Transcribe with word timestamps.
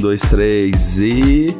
dois, 0.00 0.22
três 0.22 0.98
e. 0.98 1.54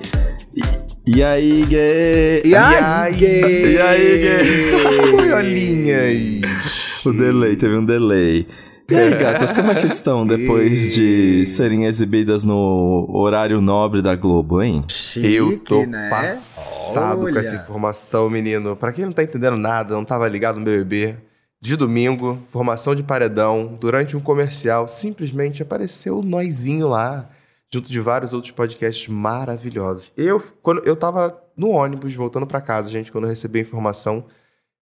E 1.07 1.23
aí, 1.23 1.65
gay? 1.67 2.43
E 2.45 2.55
aí, 2.55 3.15
gay? 3.15 3.75
E 3.75 3.81
aí, 3.81 4.19
gay? 4.19 5.33
Olhinhas. 5.33 7.05
O 7.05 7.13
delay, 7.13 7.57
teve 7.57 7.77
um 7.77 7.85
delay. 7.85 8.47
E 8.89 8.95
aí, 8.95 9.11
gatas, 9.17 9.53
como 9.53 9.71
é 9.71 9.75
que 9.75 9.87
estão 9.87 10.25
depois 10.27 10.95
de 10.95 11.45
serem 11.45 11.87
exibidas 11.87 12.45
no 12.45 13.07
horário 13.13 13.61
nobre 13.61 14.03
da 14.03 14.17
Globo, 14.17 14.63
hein? 14.63 14.85
Chique, 14.89 15.35
Eu 15.35 15.59
tô 15.59 15.85
né? 15.87 16.09
passado 16.11 17.25
Olha. 17.25 17.33
com 17.35 17.39
essa 17.39 17.57
informação, 17.57 18.29
menino. 18.31 18.75
Pra 18.75 18.93
quem 18.93 19.05
não 19.05 19.13
tá 19.13 19.23
entendendo 19.23 19.57
nada, 19.57 19.95
não 19.95 20.05
tava 20.05 20.29
ligado 20.29 20.59
no 20.59 20.65
BBB, 20.65 21.17
de 21.61 21.77
domingo, 21.77 22.39
formação 22.49 22.95
de 22.95 23.03
paredão, 23.03 23.77
durante 23.81 24.17
um 24.17 24.21
comercial, 24.21 24.89
simplesmente 24.89 25.63
apareceu 25.63 26.19
o 26.19 26.23
Noizinho 26.23 26.89
lá, 26.89 27.29
junto 27.73 27.91
de 27.91 28.01
vários 28.01 28.33
outros 28.33 28.53
podcasts 28.53 29.07
maravilhosos. 29.09 30.13
Eu, 30.17 30.43
quando 30.63 30.83
eu 30.85 30.97
tava 30.97 31.41
no 31.57 31.71
ônibus, 31.71 32.15
voltando 32.15 32.47
pra 32.47 32.61
casa, 32.61 32.91
gente, 32.91 33.13
quando 33.13 33.25
eu 33.25 33.31
recebi 33.31 33.61
a 33.61 33.63
informação, 33.63 34.25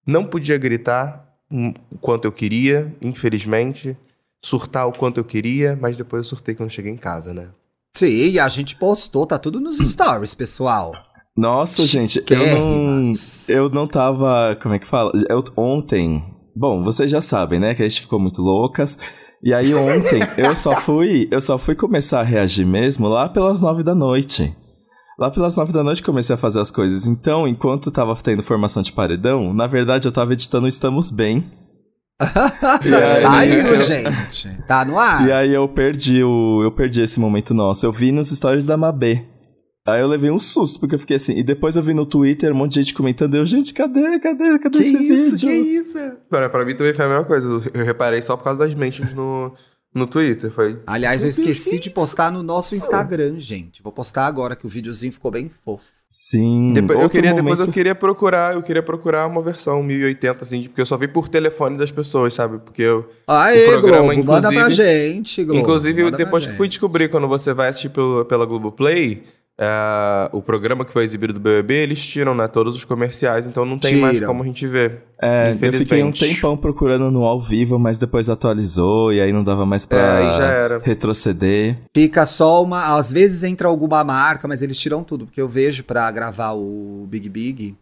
não 0.07 0.25
podia 0.25 0.57
gritar 0.57 1.37
hum, 1.51 1.75
o 1.93 1.99
quanto 1.99 2.25
eu 2.25 2.33
queria, 2.33 2.95
infelizmente, 3.03 3.97
surtar 4.43 4.89
o 4.89 4.93
quanto 4.93 5.19
eu 5.19 5.25
queria, 5.25 5.77
mas 5.81 5.99
depois 5.99 6.21
eu 6.21 6.29
surtei 6.29 6.55
quando 6.55 6.71
cheguei 6.71 6.93
em 6.93 6.97
casa, 6.97 7.35
né? 7.35 7.49
Sim, 7.97 8.39
a 8.39 8.49
gente 8.49 8.77
postou, 8.77 9.27
tá 9.27 9.39
tudo 9.39 9.61
nos 9.61 9.79
stories, 9.79 10.35
pessoal. 10.35 10.93
Nossa, 11.37 11.85
gente, 11.85 12.25
eu 12.31 12.59
não. 12.59 13.13
Eu 13.49 13.71
não 13.71 13.87
tava. 13.87 14.57
Como 14.61 14.75
é 14.75 14.79
que 14.79 14.87
fala? 14.87 15.13
Eu, 15.29 15.45
ontem. 15.57 16.25
Bom, 16.55 16.83
vocês 16.83 17.11
já 17.11 17.21
sabem, 17.21 17.61
né? 17.61 17.75
Que 17.75 17.83
a 17.83 17.89
gente 17.89 18.01
ficou 18.01 18.19
muito 18.19 18.43
loucas. 18.43 18.99
E 19.43 19.55
aí 19.55 19.75
ontem 19.75 20.21
eu 20.37 20.55
só 20.57 20.75
fui. 20.81 21.29
Eu 21.31 21.41
só 21.41 21.57
fui 21.59 21.75
começar 21.75 22.21
a 22.21 22.25
reagir 22.25 22.67
mesmo 22.67 23.07
lá 23.09 23.29
pelas 23.29 23.63
nove 23.63 23.83
da 23.83 23.95
noite. 23.95 24.55
Lá 25.19 25.31
pelas 25.31 25.57
nove 25.57 25.73
da 25.73 25.83
noite 25.83 26.03
comecei 26.03 26.35
a 26.35 26.39
fazer 26.39 26.61
as 26.61 26.71
coisas. 26.71 27.07
Então, 27.07 27.47
enquanto 27.47 27.91
tava 27.91 28.15
tendo 28.17 28.43
formação 28.43 28.83
de 28.83 28.93
paredão, 28.93 29.53
na 29.53 29.67
verdade 29.67 30.07
eu 30.07 30.13
tava 30.13 30.33
editando 30.33 30.67
Estamos 30.69 31.11
Bem. 31.11 31.45
Aí- 33.31 33.63
Saiu, 33.63 33.81
gente. 33.81 34.63
Tá 34.67 34.85
no 34.85 34.99
ar. 34.99 35.27
E 35.27 35.31
aí 35.33 35.55
eu 35.55 35.69
perdi 35.69 36.23
o. 36.25 36.61
Eu 36.65 36.73
perdi 36.73 37.01
esse 37.03 37.21
momento 37.21 37.55
nosso. 37.55 37.87
Eu 37.87 37.93
vi 37.93 38.11
nos 38.11 38.29
stories 38.31 38.67
da 38.67 38.77
Mabê. 38.77 39.25
Aí 39.89 40.01
eu 40.01 40.07
levei 40.07 40.31
um 40.31 40.39
susto, 40.41 40.79
porque 40.81 40.95
eu 40.95 40.99
fiquei 40.99 41.17
assim. 41.17 41.37
E 41.39 41.43
depois 41.43 41.77
eu 41.77 41.83
vi 41.83 41.95
no 41.95 42.05
Twitter 42.05 42.53
um 42.53 42.57
monte 42.57 42.73
de 42.75 42.83
gente 42.83 42.95
comentando. 42.95 43.35
Eu, 43.37 43.47
gente, 43.47 43.73
cadê? 43.73 44.19
Cadê? 44.19 44.59
Cadê 44.59 44.79
Que 44.79 44.85
esse 44.85 44.97
isso, 45.03 45.31
vídeo? 45.37 45.49
que 45.49 45.55
isso? 45.55 46.13
Pra, 46.29 46.49
pra 46.51 46.65
mim 46.65 46.75
também 46.77 46.93
foi 46.93 47.05
a 47.05 47.09
mesma 47.09 47.25
coisa. 47.25 47.47
Eu 47.73 47.85
reparei 47.85 48.21
só 48.21 48.37
por 48.37 48.45
causa 48.45 48.61
das 48.61 48.75
mentions 48.75 49.15
no, 49.15 49.53
no 49.95 50.07
Twitter. 50.07 50.51
Foi. 50.51 50.79
Aliás, 50.87 51.23
eu 51.23 51.29
esqueci 51.29 51.77
que 51.77 51.85
de 51.85 51.91
postar 51.91 52.31
no 52.31 52.43
nosso 52.43 52.75
Instagram, 52.77 53.39
gente. 53.39 53.83
Vou 53.83 53.93
postar 53.93 54.27
agora 54.27 54.55
que 54.55 54.67
o 54.67 54.69
videozinho 54.69 55.13
ficou 55.13 55.31
bem 55.31 55.51
fofo. 55.65 55.97
Sim. 56.11 56.73
Depois, 56.73 56.99
eu 57.03 57.11
queria, 57.11 57.35
depois 57.35 57.53
eu 57.59 57.67
momento- 57.67 57.75
queria 57.75 57.95
procurar, 57.95 58.55
eu 58.55 58.63
queria 58.63 58.83
procurar 58.83 59.27
uma 59.27 59.43
versão 59.43 59.83
1080, 59.83 60.43
assim, 60.43 60.63
porque 60.63 60.81
eu 60.81 60.87
só 60.87 60.97
vi 60.97 61.07
por 61.07 61.29
telefone 61.29 61.77
das 61.77 61.91
pessoas, 61.91 62.33
sabe? 62.33 62.59
Porque 62.59 62.81
eu. 62.81 63.07
Aê, 63.27 63.67
O 63.69 63.73
programa, 63.81 64.15
Globo, 64.15 64.33
manda 64.33 64.49
pra 64.49 64.59
inclusive- 64.63 64.85
gente, 65.13 65.45
Globo. 65.45 65.61
inclusive, 65.61 66.11
depois 66.13 66.47
que 66.47 66.55
fui 66.55 66.67
descobrir, 66.67 67.11
quando 67.11 67.29
você 67.29 67.53
vai 67.53 67.69
assistir 67.69 67.91
pelo, 67.91 68.25
pela 68.25 68.47
Globoplay, 68.47 69.23
é, 69.61 70.29
o 70.33 70.41
programa 70.41 70.85
que 70.85 70.93
foi 70.93 71.03
exibido 71.03 71.33
do 71.33 71.41
BBB, 71.41 71.75
eles 71.83 72.05
tiram, 72.07 72.35
né? 72.35 72.47
Todos 72.47 72.77
os 72.77 72.85
comerciais, 72.85 73.47
então 73.47 73.65
não 73.65 73.77
tem 73.79 73.97
mais 73.97 74.15
Tiram. 74.15 74.29
como 74.29 74.43
a 74.43 74.47
gente 74.47 74.67
ver. 74.67 75.03
É, 75.21 75.57
eu 75.61 75.73
fiquei 75.73 76.03
um 76.03 76.13
tempão 76.13 76.57
procurando 76.57 77.11
no 77.11 77.25
ao 77.25 77.41
vivo, 77.41 77.77
mas 77.79 77.99
depois 77.99 78.29
atualizou 78.31 79.13
e 79.13 79.21
aí 79.21 79.33
não 79.33 79.43
dava 79.43 79.67
mais 79.67 79.83
É, 79.85 79.87
pra 79.89 80.01
era. 80.23 80.79
retroceder. 80.85 81.77
Fica 81.95 82.25
só 82.25 82.63
uma. 82.63 82.97
Às 82.97 83.11
vezes 83.13 83.43
entra 83.43 83.67
alguma 83.67 84.05
marca, 84.05 84.47
mas 84.47 84.63
eles 84.63 84.79
tiram 84.79 85.03
tudo, 85.03 85.27
porque 85.27 85.41
eu 85.41 85.49
vejo 85.49 85.83
pra 85.83 86.09
gravar 86.11 86.53
o 86.53 87.05
Big 87.09 87.29
Big. 87.29 87.77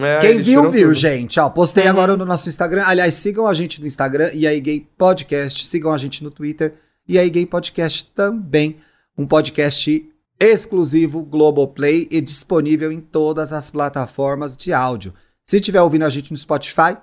É, 0.00 0.18
Quem 0.18 0.38
viu, 0.40 0.70
viu, 0.70 0.88
tudo. 0.88 0.94
gente. 0.94 1.38
Ó, 1.40 1.48
postei 1.48 1.84
Uhum. 1.84 1.90
agora 1.90 2.16
no 2.16 2.24
nosso 2.24 2.48
Instagram. 2.48 2.84
Aliás, 2.86 3.14
sigam 3.14 3.46
a 3.46 3.54
gente 3.54 3.80
no 3.80 3.86
Instagram, 3.86 4.30
e 4.34 4.46
aí 4.46 4.60
Gay 4.60 4.86
Podcast. 4.96 5.66
Sigam 5.66 5.92
a 5.92 5.98
gente 5.98 6.22
no 6.24 6.30
Twitter, 6.30 6.74
e 7.08 7.18
aí 7.18 7.28
Gay 7.30 7.46
Podcast 7.46 8.10
também. 8.14 8.76
Um 9.16 9.26
podcast 9.26 10.06
exclusivo 10.38 11.24
Globoplay 11.24 12.08
e 12.10 12.20
disponível 12.20 12.92
em 12.92 13.00
todas 13.00 13.52
as 13.52 13.70
plataformas 13.70 14.56
de 14.56 14.72
áudio. 14.72 15.14
Se 15.44 15.60
tiver 15.60 15.80
ouvindo 15.80 16.04
a 16.04 16.10
gente 16.10 16.30
no 16.30 16.36
Spotify, 16.36 16.96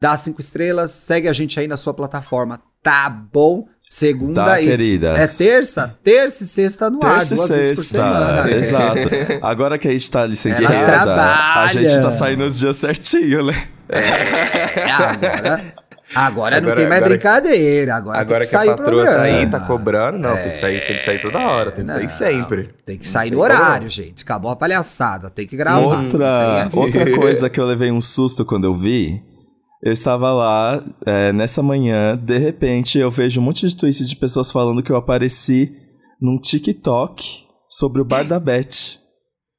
dá 0.00 0.16
cinco 0.16 0.40
estrelas, 0.40 0.90
segue 0.92 1.28
a 1.28 1.32
gente 1.32 1.58
aí 1.58 1.66
na 1.66 1.76
sua 1.76 1.92
plataforma, 1.92 2.60
tá 2.82 3.08
bom? 3.10 3.66
Segunda 3.86 4.44
Tá, 4.44 4.60
e 4.60 4.66
queridas. 4.66 5.18
é 5.18 5.44
terça, 5.44 5.96
terça 6.02 6.42
e 6.42 6.46
sexta 6.46 6.88
no 6.88 7.04
ar, 7.04 7.18
Terça 7.18 7.34
e 7.34 7.36
duas 7.36 7.48
vezes 7.50 7.74
por 7.74 7.84
sexta, 7.84 7.98
semana. 7.98 8.50
É. 8.50 8.56
exato. 8.58 8.98
Agora 9.46 9.78
que 9.78 9.86
a 9.86 9.90
gente 9.92 10.10
tá 10.10 10.26
licenciada, 10.26 11.22
a 11.54 11.66
gente 11.68 12.00
tá 12.00 12.10
saindo 12.10 12.44
os 12.46 12.58
dias 12.58 12.76
certinho, 12.76 13.46
né? 13.46 13.68
É, 13.86 14.90
agora, 14.90 15.74
agora, 16.14 16.60
não 16.60 16.68
Agora- 16.68 16.76
tem 16.76 16.86
mais 16.86 17.02
agora- 17.02 17.10
brincadeira. 17.14 17.94
Agora, 17.96 18.18
Agora 18.20 18.40
tem 18.40 18.48
que 18.48 18.50
que, 18.50 18.56
a 18.56 18.58
sair 18.60 18.70
o 18.70 18.76
patroa 18.76 19.04
tá 19.04 19.22
aí, 19.22 19.50
tá 19.50 19.60
cobrando, 19.60 20.18
não, 20.18 20.36
tem, 20.36 20.50
que 20.50 20.56
sair, 20.56 20.86
tem 20.86 20.96
que 20.98 21.04
sair 21.04 21.20
toda 21.20 21.38
hora, 21.38 21.70
tem 21.70 21.84
que 21.84 21.90
Não, 21.92 21.94
sair 21.98 22.08
sempre. 22.10 22.68
Tem 22.86 22.98
que 22.98 23.06
sair 23.06 23.30
Não 23.30 23.38
no 23.38 23.42
horário, 23.44 23.78
como. 23.78 23.88
gente. 23.88 24.22
Acabou 24.22 24.50
a 24.50 24.56
palhaçada. 24.56 25.30
Tem 25.30 25.46
que 25.46 25.56
gravar. 25.56 26.02
Outra, 26.02 26.70
outra 26.72 27.10
coisa 27.16 27.50
que 27.50 27.60
eu 27.60 27.66
levei 27.66 27.90
um 27.90 28.00
susto 28.00 28.44
quando 28.44 28.64
eu 28.64 28.74
vi, 28.74 29.22
eu 29.82 29.92
estava 29.92 30.32
lá 30.32 30.82
é, 31.06 31.32
nessa 31.32 31.62
manhã, 31.62 32.16
de 32.16 32.38
repente 32.38 32.98
eu 32.98 33.10
vejo 33.10 33.40
um 33.40 33.44
monte 33.44 33.66
de 33.66 33.76
tweets 33.76 34.08
de 34.08 34.16
pessoas 34.16 34.50
falando 34.50 34.82
que 34.82 34.90
eu 34.90 34.96
apareci 34.96 35.72
num 36.20 36.38
TikTok 36.38 37.44
sobre 37.68 38.00
o 38.00 38.04
bar 38.04 38.24
da 38.26 38.38
Beth. 38.40 38.98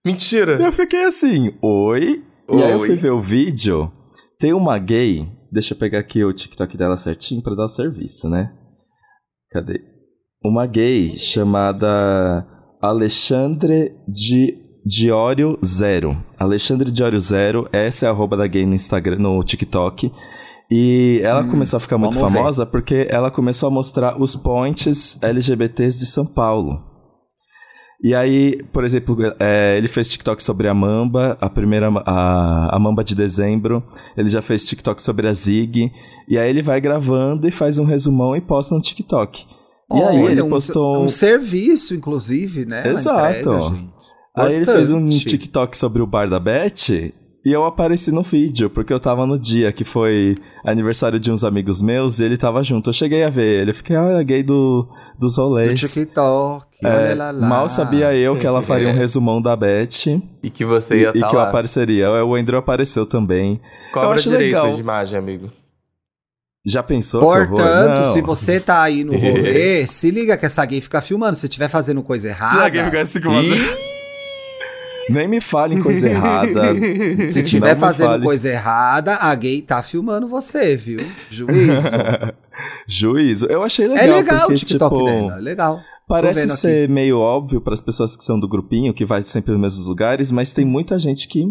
E 0.05 0.09
Mentira! 0.09 0.53
eu 0.61 0.71
fiquei 0.71 1.03
assim, 1.05 1.51
oi? 1.61 2.23
E 2.49 2.61
aí 2.63 2.71
eu 2.71 2.79
Oi. 2.79 2.87
fui 2.87 2.95
ver 2.95 3.09
o 3.11 3.19
vídeo, 3.19 3.91
tem 4.39 4.53
uma 4.53 4.77
gay, 4.77 5.27
deixa 5.51 5.73
eu 5.73 5.77
pegar 5.77 5.99
aqui 5.99 6.23
o 6.23 6.33
TikTok 6.33 6.75
dela 6.77 6.97
certinho 6.97 7.41
pra 7.41 7.55
dar 7.55 7.65
o 7.65 7.69
serviço, 7.69 8.29
né? 8.29 8.53
Cadê? 9.51 9.79
Uma 10.43 10.65
gay 10.67 11.17
chamada 11.17 12.45
Alexandre 12.81 13.95
Di, 14.07 14.57
Diório 14.85 15.57
Zero. 15.63 16.15
Alexandre 16.37 16.91
Diório 16.91 17.19
Zero, 17.19 17.67
essa 17.71 18.05
é 18.05 18.09
a 18.09 18.11
arroba 18.11 18.37
da 18.37 18.45
gay 18.47 18.65
no 18.65 18.73
Instagram, 18.75 19.17
no 19.19 19.43
TikTok. 19.43 20.11
E 20.71 21.19
ela 21.23 21.41
Hum, 21.43 21.49
começou 21.51 21.77
a 21.77 21.79
ficar 21.79 21.97
muito 21.97 22.17
vamos 22.17 22.31
ver. 22.31 22.37
famosa 22.39 22.65
porque 22.65 23.07
ela 23.09 23.29
começou 23.31 23.67
a 23.67 23.71
mostrar 23.71 24.19
os 24.21 24.35
points 24.35 25.17
LGBTs 25.21 25.99
de 25.99 26.05
São 26.05 26.25
Paulo. 26.25 26.83
E 28.03 28.13
aí, 28.13 28.61
por 28.71 28.83
exemplo, 28.83 29.17
é, 29.39 29.77
ele 29.77 29.87
fez 29.87 30.11
TikTok 30.11 30.43
sobre 30.43 30.67
a 30.67 30.73
Mamba, 30.73 31.37
a 31.39 31.49
primeira, 31.49 31.89
a, 32.05 32.75
a 32.75 32.79
Mamba 32.79 33.03
de 33.03 33.15
dezembro. 33.15 33.83
Ele 34.17 34.29
já 34.29 34.41
fez 34.41 34.67
TikTok 34.67 35.01
sobre 35.01 35.27
a 35.27 35.33
Zig. 35.33 35.91
E 36.27 36.37
aí 36.37 36.49
ele 36.49 36.61
vai 36.61 36.81
gravando 36.81 37.47
e 37.47 37.51
faz 37.51 37.77
um 37.77 37.85
resumão 37.85 38.35
e 38.35 38.41
posta 38.41 38.75
no 38.75 38.81
TikTok. 38.81 39.45
E 39.93 40.01
aí 40.01 40.23
ele 40.23 40.41
um, 40.41 40.49
postou 40.49 41.03
um 41.03 41.09
serviço, 41.09 41.93
inclusive, 41.93 42.65
né? 42.65 42.87
Exato. 42.87 43.39
entrega. 43.39 43.95
Aí 44.35 44.55
ele 44.55 44.65
fez 44.65 44.91
um. 44.91 45.07
TikTok 45.07 45.77
sobre 45.77 46.01
o 46.01 46.07
bar 46.07 46.29
da 46.29 46.39
Beth 46.39 47.13
e 47.45 47.51
eu 47.51 47.63
apareci 47.63 48.11
no 48.11 48.23
vídeo, 48.23 48.69
porque 48.71 48.91
eu 48.91 48.99
tava 48.99 49.25
no 49.25 49.37
dia 49.37 49.71
que 49.71 49.83
foi 49.83 50.35
aniversário 50.65 51.19
de 51.19 51.31
uns 51.31 51.43
amigos 51.43 51.81
meus 51.81 52.19
e 52.19 52.23
ele 52.23 52.37
tava 52.37 52.63
junto. 52.63 52.89
Eu 52.89 52.93
cheguei 52.93 53.23
a 53.23 53.29
ver 53.29 53.61
ele, 53.61 53.71
eu 53.71 53.75
fiquei, 53.75 53.95
olha, 53.95 54.23
gay 54.23 54.41
do, 54.41 54.87
dos 55.19 55.35
Do 55.35 55.41
rolês. 55.43 55.79
TikTok. 55.79 56.65
É, 56.83 56.87
olha 56.87 57.15
lá, 57.15 57.31
lá. 57.31 57.47
mal 57.47 57.69
sabia 57.69 58.13
eu 58.15 58.35
que 58.39 58.47
ela 58.47 58.63
faria 58.63 58.89
um 58.89 58.93
resumão 58.97 59.39
da 59.41 59.55
Beth 59.55 60.07
E 60.41 60.49
que 60.49 60.65
você 60.65 60.95
e, 60.95 61.01
ia 61.01 61.09
e 61.09 61.17
estar 61.17 61.29
que 61.29 61.35
eu 61.35 61.39
lá. 61.39 61.47
apareceria. 61.49 62.09
O 62.25 62.33
Andrew 62.35 62.57
apareceu 62.57 63.05
também. 63.05 63.61
eu 63.85 63.91
Cobra 63.93 64.15
acho 64.15 64.29
direito 64.29 64.45
legal. 64.55 64.73
de 64.73 64.79
imagem, 64.81 65.17
amigo. 65.17 65.51
Já 66.65 66.81
pensou 66.81 67.21
que 67.21 67.25
eu? 67.27 67.47
Portanto, 67.47 68.11
se 68.13 68.21
você 68.21 68.59
tá 68.59 68.81
aí 68.81 69.03
no 69.03 69.13
rolê, 69.15 69.85
se 69.85 70.09
liga 70.09 70.35
que 70.35 70.47
essa 70.47 70.65
gay 70.65 70.81
fica 70.81 70.99
filmando. 70.99 71.35
Se 71.35 71.45
estiver 71.45 71.69
fazendo 71.69 72.01
coisa 72.01 72.29
errada. 72.29 72.57
assim 73.01 73.19
Ih, 73.19 73.94
Nem 75.09 75.27
me 75.27 75.39
fale 75.41 75.75
em 75.75 75.81
coisa 75.81 76.09
errada. 76.09 76.73
Se 77.29 77.43
tiver 77.43 77.77
fazendo 77.77 78.11
fale. 78.11 78.23
coisa 78.23 78.51
errada, 78.51 79.15
a 79.15 79.33
gay 79.35 79.61
tá 79.61 79.81
filmando 79.83 80.27
você, 80.27 80.75
viu? 80.75 80.99
Juízo. 81.29 81.89
Juízo. 82.87 83.45
Eu 83.47 83.63
achei 83.63 83.87
legal. 83.87 84.03
é 84.03 84.07
legal 84.07 84.39
porque, 84.41 84.53
o 84.53 84.57
TikTok 84.57 84.95
tipo, 84.95 85.05
dela, 85.05 85.37
é 85.37 85.41
legal. 85.41 85.79
Parece 86.07 86.41
vendo 86.41 86.51
aqui. 86.51 86.61
ser 86.61 86.89
meio 86.89 87.19
óbvio 87.19 87.59
para 87.59 87.73
as 87.73 87.81
pessoas 87.81 88.15
que 88.15 88.23
são 88.23 88.39
do 88.39 88.47
grupinho, 88.47 88.93
que 88.93 89.05
vai 89.05 89.21
sempre 89.23 89.51
nos 89.51 89.61
mesmos 89.61 89.87
lugares, 89.87 90.31
mas 90.31 90.53
tem 90.53 90.63
muita 90.63 90.99
gente 90.99 91.27
que 91.27 91.43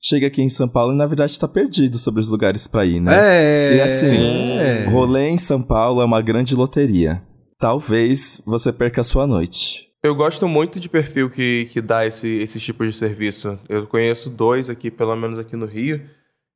chega 0.00 0.26
aqui 0.26 0.40
em 0.40 0.48
São 0.48 0.68
Paulo 0.68 0.94
e 0.94 0.96
na 0.96 1.06
verdade 1.06 1.32
está 1.32 1.46
perdido 1.46 1.98
sobre 1.98 2.20
os 2.20 2.28
lugares 2.28 2.66
para 2.66 2.86
ir, 2.86 3.00
né? 3.00 3.12
É. 3.14 3.76
E 3.76 3.80
assim, 3.80 4.58
é. 4.58 4.88
rolê 4.88 5.28
em 5.28 5.38
São 5.38 5.60
Paulo 5.60 6.00
é 6.00 6.04
uma 6.04 6.22
grande 6.22 6.54
loteria. 6.54 7.22
Talvez 7.58 8.40
você 8.46 8.72
perca 8.72 9.00
a 9.00 9.04
sua 9.04 9.26
noite. 9.26 9.87
Eu 10.02 10.14
gosto 10.14 10.46
muito 10.48 10.78
de 10.78 10.88
perfil 10.88 11.28
que, 11.28 11.66
que 11.72 11.80
dá 11.80 12.06
esse, 12.06 12.28
esses 12.28 12.62
tipos 12.62 12.86
de 12.92 12.96
serviço. 12.98 13.58
Eu 13.68 13.86
conheço 13.86 14.30
dois 14.30 14.70
aqui, 14.70 14.90
pelo 14.90 15.14
menos 15.16 15.38
aqui 15.38 15.56
no 15.56 15.66
Rio, 15.66 16.02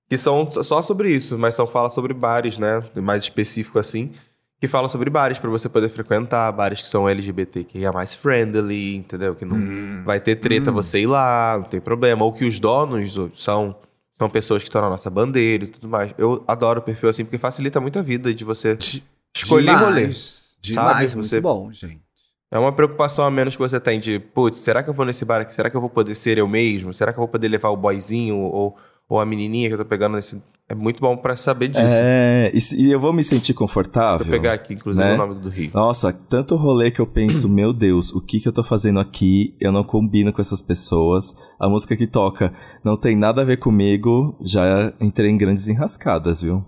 que 0.09 0.17
são 0.17 0.49
só 0.63 0.81
sobre 0.81 1.11
isso, 1.11 1.37
mas 1.39 1.55
são 1.55 1.67
fala 1.67 1.91
sobre 1.91 2.15
bares, 2.15 2.57
né? 2.59 2.83
Mais 2.97 3.23
específico 3.25 3.79
assim. 3.79 4.13
que 4.61 4.69
fala 4.69 4.89
sobre 4.89 5.11
bares 5.11 5.41
para 5.41 5.51
você 5.51 5.69
poder 5.69 5.89
frequentar, 5.89 6.53
bares 6.53 6.81
que 6.81 6.87
são 6.87 7.09
LGBTQIA 7.09 7.91
mais 7.91 8.15
friendly, 8.15 8.95
entendeu? 8.95 9.35
Que 9.35 9.45
não 9.45 9.57
Hum. 9.57 10.03
vai 10.05 10.21
ter 10.21 10.37
treta 10.37 10.71
você 10.71 11.01
ir 11.01 11.07
lá, 11.09 11.57
não 11.59 11.65
tem 11.65 11.81
problema. 11.81 12.25
Ou 12.25 12.33
que 12.33 12.45
os 12.45 12.61
donos 12.61 13.13
são, 13.43 13.75
são 14.17 14.31
pessoas 14.31 14.63
que 14.63 14.69
estão 14.69 14.81
na 14.81 14.89
nossa 14.89 15.11
bandeira 15.11 15.65
e 15.65 15.67
tudo 15.67 15.89
mais. 15.89 16.15
Eu 16.17 16.45
adoro 16.47 16.79
o 16.79 16.83
perfil 16.85 17.09
assim, 17.09 17.25
porque 17.25 17.39
facilita 17.39 17.81
muito 17.81 17.99
a 17.99 18.03
vida 18.03 18.33
de 18.33 18.45
você 18.45 18.79
escolher 19.35 19.73
rolê. 19.75 20.03
Demais, 20.03 20.55
demais, 20.61 21.11
sabe? 21.11 21.15
muito 21.17 21.29
Você- 21.29 21.41
bom, 21.41 21.73
gente. 21.73 22.01
É 22.53 22.59
uma 22.59 22.71
preocupação 22.71 23.25
a 23.25 23.31
menos 23.31 23.57
que 23.57 23.63
você 23.63 23.81
tem 23.81 23.99
de, 23.99 24.19
putz, 24.19 24.59
será 24.59 24.83
que 24.83 24.91
eu 24.91 24.95
vou 24.95 25.07
nesse 25.07 25.25
bar 25.25 25.41
aqui? 25.41 25.55
Será 25.55 25.71
que 25.71 25.77
eu 25.77 25.81
vou 25.81 25.89
poder 25.89 26.15
ser 26.15 26.37
eu 26.37 26.47
mesmo? 26.47 26.93
Será 26.93 27.11
que 27.11 27.19
eu 27.19 27.23
vou 27.23 27.29
poder 27.29 27.49
levar 27.49 27.71
o 27.71 27.77
boyzinho 27.79 28.37
ou, 28.37 28.77
ou 29.09 29.19
a 29.19 29.25
menininha 29.25 29.69
que 29.69 29.75
eu 29.75 29.79
tô 29.79 29.85
pegando 29.87 30.17
nesse... 30.17 30.41
É 30.69 30.75
muito 30.75 31.01
bom 31.01 31.17
pra 31.17 31.35
saber 31.35 31.69
disso. 31.69 31.83
É, 31.85 32.51
e, 32.55 32.85
e 32.87 32.93
eu 32.93 33.01
vou 33.01 33.13
me 33.13 33.23
sentir 33.25 33.53
confortável. 33.55 34.25
Vou 34.27 34.31
pegar 34.33 34.53
aqui, 34.53 34.75
inclusive, 34.75 35.05
né? 35.05 35.15
o 35.15 35.19
nome 35.19 35.35
do 35.35 35.49
Rio. 35.49 35.71
Nossa, 35.75 36.13
tanto 36.13 36.55
rolê 36.57 36.91
que 36.91 37.01
eu 37.01 37.07
penso, 37.07 37.49
meu 37.51 37.73
Deus, 37.73 38.13
o 38.13 38.21
que 38.21 38.39
que 38.39 38.49
eu 38.49 38.53
tô 38.53 38.63
fazendo 38.63 39.01
aqui? 39.01 39.55
Eu 39.59 39.73
não 39.73 39.83
combino 39.83 40.33
com 40.33 40.41
essas 40.41 40.61
pessoas. 40.63 41.35
A 41.59 41.69
música 41.71 41.97
que 41.97 42.07
toca 42.07 42.53
não 42.85 42.97
tem 42.97 43.17
nada 43.17 43.41
a 43.43 43.45
ver 43.45 43.59
comigo. 43.59 44.37
Já 44.43 44.93
entrei 45.01 45.31
em 45.31 45.37
grandes 45.39 45.69
enrascadas, 45.69 46.41
viu? 46.43 46.65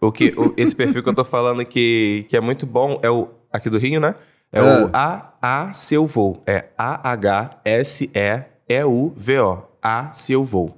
O 0.00 0.10
que, 0.12 0.34
o- 0.36 0.52
esse 0.56 0.74
perfil 0.74 1.02
que 1.02 1.08
eu 1.08 1.14
tô 1.14 1.24
falando 1.24 1.64
que, 1.64 2.26
que 2.28 2.36
é 2.36 2.40
muito 2.40 2.66
bom 2.66 2.98
é 3.02 3.10
o 3.10 3.28
aqui 3.52 3.70
do 3.70 3.78
Rio, 3.78 4.00
né? 4.00 4.14
É 4.52 4.60
Ah. 4.60 4.84
o 4.84 4.90
A 4.92 5.32
A 5.40 5.72
Seu 5.72 6.06
Voo. 6.06 6.42
É 6.46 6.66
A 6.76 7.10
H 7.12 7.60
S 7.64 8.10
E 8.14 8.42
E 8.68 8.84
U 8.84 9.12
V 9.16 9.38
O. 9.40 9.62
A 9.82 10.12
Seu 10.12 10.44
Voo. 10.44 10.74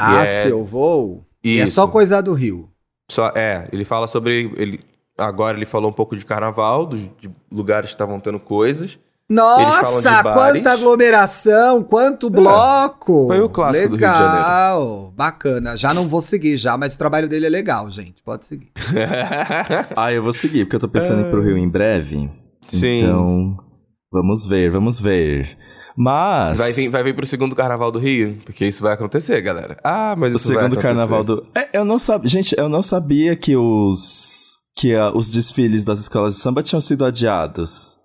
Ah, 0.00 0.22
é- 0.22 0.42
seu 0.42 0.64
voo. 0.64 1.24
E 1.42 1.58
é 1.58 1.66
só 1.66 1.88
coisa 1.88 2.22
do 2.22 2.32
Rio. 2.32 2.68
Só 3.10 3.32
é, 3.34 3.66
ele 3.72 3.84
fala 3.84 4.06
sobre 4.06 4.52
ele 4.56 4.80
agora 5.18 5.56
ele 5.56 5.66
falou 5.66 5.90
um 5.90 5.92
pouco 5.92 6.14
de 6.16 6.24
carnaval, 6.24 6.86
dos 6.86 7.00
de 7.18 7.28
lugares 7.50 7.90
que 7.90 7.94
estavam 7.96 8.20
tendo 8.20 8.38
coisas. 8.38 8.96
Nossa, 9.28 10.22
quanta 10.22 10.70
aglomeração, 10.72 11.82
quanto 11.82 12.30
bloco. 12.30 13.26
Foi 13.26 13.40
o 13.40 13.48
clássico 13.48 13.88
do 13.88 13.96
Rio 13.96 14.06
de 14.06 14.12
Legal, 14.14 15.12
bacana. 15.16 15.76
Já 15.76 15.92
não 15.92 16.06
vou 16.08 16.20
seguir 16.20 16.56
já, 16.56 16.78
mas 16.78 16.94
o 16.94 16.98
trabalho 16.98 17.28
dele 17.28 17.46
é 17.46 17.50
legal, 17.50 17.90
gente. 17.90 18.22
Pode 18.22 18.46
seguir. 18.46 18.70
Ah, 19.96 20.12
eu 20.12 20.22
vou 20.22 20.32
seguir, 20.32 20.64
porque 20.64 20.76
eu 20.76 20.80
tô 20.80 20.88
pensando 20.88 21.22
em 21.22 21.26
ir 21.26 21.30
pro 21.30 21.42
Rio 21.42 21.58
em 21.58 21.68
breve. 21.68 22.30
Sim. 22.76 23.02
Então, 23.02 23.56
vamos 24.12 24.46
ver, 24.46 24.70
vamos 24.70 25.00
ver. 25.00 25.56
Mas. 25.96 26.56
Vai 26.58 26.72
vir, 26.72 26.90
vai 26.90 27.02
vir 27.02 27.14
pro 27.14 27.26
segundo 27.26 27.56
carnaval 27.56 27.90
do 27.90 27.98
Rio, 27.98 28.38
porque 28.44 28.64
isso 28.64 28.82
vai 28.82 28.94
acontecer, 28.94 29.40
galera. 29.40 29.76
Ah, 29.82 30.14
mas 30.16 30.32
o 30.32 30.36
isso 30.36 30.48
vai 30.48 30.56
segundo 30.62 30.74
acontecer. 30.78 30.82
carnaval 30.94 31.24
do. 31.24 31.46
É, 31.56 31.76
eu 31.76 31.84
não 31.84 31.98
sabia. 31.98 32.30
Gente, 32.30 32.54
eu 32.56 32.68
não 32.68 32.82
sabia 32.82 33.34
que 33.34 33.56
os. 33.56 34.58
Que 34.76 34.94
os 35.12 35.28
desfiles 35.28 35.84
das 35.84 35.98
escolas 35.98 36.34
de 36.34 36.40
samba 36.40 36.62
tinham 36.62 36.80
sido 36.80 37.04
adiados. 37.04 37.96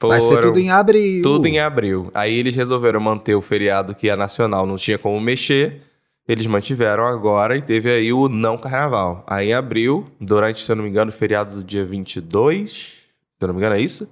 Vai 0.00 0.20
ser 0.20 0.34
Foram 0.34 0.42
tudo 0.42 0.60
em 0.60 0.70
abril. 0.70 1.22
tudo 1.22 1.46
em 1.46 1.58
abril. 1.58 2.10
Aí 2.14 2.34
eles 2.38 2.54
resolveram 2.54 3.00
manter 3.00 3.34
o 3.34 3.40
feriado 3.40 3.94
que 3.94 4.10
é 4.10 4.14
nacional, 4.14 4.66
não 4.66 4.76
tinha 4.76 4.98
como 4.98 5.18
mexer. 5.18 5.82
Eles 6.28 6.46
mantiveram 6.46 7.06
agora 7.06 7.56
e 7.56 7.62
teve 7.62 7.90
aí 7.90 8.12
o 8.12 8.28
não 8.28 8.58
carnaval. 8.58 9.24
Aí 9.26 9.48
em 9.48 9.54
abril, 9.54 10.06
durante, 10.20 10.60
se 10.62 10.70
eu 10.70 10.76
não 10.76 10.84
me 10.84 10.90
engano, 10.90 11.10
o 11.10 11.14
feriado 11.14 11.56
do 11.56 11.64
dia 11.64 11.84
22, 11.86 12.70
se 12.70 12.97
eu 13.44 13.48
não 13.48 13.54
me 13.54 13.60
engano 13.60 13.76
é 13.76 13.80
isso, 13.80 14.08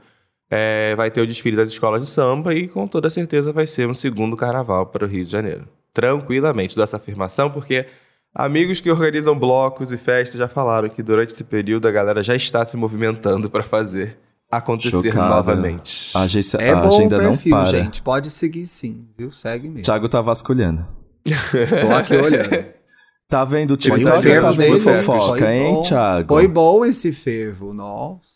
é, 0.50 0.94
vai 0.96 1.10
ter 1.10 1.20
o 1.20 1.26
desfile 1.26 1.56
das 1.56 1.68
escolas 1.68 2.00
de 2.02 2.08
samba 2.08 2.54
e 2.54 2.68
com 2.68 2.86
toda 2.86 3.10
certeza 3.10 3.52
vai 3.52 3.66
ser 3.66 3.88
um 3.88 3.94
segundo 3.94 4.36
carnaval 4.36 4.86
para 4.86 5.04
o 5.04 5.08
Rio 5.08 5.24
de 5.24 5.30
Janeiro. 5.30 5.68
Tranquilamente, 5.92 6.76
dou 6.76 6.84
essa 6.84 6.96
afirmação 6.98 7.50
porque 7.50 7.86
amigos 8.34 8.80
que 8.80 8.90
organizam 8.90 9.36
blocos 9.38 9.90
e 9.92 9.96
festas 9.96 10.38
já 10.38 10.46
falaram 10.46 10.88
que 10.88 11.02
durante 11.02 11.32
esse 11.32 11.44
período 11.44 11.88
a 11.88 11.90
galera 11.90 12.22
já 12.22 12.36
está 12.36 12.64
se 12.64 12.76
movimentando 12.76 13.50
para 13.50 13.62
fazer 13.64 14.18
acontecer 14.50 14.90
Chocado. 14.90 15.34
novamente. 15.34 16.12
A, 16.14 16.22
agência, 16.22 16.58
É 16.58 16.70
a 16.70 16.76
bom 16.76 16.90
o 16.90 16.94
agenda 16.94 17.18
não 17.18 17.30
perfil, 17.30 17.50
para. 17.50 17.64
gente. 17.64 18.02
Pode 18.02 18.30
seguir 18.30 18.66
sim, 18.66 19.06
viu? 19.18 19.32
Segue 19.32 19.68
mesmo. 19.68 19.82
Thiago 19.82 20.08
tá 20.08 20.20
vasculhando. 20.20 20.86
Tô 21.26 21.94
aqui 21.94 22.14
olhando. 22.14 22.76
Tá 23.28 23.44
vendo 23.44 23.72
o 23.72 23.74
um 23.74 23.80
fervo 23.80 24.04
Tá 24.04 24.20
vendo 24.20 24.56
dele, 24.56 24.80
fofoca, 24.80 25.38
foi 25.38 25.52
hein, 25.52 25.74
bom. 25.74 25.82
Thiago? 25.82 26.28
Foi 26.28 26.46
bom 26.46 26.84
esse 26.84 27.12
fervo, 27.12 27.74
nossa. 27.74 28.35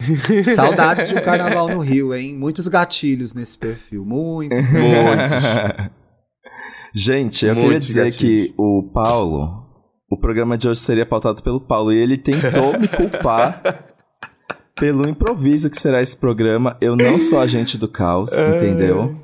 Saudades 0.54 1.08
de 1.08 1.16
um 1.16 1.20
carnaval 1.20 1.68
no 1.68 1.80
Rio, 1.80 2.14
hein? 2.14 2.34
Muitos 2.34 2.68
gatilhos 2.68 3.34
nesse 3.34 3.58
perfil, 3.58 4.04
muito. 4.04 4.54
Muitos. 4.54 5.32
Gente, 6.94 7.46
eu 7.46 7.54
queria 7.54 7.70
Muitos 7.70 7.86
dizer 7.88 8.04
gatilhos. 8.04 8.46
que 8.48 8.54
o 8.56 8.90
Paulo, 8.92 9.66
o 10.10 10.16
programa 10.16 10.56
de 10.56 10.68
hoje 10.68 10.80
seria 10.80 11.04
pautado 11.04 11.42
pelo 11.42 11.60
Paulo 11.60 11.92
e 11.92 11.98
ele 11.98 12.16
tentou 12.16 12.78
me 12.78 12.88
culpar 12.88 13.60
pelo 14.78 15.08
improviso 15.08 15.68
que 15.68 15.80
será 15.80 16.00
esse 16.00 16.16
programa. 16.16 16.76
Eu 16.80 16.96
não 16.96 17.18
sou 17.18 17.40
agente 17.40 17.76
do 17.76 17.88
caos, 17.88 18.32
entendeu? 18.32 19.20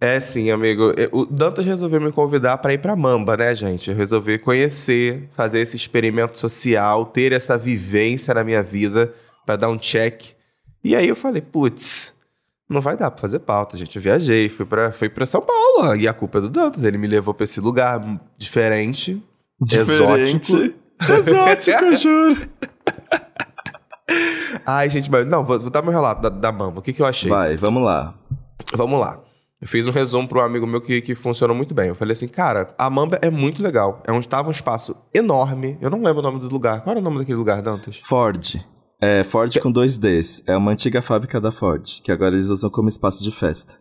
É 0.00 0.20
sim, 0.20 0.50
amigo. 0.50 0.92
O 1.12 1.24
Dantas 1.24 1.64
resolveu 1.64 1.98
me 2.00 2.12
convidar 2.12 2.58
para 2.58 2.74
ir 2.74 2.78
pra 2.78 2.94
Mamba, 2.94 3.38
né, 3.38 3.54
gente? 3.54 3.90
Eu 3.90 3.96
resolvi 3.96 4.38
conhecer, 4.38 5.30
fazer 5.34 5.60
esse 5.60 5.76
experimento 5.76 6.38
social, 6.38 7.06
ter 7.06 7.32
essa 7.32 7.56
vivência 7.56 8.34
na 8.34 8.44
minha 8.44 8.62
vida 8.62 9.14
para 9.44 9.56
dar 9.56 9.68
um 9.68 9.78
check. 9.78 10.22
E 10.82 10.94
aí 10.94 11.08
eu 11.08 11.16
falei, 11.16 11.40
putz, 11.40 12.12
não 12.68 12.80
vai 12.80 12.96
dar 12.96 13.10
pra 13.10 13.20
fazer 13.20 13.40
pauta, 13.40 13.76
gente. 13.76 13.96
Eu 13.96 14.02
viajei, 14.02 14.48
fui 14.48 14.64
pra, 14.64 14.90
fui 14.92 15.08
pra 15.08 15.26
São 15.26 15.40
Paulo. 15.40 15.96
E 15.96 16.08
a 16.08 16.12
culpa 16.12 16.38
é 16.38 16.40
do 16.42 16.48
Dantas. 16.48 16.84
Ele 16.84 16.98
me 16.98 17.06
levou 17.06 17.34
pra 17.34 17.44
esse 17.44 17.60
lugar 17.60 18.00
diferente, 18.36 19.22
exótico. 19.62 20.74
Exótico, 21.10 21.84
eu 21.84 21.96
juro. 21.96 22.48
Ai, 24.64 24.88
gente, 24.88 25.10
mas 25.10 25.26
não, 25.26 25.44
vou, 25.44 25.58
vou 25.58 25.68
dar 25.68 25.82
meu 25.82 25.90
relato 25.90 26.22
da, 26.22 26.28
da 26.28 26.52
Mamba. 26.52 26.78
O 26.78 26.82
que, 26.82 26.92
que 26.92 27.02
eu 27.02 27.06
achei? 27.06 27.28
Vai, 27.28 27.56
vamos 27.56 27.82
lá. 27.82 28.14
Vamos 28.74 29.00
lá. 29.00 29.20
Eu 29.60 29.66
fiz 29.66 29.86
um 29.86 29.90
resumo 29.90 30.28
para 30.28 30.42
um 30.42 30.44
amigo 30.44 30.66
meu 30.66 30.80
que, 30.80 31.00
que 31.00 31.14
funcionou 31.14 31.56
muito 31.56 31.74
bem. 31.74 31.88
Eu 31.88 31.94
falei 31.94 32.12
assim, 32.12 32.28
cara, 32.28 32.74
a 32.78 32.88
Mamba 32.88 33.18
é 33.22 33.30
muito 33.30 33.62
legal. 33.62 34.02
É 34.06 34.12
onde 34.12 34.26
estava 34.26 34.48
um 34.48 34.50
espaço 34.50 34.94
enorme. 35.12 35.76
Eu 35.80 35.90
não 35.90 36.02
lembro 36.02 36.20
o 36.20 36.22
nome 36.22 36.38
do 36.38 36.48
lugar. 36.48 36.82
Qual 36.82 36.92
era 36.92 37.00
o 37.00 37.02
nome 37.02 37.18
daquele 37.18 37.38
lugar, 37.38 37.60
Dantas? 37.60 37.98
Ford. 38.04 38.64
É, 39.00 39.24
Ford 39.24 39.58
com 39.60 39.70
dois 39.70 39.96
Ds. 39.96 40.42
É 40.46 40.56
uma 40.56 40.72
antiga 40.72 41.02
fábrica 41.02 41.40
da 41.40 41.52
Ford, 41.52 42.00
que 42.02 42.12
agora 42.12 42.34
eles 42.34 42.48
usam 42.48 42.70
como 42.70 42.88
espaço 42.88 43.22
de 43.22 43.30
festa. 43.30 43.78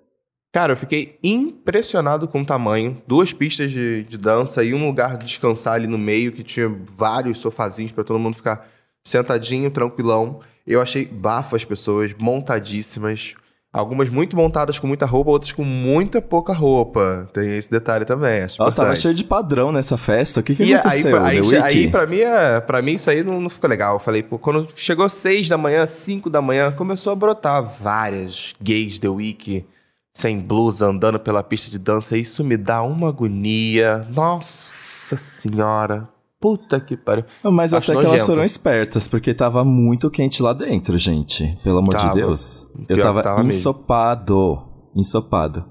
Cara, 0.54 0.74
eu 0.74 0.78
fiquei 0.78 1.18
impressionado 1.24 2.28
com 2.28 2.42
o 2.42 2.46
tamanho. 2.46 3.02
Duas 3.08 3.34
pistas 3.34 3.72
de, 3.72 4.04
de 4.04 4.18
dança 4.18 4.64
e 4.64 4.74
um 4.74 4.86
lugar 4.86 5.18
de 5.18 5.26
descansar 5.26 5.74
ali 5.74 5.88
no 5.88 5.98
meio, 5.98 6.32
que 6.32 6.44
tinha 6.44 6.70
vários 6.70 7.40
sofazinhos 7.40 7.92
para 7.92 8.04
todo 8.04 8.20
mundo 8.20 8.36
ficar 8.36 8.68
sentadinho, 9.04 9.72
tranquilão. 9.72 10.42
Eu 10.66 10.80
achei 10.80 11.06
bafo 11.06 11.56
as 11.56 11.66
pessoas, 11.66 12.14
montadíssimas. 12.20 13.34
Algumas 13.74 14.08
muito 14.08 14.36
montadas 14.36 14.78
com 14.78 14.86
muita 14.86 15.04
roupa, 15.08 15.32
outras 15.32 15.52
com 15.52 15.64
muita 15.64 16.22
pouca 16.22 16.54
roupa. 16.54 17.28
Tem 17.34 17.58
esse 17.58 17.72
detalhe 17.72 18.06
também, 18.06 18.44
acho 18.44 18.60
Nossa, 18.62 18.84
tava 18.84 18.96
cheio 18.96 19.16
de 19.16 19.24
padrão 19.24 19.72
nessa 19.72 19.98
festa. 19.98 20.42
O 20.42 20.44
que, 20.44 20.54
que 20.54 20.62
E 20.64 20.74
aí, 20.76 20.80
aconteceu? 20.80 21.18
aí, 21.24 21.40
aí 21.40 21.80
Wiki? 21.80 21.88
pra, 21.90 22.06
mim, 22.06 22.20
é- 22.20 22.62
pra 22.62 22.84
mim 22.84 22.92
isso 22.92 23.10
aí 23.10 23.24
não, 23.24 23.42
não 23.42 23.50
ficou 23.50 23.68
legal. 23.68 23.96
Eu 23.96 24.00
falei, 24.00 24.22
pô, 24.22 24.38
quando 24.38 24.68
chegou 24.76 25.10
seis 25.10 25.50
da 25.50 25.58
manhã, 25.58 25.88
cinco 25.88 26.30
da 26.30 26.40
manhã, 26.40 26.72
começou 26.72 27.12
a 27.12 27.16
brotar 27.16 27.64
várias 27.82 28.54
gays 28.62 29.00
The 29.00 29.10
Week 29.10 29.66
sem 30.16 30.40
blusa 30.40 30.86
andando 30.86 31.20
pela 31.20 31.42
pista 31.42 31.72
de 31.72 31.80
dança. 31.80 32.16
Isso 32.16 32.44
me 32.44 32.56
dá 32.56 32.84
uma 32.84 33.10
agonia. 33.10 34.06
Nossa 34.12 35.18
senhora. 35.18 36.08
Puta 36.44 36.78
que 36.78 36.98
pariu. 36.98 37.24
Mas 37.42 37.74
Acho 37.74 37.92
até 37.92 38.02
que 38.02 38.06
elas 38.06 38.12
nojento. 38.20 38.26
foram 38.26 38.44
espertas, 38.44 39.08
porque 39.08 39.34
tava 39.34 39.64
muito 39.64 40.12
quente 40.12 40.44
lá 40.44 40.52
dentro, 40.52 40.98
gente. 40.98 41.58
Pelo 41.64 41.78
amor 41.78 41.94
Tava. 41.94 42.10
de 42.10 42.16
Deus. 42.16 42.68
Eu 42.90 42.98
Pior 42.98 43.04
tava, 43.06 43.22
tava 43.24 43.44
mesmo. 43.44 43.58
ensopado. 43.58 44.62
Ensopado. 44.94 45.64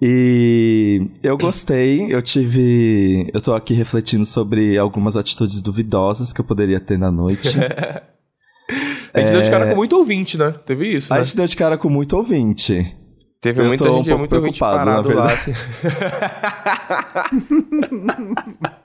E 0.00 1.10
eu 1.22 1.36
gostei, 1.36 2.06
eu 2.10 2.22
tive. 2.22 3.28
Eu 3.34 3.40
tô 3.42 3.52
aqui 3.52 3.74
refletindo 3.74 4.24
sobre 4.24 4.78
algumas 4.78 5.14
atitudes 5.14 5.60
duvidosas 5.60 6.32
que 6.32 6.40
eu 6.40 6.44
poderia 6.46 6.80
ter 6.80 6.98
na 6.98 7.12
noite. 7.12 7.58
A 9.12 9.20
gente 9.20 9.32
deu 9.32 9.42
de 9.42 9.50
cara 9.50 9.66
É. 9.66 9.70
com 9.70 9.76
muito 9.76 9.94
ouvinte, 9.94 10.38
né? 10.38 10.54
Teve 10.64 10.88
isso, 10.96 11.12
A 11.12 11.18
né? 11.18 11.22
gente 11.22 11.36
deu 11.36 11.46
de 11.46 11.54
cara 11.56 11.76
com 11.76 11.90
muito 11.90 12.16
ouvinte. 12.16 12.96
Teve 13.42 13.60
eu 13.60 13.66
muita 13.66 13.90
um 13.90 13.96
gente, 13.96 14.06
pouco 14.06 14.18
muito 14.20 14.36
ouvinte 14.36 14.58
parado 14.58 15.12
lá. 15.12 15.32
assim. 15.32 15.52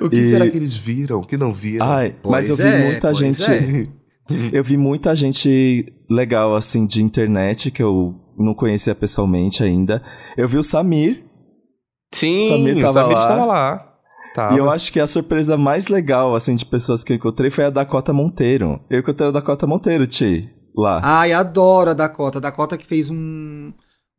o 0.00 0.08
que 0.10 0.16
E- 0.16 0.24
será 0.30 0.48
que 0.48 0.56
eles 0.56 0.76
viram? 0.76 1.18
O 1.20 1.26
que 1.26 1.36
não 1.36 1.52
viram? 1.52 1.86
Ai, 1.86 2.14
mas 2.24 2.48
eu 2.48 2.56
vi 2.56 2.62
é, 2.62 2.84
muita 2.84 3.12
gente. 3.14 3.42
é. 3.44 3.86
Eu 4.54 4.64
vi 4.64 4.78
muita 4.78 5.14
gente 5.14 5.92
legal, 6.10 6.56
assim, 6.56 6.86
de 6.86 7.02
internet, 7.04 7.70
que 7.70 7.82
eu 7.82 8.14
não 8.38 8.54
conhecia 8.54 8.94
pessoalmente 8.94 9.62
ainda. 9.62 10.02
Eu 10.34 10.48
vi 10.48 10.56
o 10.56 10.62
Samir, 10.62 11.22
Sim, 12.10 12.48
Samir 12.48 12.78
o 12.78 12.80
tava 12.80 12.92
Samir 12.94 13.16
lá. 13.16 13.20
estava 13.22 13.44
lá. 13.44 13.92
Tava. 14.34 14.54
E 14.54 14.58
eu 14.58 14.70
acho 14.70 14.90
que 14.90 14.98
a 14.98 15.06
surpresa 15.06 15.58
mais 15.58 15.88
legal, 15.88 16.34
assim, 16.34 16.54
de 16.56 16.64
pessoas 16.64 17.04
que 17.04 17.12
eu 17.12 17.16
encontrei 17.16 17.50
foi 17.50 17.64
a 17.66 17.70
Dakota 17.70 18.14
Monteiro. 18.14 18.80
Eu 18.88 19.00
encontrei 19.00 19.28
a 19.28 19.30
Dakota 19.30 19.66
Monteiro, 19.66 20.06
Ti, 20.06 20.48
lá. 20.74 21.02
Ai, 21.04 21.34
adoro 21.34 21.90
a 21.90 21.94
Dakota. 21.94 22.38
A 22.38 22.40
Dakota 22.40 22.78
que 22.78 22.86
fez 22.86 23.10
um, 23.10 23.74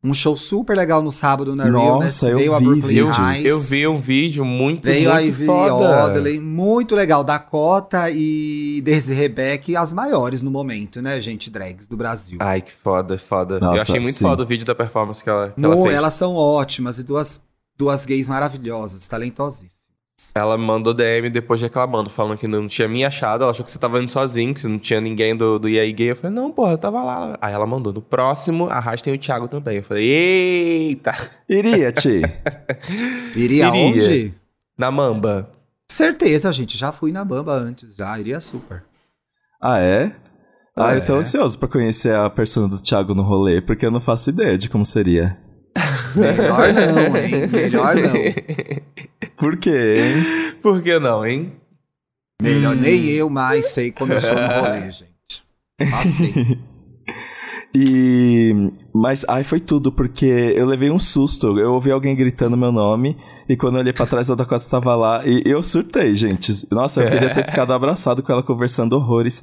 Um 0.08 0.14
show 0.14 0.36
super 0.36 0.76
legal 0.76 1.02
no 1.02 1.10
sábado 1.10 1.56
na 1.56 1.66
Nossa, 1.66 1.84
Realness. 1.84 2.22
eu 2.22 2.38
Veio 2.38 2.54
a 2.54 2.58
vi 2.60 2.64
Brooklyn 2.64 2.88
vídeos. 2.88 3.18
Heights. 3.18 3.44
Eu 3.44 3.60
vi 3.60 3.86
um 3.88 3.98
vídeo 3.98 4.44
muito, 4.44 4.84
Veio 4.84 5.10
a 5.10 5.14
muito 5.14 5.26
Ivy 5.28 5.46
foda. 5.46 6.04
Odley, 6.06 6.38
muito 6.38 6.94
legal. 6.94 7.24
Dakota 7.24 8.08
e 8.10 8.80
Daisy 8.84 9.12
Rebecca, 9.14 9.80
as 9.80 9.92
maiores 9.92 10.42
no 10.42 10.50
momento, 10.50 11.02
né, 11.02 11.18
gente? 11.20 11.50
Drags 11.50 11.88
do 11.88 11.96
Brasil. 11.96 12.38
Ai, 12.40 12.60
que 12.62 12.72
foda, 12.72 13.18
foda. 13.18 13.58
Nossa, 13.58 13.76
eu 13.78 13.82
achei 13.82 13.98
muito 14.00 14.16
sim. 14.18 14.24
foda 14.24 14.44
o 14.44 14.46
vídeo 14.46 14.64
da 14.64 14.74
performance 14.74 15.22
que 15.24 15.28
ela, 15.28 15.50
que 15.50 15.64
ela 15.64 15.74
No- 15.74 15.82
fez. 15.82 15.94
elas 15.94 16.14
são 16.14 16.34
ótimas 16.36 16.98
e 17.00 17.02
duas, 17.02 17.40
duas 17.76 18.06
gays 18.06 18.28
maravilhosas, 18.28 19.08
talentosíssimas. 19.08 19.85
Ela 20.34 20.56
me 20.56 20.64
mandou 20.64 20.94
DM 20.94 21.28
depois 21.28 21.60
reclamando, 21.60 22.08
falando 22.08 22.38
que 22.38 22.48
não 22.48 22.66
tinha 22.66 22.88
me 22.88 23.04
achado. 23.04 23.42
Ela 23.42 23.50
achou 23.50 23.64
que 23.64 23.70
você 23.70 23.78
tava 23.78 24.02
indo 24.02 24.10
sozinho, 24.10 24.54
que 24.54 24.66
não 24.66 24.78
tinha 24.78 24.98
ninguém 25.00 25.36
do, 25.36 25.58
do 25.58 25.68
EA 25.68 25.90
Gay. 25.92 26.12
Eu 26.12 26.16
falei, 26.16 26.34
não, 26.34 26.50
porra, 26.50 26.72
eu 26.72 26.78
tava 26.78 27.02
lá. 27.04 27.36
Aí 27.40 27.52
ela 27.52 27.66
mandou, 27.66 27.92
no 27.92 28.00
próximo, 28.00 28.68
arrastem 28.70 29.14
o 29.14 29.18
Thiago 29.18 29.46
também. 29.46 29.76
Eu 29.76 29.82
falei, 29.82 30.04
eita! 30.08 31.12
Iria, 31.48 31.92
Ti. 31.92 32.22
Iria, 33.36 33.68
Iria. 33.68 33.72
onde? 33.72 34.34
Na 34.78 34.90
mamba. 34.90 35.50
Certeza, 35.90 36.50
gente. 36.52 36.76
Já 36.78 36.92
fui 36.92 37.12
na 37.12 37.24
Bamba 37.24 37.52
antes, 37.52 37.94
já. 37.94 38.18
Iria 38.18 38.40
super. 38.40 38.82
Ah, 39.60 39.78
é? 39.80 40.12
Ah, 40.74 40.94
eu 40.94 41.04
tô 41.04 41.14
É. 41.14 41.18
ansioso 41.18 41.58
pra 41.58 41.68
conhecer 41.68 42.14
a 42.14 42.28
persona 42.28 42.68
do 42.68 42.82
Thiago 42.82 43.14
no 43.14 43.22
rolê, 43.22 43.60
porque 43.62 43.84
eu 43.86 43.90
não 43.90 44.00
faço 44.00 44.30
ideia 44.30 44.56
de 44.58 44.68
como 44.68 44.84
seria. 44.84 45.38
Melhor 46.16 46.72
não, 46.72 47.16
hein? 47.16 47.46
Melhor 47.52 47.94
não. 47.96 48.12
Por 49.36 49.56
quê, 49.58 49.96
hein? 49.98 50.56
Por 50.62 50.82
que 50.82 50.98
não, 50.98 51.24
hein? 51.26 51.52
Melhor 52.42 52.74
Hum. 52.76 52.80
nem 52.80 53.06
eu 53.10 53.30
mais 53.30 53.66
sei 53.66 53.90
como 53.92 54.12
eu 54.12 54.20
sou 54.20 54.34
no 54.34 54.46
rolê, 54.60 54.90
gente. 54.90 55.44
Tempo. 55.78 56.58
E. 57.74 58.70
Mas, 58.94 59.24
ai, 59.28 59.42
foi 59.44 59.60
tudo, 59.60 59.92
porque 59.92 60.24
eu 60.26 60.66
levei 60.66 60.90
um 60.90 60.98
susto. 60.98 61.58
Eu 61.58 61.74
ouvi 61.74 61.90
alguém 61.90 62.16
gritando 62.16 62.56
meu 62.56 62.72
nome, 62.72 63.16
e 63.48 63.56
quando 63.56 63.74
eu 63.74 63.80
olhei 63.80 63.92
pra 63.92 64.06
trás, 64.06 64.30
a 64.30 64.34
Dakota 64.34 64.64
tava 64.68 64.94
lá, 64.94 65.22
e 65.26 65.42
eu 65.44 65.62
surtei, 65.62 66.16
gente. 66.16 66.66
Nossa, 66.70 67.02
eu 67.02 67.10
queria 67.10 67.34
ter 67.34 67.44
ficado 67.44 67.72
abraçado 67.72 68.22
com 68.22 68.32
ela 68.32 68.42
conversando 68.42 68.94
horrores. 68.96 69.42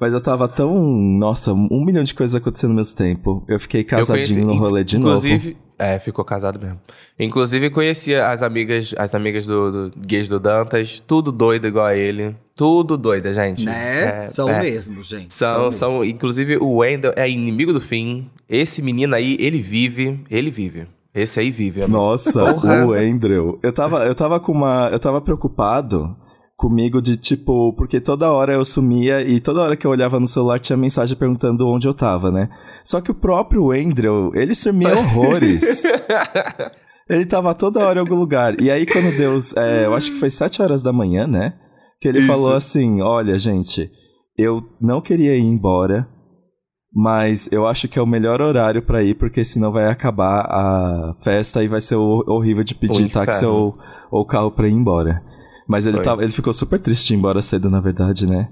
Mas 0.00 0.12
eu 0.12 0.20
tava 0.20 0.46
tão. 0.46 0.72
Nossa, 1.18 1.52
um 1.52 1.84
milhão 1.84 2.04
de 2.04 2.14
coisas 2.14 2.34
acontecendo 2.36 2.70
ao 2.70 2.76
mesmo 2.76 2.96
tempo. 2.96 3.42
Eu 3.48 3.58
fiquei 3.58 3.80
Eu 3.80 3.86
casadinho 3.86 4.40
no 4.40 4.46
conheci- 4.46 4.60
rolê 4.60 4.84
de 4.84 4.96
inclusive, 4.96 5.48
novo. 5.50 5.60
É, 5.76 5.98
ficou 5.98 6.24
casado 6.24 6.58
mesmo. 6.60 6.78
Inclusive, 7.18 7.70
conhecia 7.70 8.28
as 8.28 8.42
amigas, 8.42 8.94
as 8.96 9.14
amigas 9.14 9.46
do, 9.46 9.90
do 9.90 9.98
gays 10.06 10.28
do 10.28 10.38
Dantas, 10.38 11.00
tudo 11.04 11.32
doido 11.32 11.66
igual 11.66 11.86
a 11.86 11.96
ele. 11.96 12.34
Tudo 12.54 12.96
doida, 12.96 13.32
gente. 13.32 13.64
Né? 13.64 14.24
É, 14.24 14.28
São 14.28 14.48
é. 14.48 14.60
mesmo, 14.60 15.02
gente. 15.02 15.32
São, 15.34 15.56
mesmo. 15.64 15.72
são, 15.72 16.04
inclusive 16.04 16.56
o 16.58 16.76
Wendell 16.78 17.12
é 17.16 17.28
inimigo 17.28 17.72
do 17.72 17.80
fim. 17.80 18.28
Esse 18.48 18.80
menino 18.82 19.14
aí, 19.14 19.36
ele 19.40 19.60
vive, 19.60 20.20
ele 20.30 20.50
vive. 20.50 20.86
Esse 21.14 21.40
aí 21.40 21.50
vive, 21.50 21.82
amor. 21.82 21.98
Nossa, 21.98 22.54
Porra. 22.54 22.86
o 22.86 22.92
Andrew. 22.92 23.58
Eu 23.62 23.72
tava, 23.72 24.04
eu 24.04 24.14
tava 24.14 24.38
com 24.38 24.52
uma. 24.52 24.88
Eu 24.92 24.98
tava 25.00 25.20
preocupado 25.20 26.16
comigo 26.58 27.00
de 27.00 27.16
tipo, 27.16 27.72
porque 27.74 28.00
toda 28.00 28.32
hora 28.32 28.52
eu 28.52 28.64
sumia 28.64 29.22
e 29.22 29.40
toda 29.40 29.62
hora 29.62 29.76
que 29.76 29.86
eu 29.86 29.92
olhava 29.92 30.18
no 30.18 30.26
celular 30.26 30.58
tinha 30.58 30.76
mensagem 30.76 31.16
perguntando 31.16 31.68
onde 31.68 31.86
eu 31.86 31.94
tava, 31.94 32.32
né? 32.32 32.50
Só 32.84 33.00
que 33.00 33.12
o 33.12 33.14
próprio 33.14 33.70
Andrew, 33.70 34.32
ele 34.34 34.56
sumia 34.56 34.92
horrores. 34.98 35.84
ele 37.08 37.24
tava 37.26 37.54
toda 37.54 37.86
hora 37.86 38.00
em 38.00 38.02
algum 38.02 38.16
lugar. 38.16 38.60
E 38.60 38.72
aí, 38.72 38.84
quando 38.84 39.16
Deus. 39.16 39.56
é, 39.56 39.86
eu 39.86 39.94
acho 39.94 40.10
que 40.10 40.18
foi 40.18 40.30
sete 40.30 40.60
horas 40.60 40.82
da 40.82 40.92
manhã, 40.92 41.28
né? 41.28 41.54
Que 42.00 42.08
ele 42.08 42.18
Isso. 42.18 42.26
falou 42.26 42.52
assim: 42.52 43.00
olha, 43.02 43.38
gente, 43.38 43.88
eu 44.36 44.60
não 44.80 45.00
queria 45.00 45.36
ir 45.36 45.42
embora. 45.42 46.08
Mas 46.92 47.48
eu 47.52 47.68
acho 47.68 47.86
que 47.86 47.98
é 47.98 48.02
o 48.02 48.06
melhor 48.06 48.40
horário 48.40 48.82
pra 48.82 49.02
ir, 49.04 49.14
porque 49.14 49.44
senão 49.44 49.70
vai 49.70 49.86
acabar 49.86 50.40
a 50.40 51.14
festa 51.22 51.62
e 51.62 51.68
vai 51.68 51.80
ser 51.80 51.94
hor- 51.96 52.24
horrível 52.28 52.64
de 52.64 52.74
pedir 52.74 53.08
táxi 53.10 53.44
ou, 53.46 53.76
ou 54.10 54.26
carro 54.26 54.50
pra 54.50 54.66
ir 54.66 54.72
embora. 54.72 55.22
Mas 55.68 55.86
ele, 55.86 56.00
tava, 56.00 56.22
ele 56.22 56.32
ficou 56.32 56.52
super 56.54 56.80
triste 56.80 57.08
de 57.08 57.14
ir 57.14 57.16
embora 57.18 57.42
cedo, 57.42 57.68
na 57.68 57.78
verdade, 57.78 58.26
né? 58.26 58.48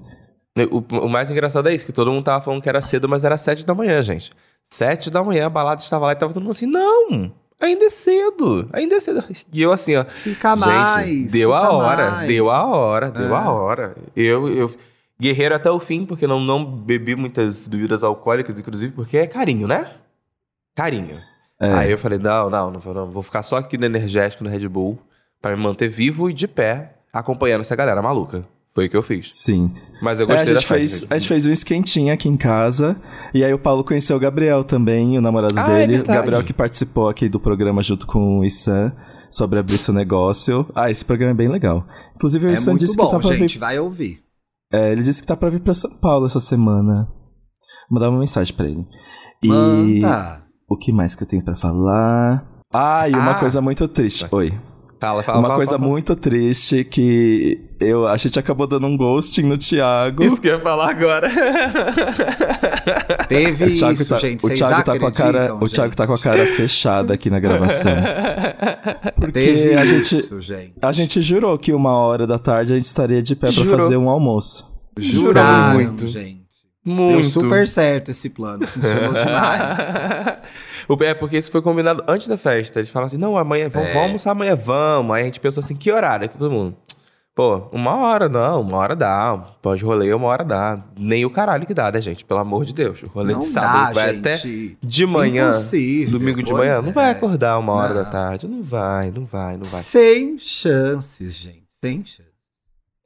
O, 0.71 0.77
o 1.05 1.09
mais 1.09 1.29
engraçado 1.31 1.67
é 1.67 1.73
isso, 1.75 1.85
que 1.85 1.91
todo 1.91 2.11
mundo 2.11 2.23
tava 2.23 2.43
falando 2.43 2.61
que 2.61 2.69
era 2.69 2.81
cedo, 2.81 3.09
mas 3.09 3.23
era 3.23 3.37
sete 3.37 3.65
da 3.65 3.73
manhã, 3.75 4.01
gente. 4.03 4.31
Sete 4.69 5.09
da 5.09 5.23
manhã, 5.23 5.47
a 5.47 5.49
balada 5.49 5.81
estava 5.81 6.05
lá 6.05 6.11
e 6.13 6.15
tava 6.15 6.33
todo 6.33 6.41
mundo 6.43 6.51
assim, 6.51 6.67
não, 6.67 7.31
ainda 7.59 7.85
é 7.85 7.89
cedo, 7.89 8.69
ainda 8.71 8.95
é 8.95 9.01
cedo. 9.01 9.23
E 9.51 9.61
eu 9.61 9.71
assim, 9.71 9.95
ó, 9.95 10.05
Fica 10.05 10.55
mais. 10.55 11.07
Gente, 11.07 11.31
deu 11.31 11.53
a 11.55 11.61
fica 11.61 11.71
hora, 11.73 12.11
mais. 12.11 12.27
deu 12.27 12.49
a 12.51 12.65
hora, 12.65 13.11
deu 13.11 13.35
É. 13.35 13.37
a 13.39 13.51
hora. 13.51 13.95
Eu, 14.15 14.47
eu 14.47 14.75
guerreiro 15.19 15.55
até 15.55 15.71
o 15.71 15.79
fim, 15.79 16.05
porque 16.05 16.27
não, 16.27 16.39
não 16.39 16.63
bebi 16.65 17.15
muitas 17.15 17.67
bebidas 17.67 18.03
alcoólicas, 18.03 18.59
inclusive, 18.59 18.93
porque 18.93 19.17
é 19.17 19.25
carinho, 19.27 19.67
né? 19.67 19.87
Carinho. 20.75 21.19
É. 21.59 21.71
Aí 21.73 21.91
eu 21.91 21.97
falei, 21.97 22.19
não, 22.19 22.49
não, 22.49 22.71
não 22.71 22.79
vou, 22.79 22.93
não, 22.93 23.09
vou 23.09 23.23
ficar 23.23 23.41
só 23.41 23.57
aqui 23.57 23.77
no 23.77 23.85
energético, 23.85 24.43
no 24.43 24.49
Red 24.49 24.67
Bull, 24.67 24.99
pra 25.41 25.55
me 25.55 25.61
manter 25.61 25.87
vivo 25.87 26.29
e 26.29 26.33
de 26.33 26.47
pé, 26.47 26.96
acompanhando 27.13 27.61
essa 27.61 27.75
galera 27.75 28.01
maluca. 28.01 28.45
Foi 28.75 28.85
o 28.85 28.89
que 28.91 28.95
eu 28.97 29.01
fiz. 29.01 29.33
Sim. 29.33 29.73
Mas 30.01 30.19
eu 30.19 30.27
É, 30.29 30.33
a, 30.33 30.35
gostei 30.35 30.53
da 30.53 30.59
gente 30.59 30.67
festa. 30.67 30.97
fez, 30.99 31.11
a 31.11 31.17
gente 31.17 31.27
fez 31.27 31.45
um 31.47 31.51
esquentinho 31.51 32.13
aqui 32.13 32.29
em 32.29 32.37
casa. 32.37 32.95
E 33.33 33.43
aí 33.43 33.51
o 33.51 33.57
Paulo 33.57 33.83
conheceu 33.83 34.15
o 34.15 34.19
Gabriel 34.19 34.63
também, 34.63 35.17
o 35.17 35.21
namorado 35.21 35.55
Ah, 35.57 35.71
é 35.71 35.77
dele. 35.79 35.93
o 35.93 35.97
verdade. 35.97 36.19
Gabriel 36.19 36.43
que 36.43 36.53
participou 36.53 37.09
aqui 37.09 37.27
do 37.27 37.39
programa 37.39 37.81
junto 37.81 38.05
com 38.05 38.39
o 38.39 38.45
Issan 38.45 38.93
sobre 39.31 39.57
abrir 39.57 39.79
seu 39.79 39.93
negócio. 39.95 40.63
Ah, 40.75 40.91
esse 40.91 41.03
programa 41.03 41.31
é 41.31 41.35
bem 41.35 41.47
legal. 41.49 41.87
Inclusive 42.15 42.45
o 42.45 42.49
É 42.51 42.53
Issan 42.53 42.75
disse 42.75 42.95
que 42.95 43.03
tá 43.03 43.11
bom, 43.13 43.19
pra 43.19 43.35
gente. 43.35 43.53
vir. 43.55 43.59
Vai 43.59 43.79
ouvir. 43.79 44.19
É, 44.71 44.91
ele 44.91 45.01
disse 45.01 45.21
que 45.21 45.27
tá 45.27 45.35
pra 45.35 45.49
vir 45.49 45.61
pra 45.61 45.73
São 45.73 45.89
Paulo 45.97 46.27
essa 46.27 46.39
semana. 46.39 47.07
Vou 47.89 47.99
mandar 47.99 48.09
uma 48.11 48.19
mensagem 48.19 48.53
pra 48.55 48.67
ele. 48.67 48.85
E 49.41 49.47
Manda. 49.47 50.43
o 50.69 50.77
que 50.77 50.91
mais 50.91 51.15
que 51.15 51.23
eu 51.23 51.27
tenho 51.27 51.43
pra 51.43 51.55
falar? 51.55 52.45
Ah, 52.71 53.09
e 53.09 53.13
uma 53.13 53.31
Ah. 53.31 53.39
coisa 53.39 53.59
muito 53.59 53.87
triste. 53.87 54.27
Oi. 54.29 54.53
Fala, 54.99 55.21
fala, 55.21 55.37
uma 55.37 55.49
fala, 55.49 55.57
coisa 55.57 55.77
fala, 55.77 55.87
muito 55.87 56.15
triste 56.15 56.83
que 56.83 57.61
eu, 57.79 58.07
a 58.07 58.17
gente 58.17 58.39
acabou 58.39 58.65
dando 58.65 58.87
um 58.87 58.97
ghosting 58.97 59.43
no 59.43 59.55
Thiago. 59.55 60.23
Isso 60.23 60.41
que 60.41 60.47
eu 60.47 60.55
ia 60.55 60.59
falar 60.59 60.89
agora. 60.89 61.29
Teve 63.29 63.65
O 63.65 63.75
Thiago, 63.75 63.93
isso, 63.93 64.09
tá, 64.09 64.17
gente. 64.17 64.43
o 64.45 64.49
Thiago 64.49 64.83
tá 64.83 64.97
com 64.97 65.05
a 65.05 65.11
cara, 65.11 65.29
acreditam, 65.29 65.57
o 65.57 65.69
Thiago 65.69 65.89
gente? 65.89 65.97
tá 65.97 66.07
com 66.07 66.13
a 66.13 66.17
cara 66.17 66.45
fechada 66.47 67.13
aqui 67.13 67.29
na 67.29 67.39
gravação. 67.39 67.91
Porque 69.15 69.31
Teve 69.33 69.75
a 69.75 69.85
gente, 69.85 70.15
isso, 70.15 70.41
gente. 70.41 70.73
a 70.81 70.91
gente 70.91 71.21
jurou 71.21 71.55
que 71.59 71.71
uma 71.73 71.95
hora 71.95 72.25
da 72.25 72.39
tarde 72.39 72.73
a 72.73 72.75
gente 72.75 72.85
estaria 72.85 73.21
de 73.21 73.35
pé 73.35 73.51
pra 73.51 73.63
Jurou. 73.63 73.79
fazer 73.79 73.97
um 73.97 74.09
almoço. 74.09 74.65
Juraram, 74.97 75.75
muito. 75.75 76.07
gente. 76.07 76.46
Muito. 76.87 77.15
Deu 77.15 77.25
super 77.25 77.67
certo 77.67 78.11
esse 78.11 78.29
plano. 78.29 78.65
Funcionou 78.67 79.13
demais. 79.13 80.37
É 81.01 81.13
porque 81.13 81.37
isso 81.37 81.51
foi 81.51 81.61
combinado 81.61 82.03
antes 82.07 82.27
da 82.27 82.37
festa. 82.37 82.79
Eles 82.79 82.89
falaram 82.89 83.07
assim: 83.07 83.17
não, 83.17 83.37
amanhã, 83.37 83.67
vamos, 83.69 83.89
É. 83.89 83.93
vamos 83.93 84.05
almoçar 84.07 84.31
amanhã, 84.31 84.55
vamos. 84.55 85.15
Aí 85.15 85.23
a 85.23 85.25
gente 85.25 85.39
pensou 85.39 85.61
assim: 85.61 85.75
que 85.75 85.91
horário? 85.91 86.23
Aí 86.23 86.29
todo 86.29 86.49
mundo. 86.49 86.75
Pô, 87.35 87.67
uma 87.71 87.95
hora 87.97 88.27
não, 88.27 88.61
uma 88.61 88.77
hora 88.77 88.95
dá. 88.95 89.37
Pode 89.61 89.83
rolê, 89.83 90.11
uma 90.11 90.27
hora 90.27 90.43
dá. 90.43 90.83
Nem 90.97 91.23
o 91.23 91.29
caralho 91.29 91.67
que 91.67 91.73
dá, 91.73 91.91
né, 91.91 92.01
gente? 92.01 92.25
Pelo 92.25 92.39
amor 92.39 92.65
de 92.65 92.73
Deus. 92.73 93.03
O 93.03 93.09
rolê 93.09 93.33
Não 93.33 93.39
de 93.41 93.45
sábado 93.45 93.93
dá, 93.93 94.01
vai 94.01 94.15
gente. 94.15 94.27
até 94.27 94.77
de 94.81 95.05
manhã. 95.05 95.49
Impossível, 95.49 96.17
Domingo 96.19 96.41
de 96.41 96.51
manhã. 96.51 96.81
Não 96.81 96.89
é. 96.89 96.93
vai 96.93 97.11
acordar 97.11 97.59
uma 97.59 97.73
hora 97.73 97.93
Não. 97.93 98.03
da 98.03 98.09
tarde. 98.09 98.47
Não 98.47 98.63
vai, 98.63 99.11
não 99.11 99.25
vai, 99.25 99.53
não 99.55 99.63
vai. 99.65 99.81
Sem 99.81 100.39
chances, 100.39 101.35
gente. 101.35 101.63
Sem 101.79 101.97
chances. 102.03 102.26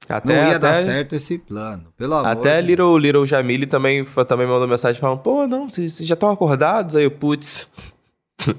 Até, 0.09 0.35
Não 0.35 0.49
ia 0.49 0.57
até, 0.57 0.59
dar 0.59 0.73
certo 0.73 1.15
esse 1.15 1.37
plano. 1.37 1.85
Pelo 1.97 2.15
amor 2.15 2.27
Até 2.27 2.61
de 2.61 2.67
Little, 2.67 2.97
Little 2.97 3.25
Jamile 3.25 3.65
também, 3.65 4.03
também 4.27 4.47
mandou 4.47 4.67
mensagem 4.67 4.99
falando: 4.99 5.19
pô, 5.19 5.47
não, 5.47 5.69
vocês 5.69 5.93
vocês 5.93 6.07
já 6.07 6.15
estão 6.15 6.29
acordados? 6.29 6.95
Aí 6.95 7.03
eu, 7.03 7.11
putz. 7.11 7.67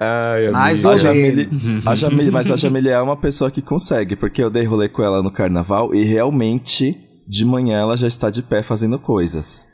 Ai, 0.00 0.50
Mais 0.50 0.84
A 0.84 0.96
Jamile, 0.96 1.48
a 1.86 1.94
Jamile, 1.94 2.30
mas 2.32 2.50
a 2.50 2.56
Jamile 2.56 2.88
é 2.88 3.00
uma 3.00 3.16
pessoa 3.16 3.50
que 3.50 3.62
consegue, 3.62 4.16
porque 4.16 4.42
eu 4.42 4.50
dei 4.50 4.64
rolê 4.64 4.88
com 4.88 5.02
ela 5.02 5.22
no 5.22 5.30
carnaval 5.30 5.94
e 5.94 6.02
realmente 6.02 6.98
de 7.28 7.44
manhã 7.44 7.78
ela 7.78 7.96
já 7.96 8.08
está 8.08 8.28
de 8.28 8.42
pé 8.42 8.64
fazendo 8.64 8.98
coisas. 8.98 9.68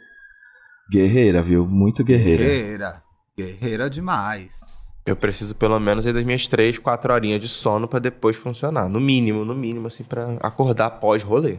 Guerreira, 0.93 1.43
viu? 1.43 1.67
Muito 1.67 2.05
guerreira. 2.05 2.45
Guerreira. 2.45 3.03
Guerreira 3.39 3.89
demais. 3.89 4.88
Eu 5.07 5.17
preciso 5.17 5.55
pelo 5.55 5.79
menos 5.81 6.07
aí 6.07 6.13
das 6.13 6.25
minhas 6.25 6.47
três, 6.49 6.79
quatro 6.79 7.13
horinhas 7.13 7.41
de 7.41 7.49
sono 7.49 7.89
pra 7.89 7.99
depois 7.99 8.37
funcionar. 8.37 8.89
No 8.89 9.01
mínimo, 9.01 9.45
no 9.45 9.55
mínimo, 9.55 9.87
assim, 9.87 10.05
pra 10.05 10.37
acordar 10.41 10.91
pós-rolê. 10.91 11.59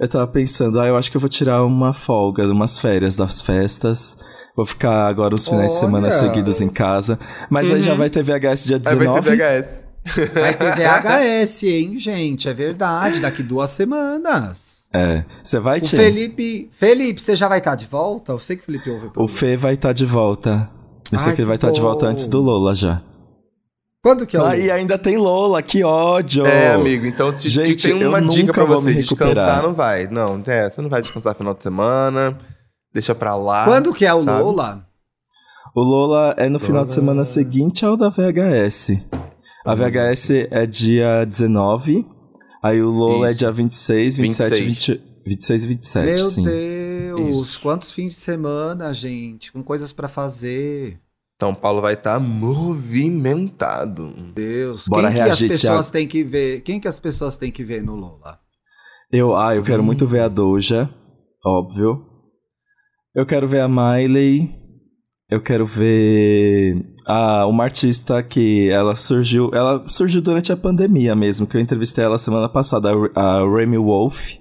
Eu 0.00 0.08
tava 0.08 0.26
pensando, 0.28 0.80
ah, 0.80 0.86
eu 0.86 0.96
acho 0.96 1.10
que 1.10 1.16
eu 1.16 1.20
vou 1.20 1.28
tirar 1.28 1.64
uma 1.64 1.92
folga, 1.92 2.44
umas 2.46 2.78
férias 2.78 3.16
das 3.16 3.40
festas. 3.42 4.16
Vou 4.56 4.64
ficar 4.64 5.06
agora 5.08 5.34
os 5.34 5.46
finais 5.46 5.72
de 5.72 5.78
semana 5.78 6.06
Olha. 6.06 6.16
seguidos 6.16 6.60
em 6.60 6.68
casa. 6.68 7.18
Mas 7.50 7.70
aí 7.70 7.82
já 7.82 7.94
vai 7.94 8.08
ter 8.08 8.22
VHS 8.22 8.64
dia 8.64 8.78
19. 8.78 9.30
VHS. 9.36 9.84
Vai 10.32 10.54
ter 10.56 10.72
VHS, 10.76 11.62
hein, 11.66 11.98
gente? 11.98 12.48
É 12.48 12.54
verdade. 12.54 13.20
Daqui 13.20 13.42
duas 13.42 13.70
semanas. 13.70 14.84
É. 14.92 15.24
Você 15.42 15.58
vai, 15.60 15.78
O 15.78 15.80
Tia? 15.82 15.98
Felipe. 15.98 16.70
Felipe, 16.72 17.20
você 17.20 17.36
já 17.36 17.48
vai 17.48 17.58
estar 17.58 17.74
de 17.74 17.86
volta? 17.86 18.32
Eu 18.32 18.38
sei 18.38 18.56
que 18.56 18.62
o 18.62 18.66
Felipe 18.66 18.88
ouve 18.90 19.10
O 19.16 19.28
Fê 19.28 19.56
vai 19.56 19.74
estar 19.74 19.92
de 19.92 20.06
volta. 20.06 20.70
Eu 21.12 21.18
sei 21.18 21.30
Ai, 21.30 21.34
que 21.36 21.40
ele 21.42 21.46
vai 21.48 21.56
estar 21.56 21.70
de 21.70 21.80
volta 21.80 22.06
antes 22.06 22.26
do 22.26 22.40
Lola 22.40 22.74
já. 22.74 23.00
Quando 24.02 24.26
que 24.26 24.36
é 24.36 24.40
o. 24.40 24.44
Ah, 24.46 24.56
e 24.56 24.70
ainda 24.70 24.96
tem 24.96 25.16
Lola, 25.16 25.60
que 25.62 25.82
ódio! 25.82 26.46
É, 26.46 26.74
amigo, 26.74 27.04
então 27.06 27.34
se 27.34 27.48
Gente, 27.48 27.82
tem 27.88 28.06
uma 28.06 28.18
eu 28.18 28.24
dica 28.26 28.42
nunca 28.42 28.54
pra 28.54 28.64
vou 28.64 28.76
você. 28.78 28.90
me 28.90 29.00
recuperar. 29.00 29.34
Descansar 29.34 29.62
não 29.62 29.74
vai. 29.74 30.06
Não, 30.06 30.42
é, 30.46 30.70
você 30.70 30.80
não 30.80 30.88
vai 30.88 31.00
descansar 31.00 31.34
final 31.34 31.54
de 31.54 31.62
semana. 31.62 32.38
Deixa 32.92 33.14
pra 33.14 33.34
lá. 33.36 33.64
Quando 33.64 33.92
que 33.92 34.06
é 34.06 34.14
o 34.14 34.22
sabe? 34.22 34.42
Lola? 34.42 34.86
O 35.74 35.82
Lola 35.82 36.34
é 36.38 36.48
no 36.48 36.58
final 36.58 36.84
de 36.84 36.92
semana 36.92 37.24
seguinte 37.24 37.84
ao 37.84 37.96
da 37.96 38.08
VHS. 38.08 38.98
A 39.64 39.74
VHS 39.74 40.30
é 40.50 40.66
dia 40.66 41.24
19, 41.26 42.06
aí 42.62 42.80
o 42.80 42.88
Lola 42.90 43.26
é 43.26 43.30
Isso. 43.30 43.38
dia 43.40 43.52
26, 43.52 44.16
27, 44.16 44.62
26. 44.62 44.96
20, 44.96 45.02
26 45.26 45.64
e 45.64 45.66
27, 45.68 46.06
Meu 46.06 46.16
sim. 46.30 46.44
Deus, 46.44 46.56
Isso. 47.20 47.60
quantos 47.60 47.92
fins 47.92 48.12
de 48.12 48.18
semana, 48.18 48.92
gente, 48.92 49.52
com 49.52 49.62
coisas 49.62 49.92
pra 49.92 50.08
fazer. 50.08 51.00
São 51.40 51.54
Paulo 51.54 51.80
vai 51.80 51.94
estar 51.94 52.18
movimentado. 52.18 54.12
Deus, 54.34 54.88
Bora 54.88 55.08
quem 55.08 55.16
que 55.16 55.30
as 55.30 55.40
pessoas 55.40 55.60
Thiago. 55.60 55.92
têm 55.92 56.08
que 56.08 56.24
ver? 56.24 56.60
Quem 56.62 56.80
que 56.80 56.88
as 56.88 56.98
pessoas 56.98 57.38
têm 57.38 57.52
que 57.52 57.64
ver 57.64 57.82
no 57.82 57.94
Lola? 57.94 58.38
Eu, 59.10 59.36
ah, 59.36 59.54
eu 59.54 59.62
quero 59.62 59.82
muito 59.82 60.06
ver 60.06 60.20
a 60.20 60.28
Doja, 60.28 60.90
óbvio. 61.44 62.04
Eu 63.14 63.24
quero 63.24 63.46
ver 63.48 63.60
a 63.60 63.68
Miley. 63.68 64.58
Eu 65.30 65.42
quero 65.42 65.66
ver 65.66 66.94
ah, 67.06 67.46
uma 67.46 67.64
artista 67.64 68.22
que 68.22 68.68
ela 68.70 68.96
surgiu, 68.96 69.50
ela 69.52 69.86
surgiu 69.88 70.22
durante 70.22 70.50
a 70.50 70.56
pandemia 70.56 71.14
mesmo, 71.14 71.46
que 71.46 71.56
eu 71.56 71.60
entrevistei 71.60 72.02
ela 72.02 72.18
semana 72.18 72.48
passada, 72.48 72.90
a, 73.14 73.20
a 73.20 73.48
Remy 73.48 73.76
Wolf. 73.76 74.36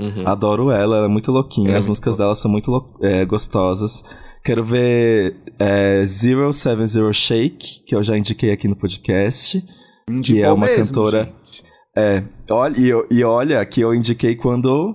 Uhum. 0.00 0.26
Adoro 0.28 0.70
ela, 0.70 0.96
ela 0.96 1.06
é 1.06 1.08
muito 1.08 1.32
louquinha, 1.32 1.70
é 1.72 1.76
as 1.76 1.78
muito 1.86 1.88
músicas 1.90 2.16
dela 2.16 2.34
são 2.34 2.50
muito 2.50 2.70
é, 3.02 3.24
gostosas. 3.24 4.04
Quero 4.44 4.64
ver 4.64 5.36
é, 5.58 6.04
Zero 6.04 6.52
Seven 6.52 6.86
Zero 6.86 7.12
Shake, 7.12 7.84
que 7.84 7.94
eu 7.96 8.02
já 8.02 8.16
indiquei 8.16 8.52
aqui 8.52 8.68
no 8.68 8.76
podcast. 8.76 9.62
Indicou 10.08 10.44
é 10.44 10.52
uma 10.52 10.66
mesmo, 10.66 10.86
cantora- 10.86 11.24
gente. 11.24 11.64
É, 11.96 12.22
olha, 12.50 12.74
e, 12.78 13.16
e 13.18 13.24
olha 13.24 13.64
que 13.66 13.80
eu 13.80 13.92
indiquei 13.92 14.36
quando 14.36 14.94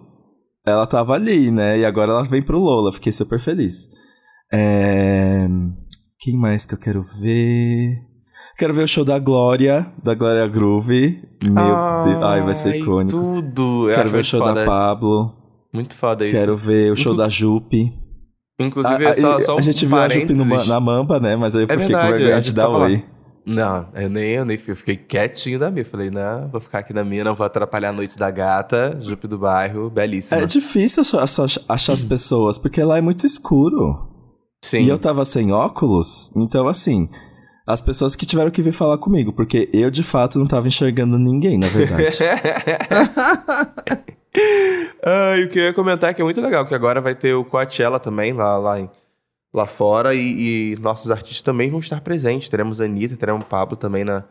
ela 0.65 0.88
tava 0.88 1.13
ali, 1.13 1.51
né? 1.51 1.77
E 1.79 1.86
agora 1.86 2.12
ela 2.13 2.24
vem 2.24 2.41
pro 2.41 2.57
Lola, 2.57 2.93
fiquei 2.93 3.12
super 3.12 3.39
feliz. 3.39 3.89
É, 4.51 5.45
Quem 6.19 6.38
mais 6.38 6.65
que 6.65 6.74
eu 6.74 6.79
quero 6.79 7.03
ver? 7.19 7.98
Quero 8.57 8.74
ver 8.74 8.83
o 8.83 8.88
show 8.88 9.03
da 9.03 9.17
Glória, 9.19 9.88
da 10.03 10.13
Glória 10.13 10.48
Groove. 10.48 11.22
Meu 11.43 11.53
Deus, 12.05 12.24
ai, 12.24 12.41
vai 12.43 12.55
ser 12.55 12.75
icônico. 12.75 13.17
Tudo. 13.19 13.89
Eu 13.89 13.95
Quero 13.95 14.10
ver 14.10 14.19
o 14.19 14.24
show 14.24 14.39
foda. 14.39 14.53
da 14.53 14.65
Pablo. 14.65 15.33
Muito 15.74 15.95
foda 15.95 16.25
isso. 16.25 16.36
Quero 16.36 16.55
ver 16.55 16.91
o 16.91 16.95
show 16.95 17.13
Inclu- 17.13 17.24
da 17.24 17.29
Jupe. 17.29 17.93
Inclusive, 18.60 19.07
a, 19.07 19.10
é 19.10 19.13
só, 19.15 19.38
a- 19.38 19.41
só 19.41 19.51
a 19.53 19.55
um 19.55 19.62
gente 19.62 19.86
viu 19.86 19.98
a 19.98 20.07
Jupe 20.07 20.33
no, 20.33 20.43
parênteses. 20.45 20.67
na 20.69 20.79
Mamba, 20.79 21.19
né? 21.19 21.36
Mas 21.36 21.55
aí 21.55 21.63
eu 21.63 21.65
É 21.65 21.69
fiquei 21.69 21.86
verdade, 21.88 22.07
com 22.12 22.17
vergonha 22.17 22.38
a 22.38 22.39
de 22.39 22.53
dar 22.53 22.67
lá. 22.67 22.79
oi. 22.83 23.03
Não, 23.45 23.88
eu 23.95 24.10
nem, 24.10 24.29
eu 24.31 24.45
nem 24.45 24.55
fui. 24.57 24.72
Eu 24.72 24.75
fiquei 24.77 24.95
quietinho 24.95 25.57
da 25.60 25.69
minha. 25.72 25.83
Falei, 25.83 26.10
não, 26.12 26.48
vou 26.50 26.62
ficar 26.62 26.79
aqui 26.79 26.93
na 26.93 27.03
minha, 27.03 27.24
não 27.25 27.33
vou 27.36 27.45
atrapalhar 27.45 27.89
a 27.89 27.91
noite 27.91 28.17
da 28.17 28.29
gata, 28.31 28.95
Jupe 29.01 29.27
do 29.27 29.38
bairro, 29.39 29.89
belíssima. 29.89 30.39
É 30.41 30.45
difícil 30.45 31.01
achar, 31.01 31.24
achar- 31.24 31.62
achar 31.67 31.93
as 31.93 32.05
pessoas, 32.05 32.57
porque 32.60 32.81
lá 32.83 33.00
é 33.00 33.01
muito 33.01 33.25
escuro. 33.25 34.07
Sim. 34.63 34.83
E 34.83 34.88
eu 34.89 34.98
tava 34.98 35.25
sem 35.25 35.51
óculos, 35.51 36.31
então 36.38 36.67
assim, 36.69 37.10
as 37.65 37.79
pessoas 37.82 38.15
que 38.15 38.25
tiveram 38.25 38.51
que 38.51 38.62
vir 38.62 38.74
falar 38.74 38.98
comigo, 38.98 39.32
porque 39.34 39.70
eu 39.74 39.89
de 39.89 40.03
fato 40.03 40.38
não 40.38 40.46
tava 40.48 40.67
enxergando 40.67 41.17
ninguém, 41.17 41.58
na 41.58 41.67
verdade. 41.67 42.17
ah, 45.03 45.38
e 45.38 45.43
o 45.43 45.50
que 45.50 45.60
eu 45.60 45.63
ia 45.63 45.74
comentar 45.74 46.10
é 46.10 46.13
que 46.13 46.22
é 46.22 46.24
muito 46.24 46.41
legal, 46.41 46.65
que 46.65 46.75
agora 46.75 47.01
vai 47.01 47.15
ter 47.15 47.34
o 47.34 47.43
Coachella 47.46 48.00
também 48.00 48.34
lá, 48.34 48.58
lá, 48.58 48.79
em- 48.79 48.89
lá 49.53 49.65
fora 49.65 50.13
e, 50.15 50.74
e 50.74 50.82
nossos 50.82 51.12
artistas 51.12 51.41
também 51.41 51.70
vão 51.70 51.79
estar 51.79 52.01
presentes. 52.01 52.50
Teremos 52.50 52.82
a 52.82 52.86
Anitta, 52.86 53.15
teremos 53.15 53.43
o 53.43 53.46
Pablo 53.46 53.75
também 53.77 54.03
na, 54.03 54.24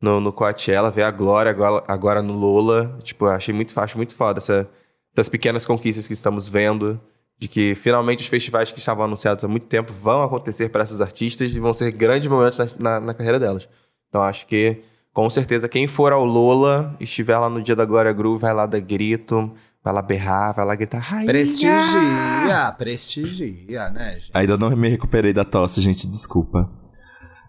no, 0.00 0.20
no 0.20 0.32
Coachella, 0.32 0.90
ver 0.90 1.02
a 1.02 1.10
Glória 1.10 1.50
agora, 1.50 1.84
agora 1.88 2.22
no 2.22 2.34
Lola. 2.34 2.98
Tipo, 3.02 3.26
eu 3.26 3.30
achei 3.30 3.54
muito, 3.54 3.78
acho 3.78 3.96
muito 3.96 4.14
foda 4.14 4.38
essa, 4.38 4.68
essas 5.12 5.28
pequenas 5.28 5.64
conquistas 5.66 6.06
que 6.06 6.12
estamos 6.14 6.48
vendo. 6.48 7.00
De 7.38 7.48
que 7.48 7.74
finalmente 7.74 8.20
os 8.20 8.26
festivais 8.28 8.72
que 8.72 8.78
estavam 8.78 9.04
anunciados 9.04 9.44
há 9.44 9.48
muito 9.48 9.66
tempo 9.66 9.92
vão 9.92 10.22
acontecer 10.22 10.70
para 10.70 10.82
essas 10.82 11.00
artistas 11.02 11.54
e 11.54 11.60
vão 11.60 11.72
ser 11.72 11.90
grandes 11.92 12.28
momentos 12.28 12.58
na, 12.58 12.66
na, 12.78 13.00
na 13.00 13.14
carreira 13.14 13.38
delas. 13.38 13.68
Então 14.08 14.22
acho 14.22 14.46
que, 14.46 14.82
com 15.12 15.28
certeza, 15.28 15.68
quem 15.68 15.86
for 15.86 16.12
ao 16.12 16.24
Lola, 16.24 16.96
estiver 16.98 17.36
lá 17.38 17.50
no 17.50 17.62
dia 17.62 17.76
da 17.76 17.84
Glória 17.84 18.10
Groove, 18.12 18.40
vai 18.40 18.54
lá 18.54 18.64
dar 18.64 18.80
grito, 18.80 19.52
vai 19.84 19.92
lá 19.92 20.00
berrar, 20.00 20.54
vai 20.54 20.64
lá 20.64 20.74
gritar. 20.74 20.98
"Rainha!" 20.98 21.26
Prestigia, 21.26 22.74
prestigia, 22.78 23.90
né, 23.90 24.12
gente? 24.14 24.30
Ainda 24.32 24.56
não 24.56 24.74
me 24.74 24.88
recuperei 24.88 25.32
da 25.34 25.44
tosse, 25.44 25.80
gente, 25.82 26.06
desculpa. 26.06 26.70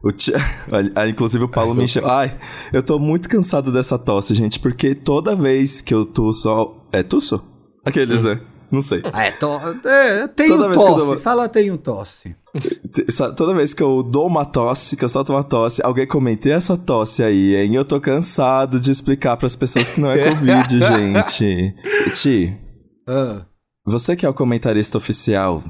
O 0.04 0.12
Ti- 0.12 0.34
Olha, 0.72 0.92
ah, 0.96 1.08
Inclusive 1.08 1.46
o 1.46 1.50
Paulo 1.50 1.72
Ai, 1.72 1.76
me 1.76 1.82
eu- 1.82 1.86
encheu. 1.86 2.08
Ai, 2.10 2.38
eu 2.74 2.84
tô 2.84 3.00
muito 3.00 3.28
cansado 3.30 3.72
dessa 3.72 3.98
tosse, 3.98 4.34
gente, 4.34 4.60
porque 4.60 4.94
toda 4.94 5.36
vez 5.36 5.82
que 5.82 5.94
eu 5.94 6.06
tuço. 6.06 6.76
É 6.92 7.02
tuço? 7.04 7.42
Aqueles, 7.86 8.26
né? 8.26 8.40
Não 8.72 8.82
sei. 8.82 9.02
Ah, 9.14 9.24
é, 9.26 9.32
to... 9.32 9.48
é 9.86 10.28
tenho 10.28 10.58
Toda 10.58 10.68
vez 10.70 10.82
que 10.84 10.88
eu 10.90 10.94
tosse, 10.96 11.06
dou- 11.08 11.20
fala 11.20 11.48
tenho 11.50 11.78
tosse. 11.78 12.36
Toda 13.36 13.54
vez 13.54 13.74
que 13.74 13.82
eu 13.84 14.04
dou 14.04 14.28
uma 14.28 14.46
tosse, 14.46 14.96
que 14.98 15.06
eu 15.06 15.10
solto 15.10 15.32
uma 15.32 15.44
tosse, 15.44 15.82
alguém 15.84 16.08
comenta 16.08 16.50
"E 16.50 16.52
essa 16.52 16.76
tosse 16.76 17.24
aí, 17.24 17.56
hein? 17.56 17.76
Eu 17.76 17.86
tô 17.86 18.00
cansado 18.02 18.80
de 18.80 18.92
explicar 18.92 19.38
pras 19.38 19.56
pessoas 19.56 19.90
que 19.90 20.02
não 20.02 20.12
é 20.12 20.30
Covid, 20.30 20.80
gente. 20.80 21.74
Ti, 22.16 22.58
Ah, 23.08 23.46
você 23.86 24.16
que 24.16 24.26
é 24.26 24.30
o 24.30 24.34
comentarista 24.34 24.98
oficial 24.98 25.64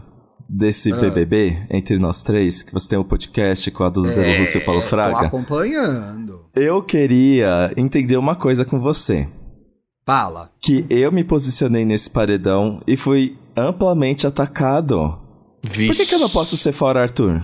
desse 0.49 0.91
Ah. 0.91 0.95
BBB, 0.95 1.67
entre 1.69 1.99
nós 1.99 2.23
três, 2.23 2.63
que 2.63 2.73
você 2.73 2.89
tem 2.89 2.97
um 2.97 3.03
podcast 3.03 3.69
com 3.69 3.83
a 3.83 3.89
Duda 3.89 4.09
Delo 4.13 4.39
Russo 4.39 4.57
e 4.57 4.61
o 4.61 4.65
Paulo 4.65 4.79
É, 4.79 4.83
tô 4.83 4.87
Fraga, 4.89 5.27
acompanhando. 5.27 6.45
eu 6.55 6.81
queria 6.81 7.71
entender 7.77 8.17
uma 8.17 8.35
coisa 8.35 8.63
com 8.65 8.79
você. 8.79 9.27
Fala. 10.07 10.49
Que 10.61 10.85
eu 10.89 11.11
me 11.11 11.21
posicionei 11.23 11.83
nesse 11.83 12.09
paredão 12.09 12.81
e 12.87 12.95
fui 12.95 13.37
amplamente 13.57 14.25
atacado. 14.25 15.19
Vixe. 15.61 15.87
Por 15.87 15.95
que, 15.97 16.05
que 16.05 16.15
eu 16.15 16.19
não 16.19 16.29
posso 16.29 16.55
ser 16.55 16.71
fora, 16.71 17.01
Arthur? 17.01 17.43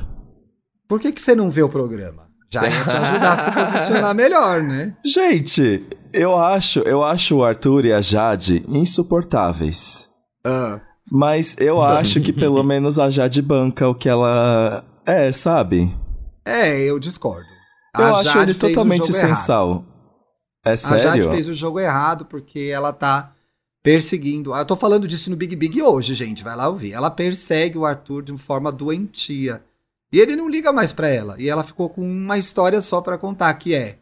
Por 0.87 0.97
que, 0.97 1.11
que 1.11 1.21
você 1.21 1.35
não 1.35 1.49
vê 1.49 1.61
o 1.61 1.67
programa? 1.67 2.23
Já 2.49 2.63
ia 2.69 2.85
te 2.85 2.95
ajudar 2.95 3.33
a 3.33 3.37
se 3.37 3.51
posicionar 3.51 4.15
melhor, 4.15 4.63
né? 4.63 4.95
Gente, 5.03 5.85
eu 6.13 6.37
acho, 6.37 6.79
eu 6.81 7.03
acho 7.03 7.35
o 7.35 7.43
Arthur 7.43 7.83
e 7.83 7.91
a 7.91 7.99
Jade 7.99 8.63
insuportáveis. 8.69 10.07
Ah, 10.45 10.79
Mas 11.11 11.57
eu 11.59 11.81
acho 11.83 12.21
que 12.21 12.31
pelo 12.31 12.63
menos 12.63 12.97
a 12.97 13.09
Jade 13.09 13.41
banca 13.41 13.89
o 13.89 13.95
que 13.95 14.07
ela 14.07 14.85
é, 15.05 15.31
sabe? 15.33 15.93
é, 16.45 16.79
eu 16.79 16.97
discordo. 16.97 17.45
Eu 17.97 18.05
A 18.05 18.19
acho 18.19 18.23
Jade 18.31 18.51
ele 18.51 18.53
fez 18.53 18.71
o 18.71 18.75
totalmente 18.75 19.11
sem 19.11 19.21
errado. 19.25 19.35
sal. 19.35 19.85
É 20.65 20.71
A 20.71 20.75
Jade 20.75 21.01
sério? 21.01 21.29
fez 21.29 21.47
o 21.49 21.53
jogo 21.53 21.79
errado 21.79 22.25
porque 22.25 22.69
ela 22.73 22.93
tá 22.93 23.33
perseguindo. 23.83 24.53
Ah, 24.53 24.59
Eu 24.59 24.65
tô 24.65 24.75
falando 24.75 25.07
disso 25.07 25.29
no 25.29 25.35
Big 25.35 25.55
Big 25.55 25.81
hoje, 25.81 26.13
gente. 26.13 26.43
Vai 26.43 26.55
lá 26.55 26.67
ouvir. 26.69 26.93
Ela 26.93 27.11
persegue 27.11 27.77
o 27.77 27.85
Arthur 27.85 28.23
de 28.23 28.37
forma 28.37 28.71
doentia. 28.71 29.63
E 30.11 30.19
ele 30.19 30.35
não 30.35 30.47
liga 30.47 30.71
mais 30.71 30.93
pra 30.93 31.07
ela. 31.07 31.35
E 31.39 31.49
ela 31.49 31.63
ficou 31.63 31.89
com 31.89 32.01
uma 32.01 32.37
história 32.37 32.79
só 32.81 33.01
pra 33.01 33.17
contar, 33.17 33.53
que 33.55 33.73
é: 33.75 33.97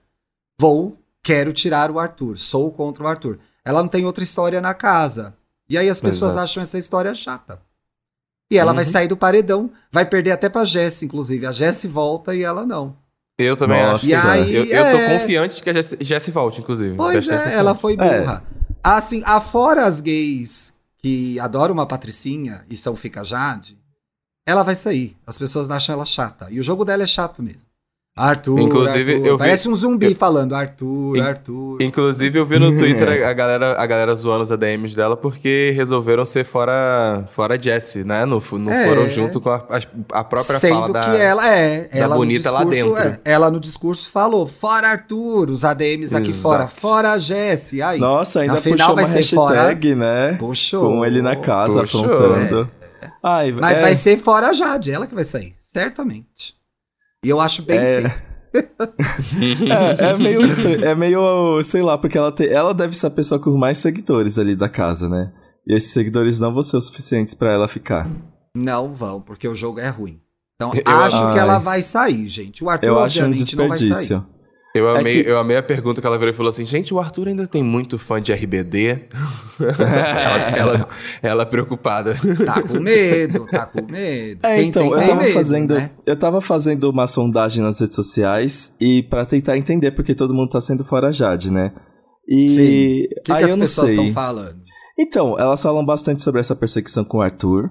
Vou, 0.60 0.98
quero 1.24 1.52
tirar 1.54 1.90
o 1.90 2.00
Arthur, 2.00 2.38
sou 2.38 2.72
contra 2.72 3.04
o 3.04 3.08
Arthur. 3.08 3.40
Ela 3.66 3.82
não 3.82 3.90
tem 3.90 4.06
outra 4.06 4.24
história 4.24 4.60
na 4.62 4.74
casa. 4.74 5.36
E 5.70 5.78
aí 5.78 5.90
as 5.90 6.02
pessoas 6.02 6.32
Exato. 6.32 6.44
acham 6.44 6.64
essa 6.64 6.78
história 6.78 7.14
chata. 7.16 7.62
E 8.52 8.58
ela 8.58 8.74
vai 8.74 8.84
Uhum. 8.84 8.92
sair 8.92 9.08
do 9.08 9.16
paredão, 9.16 9.72
vai 9.90 10.06
perder 10.06 10.32
até 10.32 10.50
pra 10.50 10.66
Jess, 10.66 11.02
inclusive. 11.04 11.46
A 11.46 11.52
Jess 11.54 11.86
volta 11.86 12.36
e 12.36 12.44
ela 12.44 12.66
não. 12.66 12.98
Eu 13.44 13.58
também 13.58 13.82
Nossa. 13.82 13.94
acho. 13.96 14.06
E 14.08 14.14
aí, 14.14 14.56
eu, 14.56 14.66
eu 14.66 14.92
tô 14.92 14.98
é- 14.98 15.20
confiante 15.20 15.56
de 15.56 15.64
que 15.64 15.70
a 15.70 15.74
Jess, 15.74 15.96
Jess 16.00 16.30
volte, 16.30 16.60
inclusive. 16.62 16.96
Pois 16.96 17.28
é, 17.28 17.36
atenção. 17.36 17.52
ela 17.60 17.76
foi 17.76 17.94
É. 17.94 17.96
burra. 18.22 18.44
Assim, 18.84 19.22
afora 19.26 19.86
as 19.86 20.02
gays 20.02 20.74
que 20.98 21.40
adoram 21.40 21.74
uma 21.74 21.86
patricinha 21.86 22.64
e 22.70 22.76
são 22.78 22.96
fica 22.96 23.24
Jade, 23.24 23.78
ela 24.46 24.64
vai 24.64 24.76
sair. 24.76 25.16
As 25.26 25.38
pessoas 25.38 25.70
acham 25.70 25.94
ela 25.94 26.06
chata. 26.06 26.48
E 26.50 26.60
o 26.60 26.64
jogo 26.64 26.84
dela 26.86 27.04
é 27.04 27.08
chato 27.08 27.42
mesmo. 27.44 27.62
Arthur, 28.30 28.60
Inclusive, 28.60 29.14
Arthur. 29.14 29.26
eu 29.28 29.34
vi- 29.38 29.40
Parece 29.40 29.68
um 29.70 29.76
zumbi 29.76 30.06
eu- 30.08 30.16
falando 30.16 30.54
Arthur, 30.56 31.18
In- 31.18 31.22
Arthur. 31.22 31.82
Inclusive, 31.82 32.38
eu 32.40 32.46
vi 32.46 32.60
no 32.60 32.78
Twitter 32.78 33.26
a, 33.26 33.30
a 33.30 33.34
galera, 33.34 33.82
a 33.82 33.86
galera 33.86 34.14
zoando 34.16 34.44
os 34.44 34.52
ADMs 34.52 34.96
dela 34.96 35.18
porque 35.18 35.72
resolveram 35.76 36.24
ser 36.26 36.44
fora, 36.46 37.26
fora 37.34 37.60
Jessie, 37.62 38.04
né? 38.04 38.26
Não, 38.26 38.42
não 38.54 38.72
É. 38.72 38.86
foram 38.88 39.10
junto 39.10 39.42
com 39.42 39.50
a, 39.50 39.56
a- 39.70 40.20
a 40.20 40.24
própria 40.24 40.60
Sendo 40.60 40.80
fala 40.80 40.94
da... 40.94 41.00
que 41.02 41.18
ela 41.22 41.50
é. 41.56 41.90
ela 41.92 42.16
bonita 42.16 42.50
no 42.50 42.56
lá 42.58 42.64
discurso, 42.66 42.94
dentro. 43.04 43.20
é, 43.26 43.32
ela 43.32 43.50
no 43.52 43.60
discurso 43.60 44.10
falou: 44.12 44.48
fora 44.48 44.88
Arthur, 44.90 45.50
os 45.50 45.64
ADMs 45.66 46.16
aqui 46.16 46.30
Exato. 46.30 46.42
fora, 46.44 46.68
fora 46.68 47.18
Jessie. 47.18 47.82
Aí, 47.82 48.00
Nossa, 48.00 48.42
ainda 48.42 48.54
Na 48.56 48.62
final 48.62 48.78
puxou 48.78 48.96
vai 48.96 49.04
uma 49.06 49.10
ser 49.10 49.36
hashtag, 49.36 49.96
né? 49.96 50.34
puxou. 50.40 50.88
Com 50.90 51.06
ele 51.06 51.22
na 51.22 51.36
casa, 51.36 51.82
Puxou. 51.82 52.06
afrontando. 52.06 52.70
Ai, 53.24 53.52
Mas 53.52 53.80
é, 53.80 53.82
vai 53.82 53.96
ser 53.96 54.18
fora 54.18 54.50
a 54.50 54.54
Jade, 54.54 54.92
ela 54.92 55.08
que 55.08 55.16
vai 55.16 55.24
sair, 55.24 55.54
certamente. 55.74 56.56
E 57.24 57.30
eu 57.30 57.40
acho 57.40 57.62
bem 57.64 57.78
É. 57.78 58.02
feito. 58.10 58.24
é, 59.72 60.10
é 60.12 60.18
meio 60.18 60.46
estranho, 60.46 60.84
é 60.84 60.94
meio, 60.96 61.64
sei 61.64 61.82
lá, 61.82 61.98
porque 61.98 62.18
ela, 62.18 62.32
tem, 62.32 62.48
ela 62.48 62.74
deve 62.74 62.96
ser 62.96 63.08
a 63.08 63.12
pessoa 63.12 63.40
com 63.40 63.56
mais 63.58 63.78
seguidores 63.78 64.38
ali 64.38 64.56
da 64.56 64.68
casa, 64.68 65.08
né? 65.08 65.32
E 65.68 65.74
esses 65.76 65.92
seguidores 65.92 66.40
não 66.40 66.54
vão 66.54 66.64
ser 66.64 66.78
o 66.78 66.82
suficientes 66.82 67.34
pra 67.34 67.52
ela 67.54 67.68
ficar. 67.68 68.10
Não 68.58 68.94
vão, 68.94 69.22
porque 69.22 69.48
o 69.48 69.56
jogo 69.56 69.80
é 69.80 69.88
ruim. 69.88 70.20
Então, 70.56 70.72
Eu 70.74 70.82
acho 70.86 71.16
acho- 71.16 71.32
que 71.34 71.40
ela 71.40 71.54
Ai. 71.56 71.60
vai 71.60 71.82
sair, 71.82 72.28
gente. 72.28 72.64
O 72.64 72.70
Arthur, 72.70 72.88
Eu 72.88 73.00
acho 73.00 73.20
um 73.20 73.26
obviamente, 73.26 73.56
não 73.56 73.68
vai 73.70 73.78
sair. 73.78 74.22
Eu 74.74 74.88
É 74.96 75.00
amei, 75.00 75.24
que- 75.24 75.30
eu 75.30 75.38
amei 75.38 75.58
a 75.58 75.64
pergunta 75.64 76.00
que 76.00 76.08
ela 76.08 76.18
virou 76.18 76.34
e 76.34 76.36
falou 76.36 76.50
assim: 76.50 76.64
gente, 76.64 76.94
o 76.94 77.00
Arthur 77.00 77.28
ainda 77.28 77.46
tem 77.46 77.62
muito 77.62 78.00
fã 78.00 78.22
de 78.22 78.32
RBD. 78.32 79.08
ela, 79.60 80.58
ela, 80.58 80.90
ela 81.22 81.46
preocupada. 81.46 82.16
Tá 82.46 82.62
com 82.62 82.80
medo, 82.80 83.46
tá 83.48 83.66
com 83.66 83.82
medo. 83.92 84.40
É, 84.44 84.62
então, 84.62 84.84
tem, 84.84 84.92
eu 84.92 84.98
tem 85.00 85.08
tava 85.10 85.22
medo, 85.22 85.34
fazendo. 85.34 85.74
né? 85.76 85.92
Eu 86.06 86.16
tava 86.18 86.42
fazendo 86.42 86.90
uma 86.90 87.06
sondagem 87.08 87.62
nas 87.64 87.80
redes 87.80 87.96
sociais 87.96 88.74
e 88.80 89.04
pra 89.04 89.26
tentar 89.26 89.58
entender 89.58 89.92
porque 89.92 90.16
todo 90.16 90.34
mundo 90.34 90.50
tá 90.52 90.62
sendo 90.62 90.84
fora 90.86 91.12
Jade, 91.12 91.52
né? 91.52 91.74
E 92.28 92.50
Sim. 92.50 93.04
O 93.20 93.24
que, 93.24 93.32
aí 93.34 93.38
que 93.40 93.44
as 93.44 93.50
eu 93.52 93.58
não 93.58 93.64
pessoas 93.66 93.92
sei. 93.92 94.00
estão 94.00 94.14
falando? 94.14 94.56
Então, 94.98 95.38
elas 95.40 95.62
falam 95.62 95.86
bastante 95.86 96.22
sobre 96.22 96.40
essa 96.40 96.56
perseguição 96.56 97.04
com 97.04 97.18
o 97.18 97.22
Arthur. 97.22 97.70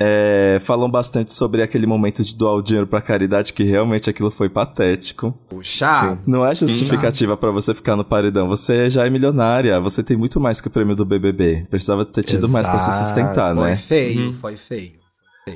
É, 0.00 0.58
falam 0.64 0.90
bastante 0.90 1.32
sobre 1.32 1.62
aquele 1.62 1.86
momento 1.86 2.22
de 2.24 2.36
doar 2.36 2.54
o 2.54 2.62
dinheiro 2.62 2.86
pra 2.86 3.00
caridade, 3.00 3.52
que 3.52 3.62
realmente 3.62 4.10
aquilo 4.10 4.30
foi 4.30 4.48
patético. 4.48 5.30
Puxado. 5.48 6.18
Não 6.26 6.44
é 6.44 6.52
justificativa 6.54 7.36
pra 7.36 7.52
você 7.52 7.72
ficar 7.72 7.94
no 7.94 8.04
paredão. 8.04 8.48
Você 8.48 8.90
já 8.90 9.06
é 9.06 9.10
milionária, 9.10 9.78
você 9.80 10.02
tem 10.02 10.16
muito 10.16 10.40
mais 10.40 10.60
que 10.60 10.66
o 10.66 10.70
prêmio 10.70 10.96
do 10.96 11.04
BBB. 11.04 11.66
Precisava 11.70 12.04
ter 12.04 12.24
tido 12.24 12.48
mais 12.48 12.68
pra 12.68 12.80
se 12.80 12.88
Exato. 12.90 13.04
sustentar, 13.06 13.56
Foi 13.56 13.70
né? 13.70 13.76
feio, 13.76 14.26
Uhum. 14.26 14.32
foi 14.32 14.56
feio. 14.56 14.92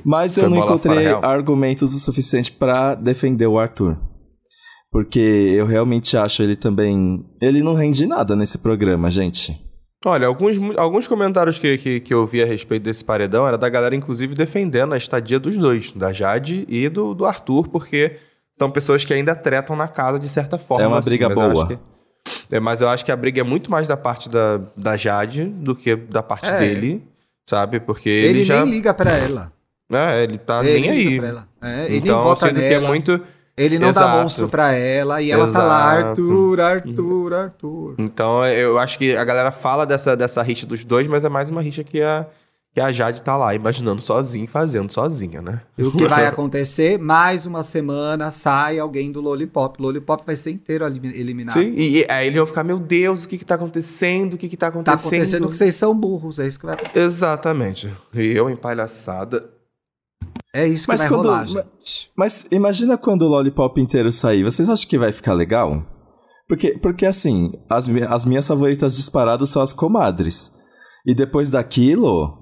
Mas 0.05 0.37
eu 0.37 0.43
Foi 0.43 0.49
não 0.51 0.57
bola 0.65 0.77
fora 0.77 1.01
encontrei 1.01 1.29
argumentos 1.29 1.93
o 1.95 1.99
suficiente 1.99 2.51
pra 2.51 2.95
defender 2.95 3.47
o 3.47 3.59
Arthur. 3.59 3.97
Porque 4.91 5.19
eu 5.19 5.65
realmente 5.65 6.15
acho 6.17 6.41
ele 6.41 6.55
também. 6.55 7.23
Ele 7.41 7.61
não 7.61 7.73
rende 7.75 8.07
nada 8.07 8.35
nesse 8.35 8.57
programa, 8.59 9.09
gente. 9.11 9.55
Olha, 10.05 10.27
alguns, 10.27 10.57
alguns 10.77 11.07
comentários 11.07 11.59
que, 11.59 11.77
que, 11.77 11.99
que 11.99 12.13
eu 12.13 12.25
vi 12.25 12.41
a 12.41 12.45
respeito 12.45 12.83
desse 12.83 13.03
paredão 13.03 13.45
era 13.45 13.57
da 13.57 13.67
galera, 13.67 13.93
inclusive, 13.95 14.33
defendendo 14.33 14.93
a 14.93 14.97
estadia 14.97 15.37
dos 15.39 15.57
dois, 15.57 15.91
da 15.91 16.13
Jade 16.13 16.65
e 16.69 16.87
do, 16.87 17.13
do 17.13 17.25
Arthur, 17.25 17.67
porque 17.67 18.15
são 18.57 18.71
pessoas 18.71 19.03
que 19.03 19.13
ainda 19.13 19.35
tretam 19.35 19.75
na 19.75 19.89
casa 19.89 20.17
de 20.17 20.29
certa 20.29 20.57
forma. 20.57 20.85
É 20.85 20.87
uma 20.87 20.99
assim, 20.99 21.09
briga 21.09 21.27
mas 21.27 21.37
eu 21.37 21.51
boa. 21.51 21.63
acho 21.65 21.75
que- 21.75 21.79
é, 22.51 22.59
mas 22.59 22.81
eu 22.81 22.87
acho 22.87 23.03
que 23.03 23.11
a 23.11 23.15
briga 23.15 23.41
é 23.41 23.43
muito 23.43 23.69
mais 23.69 23.87
da 23.89 23.97
parte 23.97 24.29
da, 24.29 24.61
da 24.75 24.95
Jade 24.95 25.45
do 25.45 25.75
que 25.75 25.95
da 25.95 26.23
parte 26.23 26.47
É. 26.47 26.57
dele, 26.59 27.03
sabe? 27.49 27.79
Porque 27.81 28.09
ele, 28.09 28.27
Ele, 28.39 28.43
já. 28.43 28.61
nem 28.63 28.71
liga 28.73 28.93
pra 28.93 29.11
ela. 29.11 29.51
É, 29.91 30.23
ele 30.23 30.37
tá 30.37 30.63
ele 30.63 30.79
nem 30.87 30.91
liga 30.95 31.09
aí. 31.11 31.19
pra 31.19 31.27
ela. 31.27 31.47
É, 31.61 31.85
ele 31.87 31.97
então, 31.97 32.15
nem 32.15 32.23
vota 32.23 32.47
sendo 32.47 32.59
que 32.59 32.65
é 32.65 32.69
nela. 32.69 32.87
muito. 32.87 33.21
Ele 33.59 33.77
não 33.77 33.87
dá 33.91 34.01
Exato. 34.01 34.17
monstro 34.17 34.47
pra 34.49 34.71
ela 34.71 35.21
e 35.21 35.29
ela 35.31 35.51
tá 35.51 35.61
lá, 35.63 35.95
Exato. 35.99 36.09
Arthur, 36.21 36.61
Arthur, 36.61 37.33
Arthur. 37.33 37.95
Então, 37.97 38.45
eu 38.45 38.77
acho 38.77 38.97
que 38.97 39.15
a 39.17 39.23
galera 39.25 39.51
fala 39.51 39.85
dessa, 39.85 40.15
dessa 40.15 40.41
rixa 40.41 40.65
dos 40.65 40.83
dois, 40.85 41.05
mas 41.07 41.25
é 41.25 41.29
mais 41.29 41.49
uma 41.49 41.61
rixa 41.61 41.83
que 41.83 42.01
a, 42.01 42.25
que 42.73 42.79
a 42.79 42.91
Jade 42.91 43.21
tá 43.21 43.35
lá, 43.35 43.53
imaginando 43.53 44.01
sozinha, 44.01 44.47
fazendo 44.47 44.91
sozinha, 44.93 45.41
né? 45.41 45.59
E 45.77 45.83
o 45.83 45.91
que 45.91 46.07
vai 46.07 46.25
acontecer? 46.29 46.97
Mais 46.97 47.45
uma 47.45 47.63
semana 47.63 48.31
sai 48.31 48.79
alguém 48.79 49.11
do 49.11 49.19
Lollipop. 49.19 49.81
Lollipop 49.81 50.23
vai 50.25 50.35
ser 50.37 50.51
inteiro 50.51 50.85
elimi- 50.85 51.19
eliminado. 51.19 51.55
Sim, 51.59 51.73
e, 51.75 51.99
e 52.01 52.05
aí 52.07 52.27
eles 52.27 52.37
vão 52.37 52.47
ficar, 52.47 52.63
meu 52.63 52.79
Deus, 52.79 53.25
o 53.25 53.27
que 53.27 53.37
que 53.37 53.43
tá 53.45 53.55
acontecendo? 53.55 54.35
O 54.35 54.37
que 54.37 54.47
que 54.47 54.55
tá 54.55 54.67
Tá 54.67 54.69
acontecendo? 54.69 54.99
acontecendo 54.99 55.49
que 55.49 55.57
vocês 55.57 55.75
são 55.75 55.93
burros, 55.93 56.39
é 56.39 56.47
isso 56.47 56.57
que 56.59 56.65
vai 56.65 56.75
acontecer. 56.75 56.99
Exatamente. 56.99 57.93
E 58.13 58.31
eu 58.31 58.49
em 58.49 58.55
palhaçada. 58.55 59.49
É 60.53 60.67
isso 60.67 60.85
que 60.85 60.91
Mas 60.91 61.01
vai 61.01 61.09
quando- 61.09 61.25
rolar, 61.25 61.39
mas- 61.41 61.51
gente. 61.51 62.11
Mas 62.15 62.47
imagina 62.51 62.97
quando 62.97 63.21
o 63.23 63.27
Lollipop 63.27 63.79
inteiro 63.79 64.11
sair. 64.11 64.43
Vocês 64.43 64.67
acham 64.67 64.87
que 64.89 64.97
vai 64.97 65.11
ficar 65.11 65.33
legal? 65.33 65.85
Porque, 66.47 66.77
porque 66.79 67.05
assim, 67.05 67.53
as, 67.69 67.87
as 68.09 68.25
minhas 68.25 68.47
favoritas 68.47 68.95
disparadas 68.95 69.49
são 69.49 69.61
as 69.61 69.73
comadres. 69.73 70.51
E 71.05 71.13
depois 71.13 71.51
daquilo, 71.51 72.35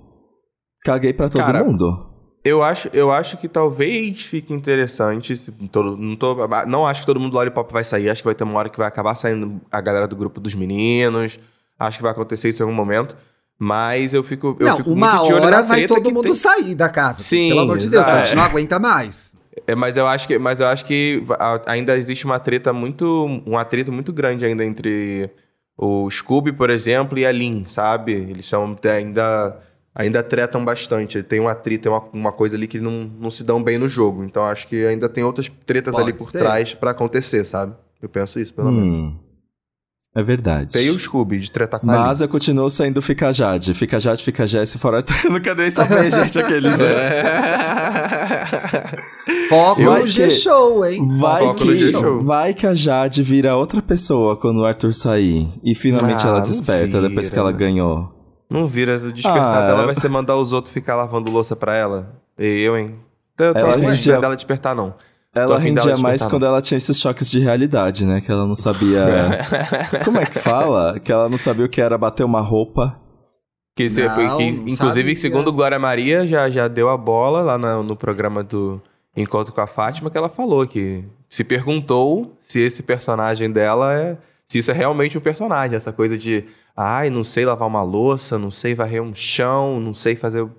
caguei 0.86 1.12
pra 1.14 1.28
todo 1.30 1.42
Cara, 1.42 1.64
mundo. 1.64 2.06
Eu 2.46 2.64
acho, 2.64 2.88
eu 2.94 3.12
acho 3.12 3.36
que 3.38 3.50
talvez 3.50 4.22
fique 4.24 4.54
interessante. 4.54 5.36
se 5.36 5.52
todo- 5.70 5.98
não, 5.98 6.16
tô, 6.16 6.36
não 6.66 6.88
acho 6.88 7.02
que 7.02 7.06
todo 7.08 7.20
mundo 7.20 7.32
do 7.32 7.38
Lollipop 7.38 7.72
vai 7.74 7.84
sair. 7.84 8.10
Acho 8.10 8.22
que 8.22 8.28
vai 8.28 8.36
ter 8.36 8.46
uma 8.46 8.58
hora 8.58 8.70
que 8.70 8.78
vai 8.78 8.88
acabar 8.88 9.16
saindo 9.16 9.60
a 9.70 9.82
galera 9.82 10.08
do 10.08 10.16
grupo 10.16 10.40
dos 10.40 10.56
meninos. 10.56 11.38
Acho 11.78 11.98
que 11.98 12.04
vai 12.04 12.14
acontecer 12.14 12.48
isso 12.48 12.64
em 12.64 12.66
algum 12.66 12.76
momento. 12.76 13.18
Mas 13.60 14.14
eu 14.14 14.24
fico, 14.24 14.56
eu 14.60 14.68
não, 14.68 14.78
fico 14.78 14.92
uma 14.92 15.16
muito 15.16 15.28
de 15.28 15.34
olho 15.34 15.44
hora 15.46 15.58
na 15.58 15.62
vai 15.64 15.88
todo 15.88 16.12
mundo 16.12 16.24
tem. 16.24 16.34
sair 16.34 16.76
da 16.76 16.90
casa. 16.90 17.22
Sim, 17.22 17.50
Pelo 17.50 17.62
amor 17.62 17.78
de 17.78 17.90
Deus, 17.90 18.06
a 18.08 18.24
gente 18.24 18.36
não 18.36 18.44
aguenta 18.44 18.78
mais. 18.78 19.36
É, 19.66 19.74
mas 19.74 19.98
eu 19.98 20.06
acho 20.06 20.28
que, 20.28 20.38
mas 20.38 20.60
eu 20.60 20.68
acho 20.68 20.86
que 20.86 21.24
ainda 21.66 21.98
existe 21.98 22.26
uma 22.26 22.40
treta 22.40 22.72
muito, 22.72 23.42
um 23.46 23.58
atrito 23.58 23.92
muito 23.92 24.14
grande 24.14 24.46
ainda 24.46 24.64
entre 24.64 25.32
o 25.76 26.10
Scooby, 26.10 26.52
por 26.54 26.70
exemplo, 26.70 27.18
e 27.18 27.26
a 27.26 27.32
Lin, 27.32 27.66
sabe? 27.68 28.14
Eles 28.14 28.46
são 28.46 28.76
ainda 28.84 29.60
ainda 29.98 30.22
tretam 30.22 30.64
bastante. 30.64 31.24
Tem 31.24 31.40
um 31.40 31.48
atrito, 31.48 31.84
tem 31.84 31.92
uma, 31.92 32.04
uma 32.14 32.32
coisa 32.32 32.56
ali 32.56 32.68
que 32.68 32.80
não, 32.80 33.10
não 33.20 33.32
se 33.32 33.44
dão 33.44 33.62
bem 33.64 33.80
no 33.80 33.88
jogo. 33.88 34.24
Então 34.24 34.46
acho 34.46 34.68
que 34.68 34.86
ainda 34.86 35.10
tem 35.10 35.24
outras 35.24 35.52
tretas 35.66 35.96
Pode 35.96 36.10
ali 36.10 36.14
por 36.18 36.30
ser. 36.30 36.40
trás 36.40 36.74
pra 36.76 36.92
acontecer, 36.92 37.44
sabe? 37.44 37.74
Eu 38.00 38.08
penso 38.08 38.40
isso, 38.40 38.54
pelo 38.54 38.72
menos. 38.72 39.16
É 40.20 40.24
verdade. 40.24 40.72
Tem 40.72 40.90
o 40.90 40.98
Scooby 40.98 41.38
de 41.40 41.52
tretar 41.52 41.80
com 41.80 41.92
a. 41.92 41.96
Mas 42.08 42.22
eu 42.22 42.28
continuo 42.28 42.70
saindo 42.72 43.02
Fica 43.04 43.32
Jade. 43.32 43.74
Fica 43.76 44.00
Jade, 44.00 44.24
Fica 44.24 44.48
Jesse, 44.48 44.80
fora. 44.80 45.04
Eu 45.24 45.30
nunca 45.30 45.54
nem 45.54 45.70
saber, 45.70 46.10
gente, 46.12 46.40
aqueles... 46.40 46.74
Foco 49.50 49.84
Vai 49.84 50.00
no 50.00 50.06
que- 50.06 50.12
G-Show, 50.12 50.86
hein? 50.86 51.20
Vai 51.20 51.44
Foco 51.46 51.66
no 51.66 51.74
que, 51.76 51.92
vai 52.26 52.54
que 52.54 52.66
a 52.68 52.74
Jade 52.74 53.22
vira 53.22 53.56
outra 53.56 53.82
pessoa 53.82 54.36
quando 54.36 54.60
o 54.62 54.66
Arthur 54.66 54.94
sair. 54.94 55.48
E 55.64 55.76
finalmente 55.76 56.26
Ah, 56.26 56.30
ela 56.30 56.40
desperta 56.42 57.02
depois 57.02 57.30
que 57.30 57.38
ela 57.38 57.52
né? 57.52 57.58
ganhou. 57.58 58.12
Não 58.50 58.68
vira, 58.68 58.98
despertar 59.12 59.64
Ah, 59.64 59.68
dela 59.68 59.86
vai 59.86 59.96
ser 59.96 60.10
mandar 60.10 60.36
os 60.38 60.54
outros 60.54 60.74
ficar 60.74 60.96
lavando 60.96 61.30
louça 61.32 61.56
pra 61.56 61.76
ela. 61.76 62.14
E 62.40 62.62
eu, 62.62 62.78
hein? 62.78 62.96
Eu 63.40 63.54
tô 63.54 63.60
Ela 63.60 63.76
rendia- 63.76 64.20
dela 64.20 64.36
despertar, 64.36 64.74
não. 64.76 64.94
Ela 65.42 65.58
rendia 65.60 65.98
mais 65.98 66.26
quando 66.26 66.46
ela 66.46 66.62
tinha 66.62 66.78
esses 66.78 67.00
choques 67.00 67.30
de 67.30 67.40
realidade, 67.40 68.06
né? 68.06 68.22
Que 68.22 68.32
ela 68.32 68.46
não 68.46 68.56
sabia. 68.56 69.06
Como 70.06 70.18
é 70.20 70.26
que 70.26 70.40
fala? 70.40 71.00
Que 71.00 71.12
ela 71.12 71.28
não 71.30 71.38
sabia 71.38 71.66
o 71.66 71.70
que 71.70 71.82
era 71.82 71.98
bater 71.98 72.24
uma 72.24 72.42
roupa. 72.42 73.00
Que, 73.76 73.88
se- 73.88 74.04
Não, 74.04 74.38
que, 74.38 74.44
inclusive, 74.44 74.76
sabia. 74.76 75.16
segundo 75.16 75.54
Glória 75.54 75.78
Maria, 75.78 76.26
já, 76.26 76.50
já 76.50 76.68
deu 76.68 76.90
a 76.90 76.98
bola 76.98 77.42
lá 77.42 77.58
na- 77.58 77.84
no 77.84 77.96
programa 77.96 78.44
do 78.44 78.82
Encontro 79.16 79.54
com 79.54 79.62
a 79.62 79.68
Fátima, 79.68 80.10
que 80.10 80.18
ela 80.18 80.30
falou 80.30 80.66
que 80.66 81.04
se 81.30 81.44
perguntou 81.44 82.36
se 82.42 82.60
esse 82.60 82.82
personagem 82.84 83.52
dela 83.52 83.94
é. 83.94 84.18
Se 84.48 84.58
isso 84.60 84.72
é 84.72 84.74
realmente 84.74 85.18
um 85.18 85.22
personagem, 85.22 85.76
essa 85.76 85.92
coisa 85.92 86.18
de. 86.18 86.46
Ai, 86.76 87.10
não 87.10 87.24
sei 87.24 87.46
lavar 87.46 87.68
uma 87.68 87.84
louça, 87.84 88.38
não 88.38 88.50
sei 88.50 88.74
varrer 88.74 89.02
um 89.02 89.14
chão, 89.14 89.80
não 89.80 89.94
sei 89.94 90.16
fazer. 90.16 90.42
o-" 90.42 90.52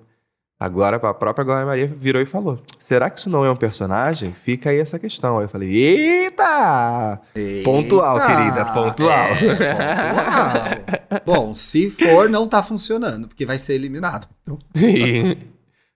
Agora, 0.59 0.97
a 0.97 1.13
própria 1.13 1.43
Glória 1.43 1.65
Maria 1.65 1.87
virou 1.99 2.21
e 2.21 2.25
falou: 2.25 2.59
será 2.89 3.07
que 3.07 3.19
isso 3.19 3.29
não 3.29 3.45
é 3.45 3.51
um 3.51 3.55
personagem? 3.55 4.33
Fica 4.33 4.71
aí 4.71 4.79
essa 4.79 4.97
questão. 4.97 5.37
Aí 5.37 5.45
eu 5.45 5.49
falei: 5.49 5.69
eita! 5.69 7.21
Pontual, 7.63 8.19
Eita! 8.19 8.35
querida, 8.35 8.65
pontual. 8.65 9.27
É, 9.27 10.75
pontual. 10.75 11.21
Bom, 11.23 11.53
se 11.53 11.91
for, 11.91 12.27
não 12.27 12.47
tá 12.47 12.63
funcionando, 12.63 13.27
porque 13.27 13.45
vai 13.45 13.59
ser 13.59 13.75
eliminado. 13.75 14.27
E 14.75 15.37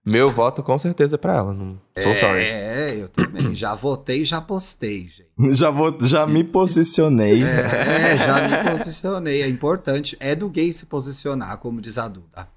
meu 0.05 0.29
voto 0.29 0.61
com 0.61 0.77
certeza 0.77 1.15
é 1.15 1.17
pra 1.17 1.35
ela. 1.37 1.51
Não, 1.51 1.79
so 1.97 2.13
sorry. 2.19 2.43
É, 2.43 2.95
eu 2.95 3.09
também. 3.09 3.55
Já 3.55 3.73
votei, 3.73 4.23
já 4.23 4.39
postei, 4.39 5.09
gente. 5.09 5.23
Já, 5.57 5.71
vou, 5.71 5.97
já 5.99 6.27
me 6.27 6.43
posicionei. 6.43 7.41
É, 7.41 8.17
já 8.19 8.47
me 8.47 8.77
posicionei. 8.77 9.41
É 9.41 9.47
importante. 9.47 10.15
É 10.19 10.35
do 10.35 10.47
gay 10.47 10.71
se 10.71 10.85
posicionar, 10.85 11.57
como 11.57 11.81
diz 11.81 11.97
a 11.97 12.07
Duda. 12.07 12.47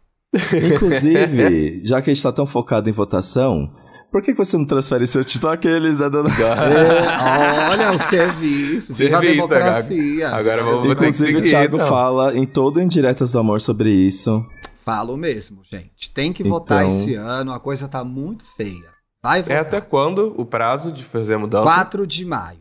Inclusive, 0.74 1.80
já 1.86 2.02
que 2.02 2.10
a 2.10 2.14
gente 2.14 2.22
tá 2.22 2.30
tão 2.30 2.44
focado 2.44 2.90
em 2.90 2.92
votação, 2.92 3.72
por 4.10 4.22
que, 4.22 4.32
que 4.32 4.38
você 4.38 4.56
não 4.56 4.64
transfere 4.64 5.06
seu 5.06 5.24
título 5.24 5.52
àqueles, 5.52 5.98
né, 6.00 6.08
dona 6.08 6.30
É, 6.30 7.68
olha 7.70 7.92
o 7.92 7.98
serviço. 7.98 8.94
Viva 8.94 9.16
a 9.16 9.20
Serviço, 9.20 9.34
democracia. 9.48 10.28
Agora 10.30 10.62
vamos- 10.62 10.86
vou 10.86 10.94
ter 10.94 11.02
que 11.04 11.08
Inclusive, 11.10 11.30
o 11.32 11.38
seguir, 11.40 11.48
Thiago 11.50 11.76
então. 11.76 11.88
fala 11.88 12.36
em 12.36 12.46
todo 12.46 12.80
Indiretas 12.80 13.32
do 13.32 13.38
Amor 13.38 13.60
sobre 13.60 13.90
isso. 13.90 14.44
Falo 14.84 15.16
mesmo, 15.16 15.62
gente. 15.64 16.10
Tem 16.14 16.32
que 16.32 16.42
votar 16.44 16.84
Então- 16.84 16.96
esse 16.96 17.14
ano. 17.14 17.52
A 17.52 17.58
coisa 17.60 17.88
tá 17.88 18.04
muito 18.04 18.44
feia. 18.56 18.94
Vai 19.22 19.40
É 19.40 19.42
votar. 19.42 19.60
até 19.60 19.80
quando 19.80 20.34
o 20.40 20.46
prazo 20.46 20.92
de 20.92 21.02
fazer 21.04 21.34
a 21.34 21.38
mudança? 21.38 21.64
4 21.64 22.06
de 22.06 22.24
maio. 22.24 22.60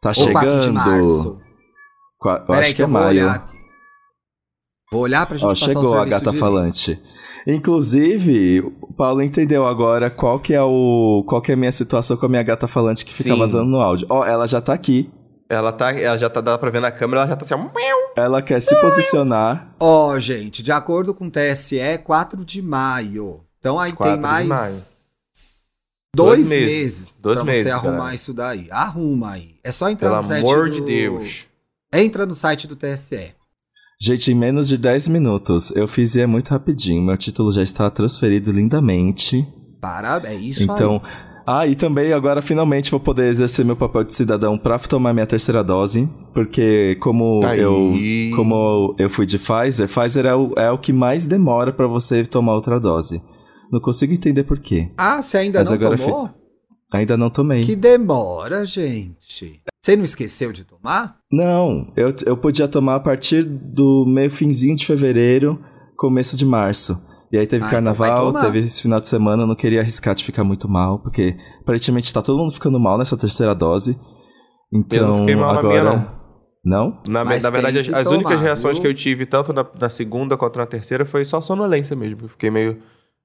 Tá 0.00 0.12
Ou 0.16 0.32
4 0.32 0.50
de 0.50 0.56
chegando. 0.64 0.72
março. 0.74 1.38
Qua- 2.18 2.36
Eu 2.38 2.46
Peraí 2.46 2.60
acho 2.60 2.68
que, 2.70 2.74
que 2.76 2.82
é 2.82 2.84
eu 2.84 2.88
vou 2.88 3.00
maio. 3.00 3.08
olhar 3.08 3.34
aqui. 3.34 3.60
Vou 4.90 5.02
olhar 5.02 5.26
pra 5.26 5.36
gente 5.36 5.46
Ó, 5.46 5.50
passar 5.50 5.64
o 5.66 5.68
chegou 5.68 5.94
a 5.98 6.04
gata 6.04 6.24
direito. 6.24 6.40
falante. 6.40 7.02
Inclusive, 7.46 8.60
o 8.80 8.92
Paulo 8.92 9.22
entendeu 9.22 9.66
agora 9.66 10.10
qual 10.10 10.38
que 10.40 10.52
é 10.54 10.62
o 10.62 11.24
qual 11.26 11.40
que 11.40 11.50
é 11.50 11.54
a 11.54 11.56
minha 11.56 11.72
situação 11.72 12.16
com 12.16 12.26
a 12.26 12.28
minha 12.28 12.42
gata 12.42 12.66
falante 12.66 13.04
que 13.04 13.12
fica 13.12 13.32
Sim. 13.32 13.38
vazando 13.38 13.70
no 13.70 13.80
áudio. 13.80 14.06
Ó, 14.10 14.24
ela 14.24 14.46
já 14.46 14.60
tá 14.60 14.72
aqui. 14.72 15.10
Ela, 15.48 15.72
tá, 15.72 15.92
ela 15.92 16.16
já 16.16 16.30
tá 16.30 16.40
dando 16.40 16.58
pra 16.60 16.70
ver 16.70 16.80
na 16.80 16.92
câmera, 16.92 17.22
ela 17.22 17.28
já 17.30 17.34
tá 17.36 17.44
assim, 17.44 17.54
ó. 17.54 17.68
Ela 18.16 18.40
quer 18.40 18.60
se 18.62 18.74
posicionar. 18.80 19.74
Ó, 19.80 20.16
gente, 20.18 20.62
de 20.62 20.70
acordo 20.70 21.12
com 21.12 21.26
o 21.26 21.30
TSE, 21.30 21.78
4 22.04 22.44
de 22.44 22.62
maio. 22.62 23.40
Então 23.58 23.76
aí 23.78 23.92
4 23.92 24.12
tem 24.14 24.22
de 24.22 24.28
mais 24.28 24.48
maio. 24.48 24.72
dois, 26.14 26.38
Dois 26.38 26.48
meses. 26.48 26.68
meses, 26.68 27.20
Dois 27.20 27.38
pra 27.38 27.44
meses, 27.46 27.62
você 27.64 27.70
arrumar 27.70 27.96
galera. 27.96 28.14
isso 28.14 28.32
daí. 28.34 28.68
Arruma 28.70 29.32
aí. 29.32 29.56
É 29.64 29.72
só 29.72 29.90
entrar 29.90 30.10
Pelo 30.10 30.22
no 30.22 30.28
site 30.28 30.44
amor 30.44 30.68
do... 30.68 30.74
de 30.76 30.80
Deus. 30.82 31.46
Entra 31.92 32.24
no 32.26 32.34
site 32.34 32.68
do 32.68 32.76
TSE. 32.76 33.34
Gente, 34.02 34.32
em 34.32 34.34
menos 34.34 34.66
de 34.66 34.78
10 34.78 35.08
minutos, 35.08 35.70
eu 35.76 35.86
fiz 35.86 36.14
e 36.14 36.20
é 36.22 36.26
muito 36.26 36.48
rapidinho. 36.48 37.02
Meu 37.02 37.18
título 37.18 37.52
já 37.52 37.62
está 37.62 37.90
transferido 37.90 38.50
lindamente. 38.50 39.46
Parabéns, 39.78 40.32
é 40.32 40.36
isso 40.36 40.62
Então, 40.62 41.02
aí. 41.04 41.30
Ah, 41.46 41.66
e 41.66 41.74
também 41.74 42.10
agora 42.12 42.40
finalmente 42.40 42.90
vou 42.90 43.00
poder 43.00 43.28
exercer 43.28 43.64
meu 43.64 43.76
papel 43.76 44.04
de 44.04 44.14
cidadão 44.14 44.56
pra 44.56 44.78
tomar 44.78 45.12
minha 45.12 45.26
terceira 45.26 45.62
dose, 45.62 46.08
porque 46.32 46.96
como 47.00 47.40
Aí. 47.44 47.60
eu 47.60 47.92
como 48.36 48.94
eu 48.98 49.10
fui 49.10 49.26
de 49.26 49.38
Pfizer, 49.38 49.88
Pfizer 49.88 50.26
é 50.26 50.34
o, 50.34 50.52
é 50.56 50.70
o 50.70 50.78
que 50.78 50.92
mais 50.92 51.24
demora 51.26 51.72
pra 51.72 51.86
você 51.86 52.24
tomar 52.24 52.54
outra 52.54 52.78
dose. 52.78 53.20
Não 53.70 53.80
consigo 53.80 54.12
entender 54.12 54.44
por 54.44 54.60
quê. 54.60 54.90
Ah, 54.96 55.20
você 55.20 55.38
ainda 55.38 55.58
Mas 55.60 55.70
não 55.70 55.78
tomou? 55.78 56.30
Ainda 56.92 57.16
não 57.16 57.30
tomei. 57.30 57.62
Que 57.62 57.76
demora, 57.76 58.64
gente. 58.64 59.60
Você 59.82 59.96
não 59.96 60.04
esqueceu 60.04 60.52
de 60.52 60.64
tomar? 60.64 61.16
Não, 61.32 61.90
eu, 61.96 62.12
eu 62.26 62.36
podia 62.36 62.68
tomar 62.68 62.96
a 62.96 63.00
partir 63.00 63.44
do 63.44 64.04
meio 64.06 64.30
finzinho 64.30 64.76
de 64.76 64.84
fevereiro, 64.84 65.58
começo 65.96 66.36
de 66.36 66.44
março. 66.44 67.00
E 67.32 67.38
aí 67.38 67.46
teve 67.46 67.64
Ah, 67.64 67.68
então 67.68 67.70
carnaval, 67.94 68.26
tomar. 68.26 68.42
teve 68.44 68.58
esse 68.60 68.82
final 68.82 69.00
de 69.00 69.08
semana, 69.08 69.44
eu 69.44 69.46
não 69.46 69.54
queria 69.54 69.80
arriscar 69.80 70.14
de 70.14 70.22
ficar 70.24 70.44
muito 70.44 70.68
mal, 70.68 70.98
porque 70.98 71.34
aparentemente 71.62 72.12
tá 72.12 72.20
todo 72.20 72.38
mundo 72.38 72.52
ficando 72.52 72.78
mal 72.78 72.98
nessa 72.98 73.16
terceira 73.16 73.54
dose. 73.54 73.98
Então, 74.72 74.98
Eu 74.98 75.06
não 75.06 75.18
fiquei 75.20 75.36
mal 75.36 75.54
na 75.54 75.62
minha, 75.62 75.80
agora... 75.80 76.12
não. 76.64 77.02
Na, 77.08 77.24
Mas 77.24 77.42
na 77.42 77.50
verdade, 77.50 77.78
as, 77.78 77.88
as 77.88 78.04
tomar, 78.04 78.16
únicas 78.18 78.40
reações 78.40 78.76
viu? 78.76 78.82
que 78.82 78.88
eu 78.88 78.94
tive, 78.94 79.24
tanto 79.24 79.52
na, 79.52 79.64
na 79.80 79.88
segunda 79.88 80.36
quanto 80.36 80.58
na 80.58 80.66
terceira, 80.66 81.06
foi 81.06 81.24
só 81.24 81.40
sonolência 81.40 81.96
mesmo. 81.96 82.24
Eu 82.24 82.28
fiquei 82.28 82.50
meio, 82.50 82.78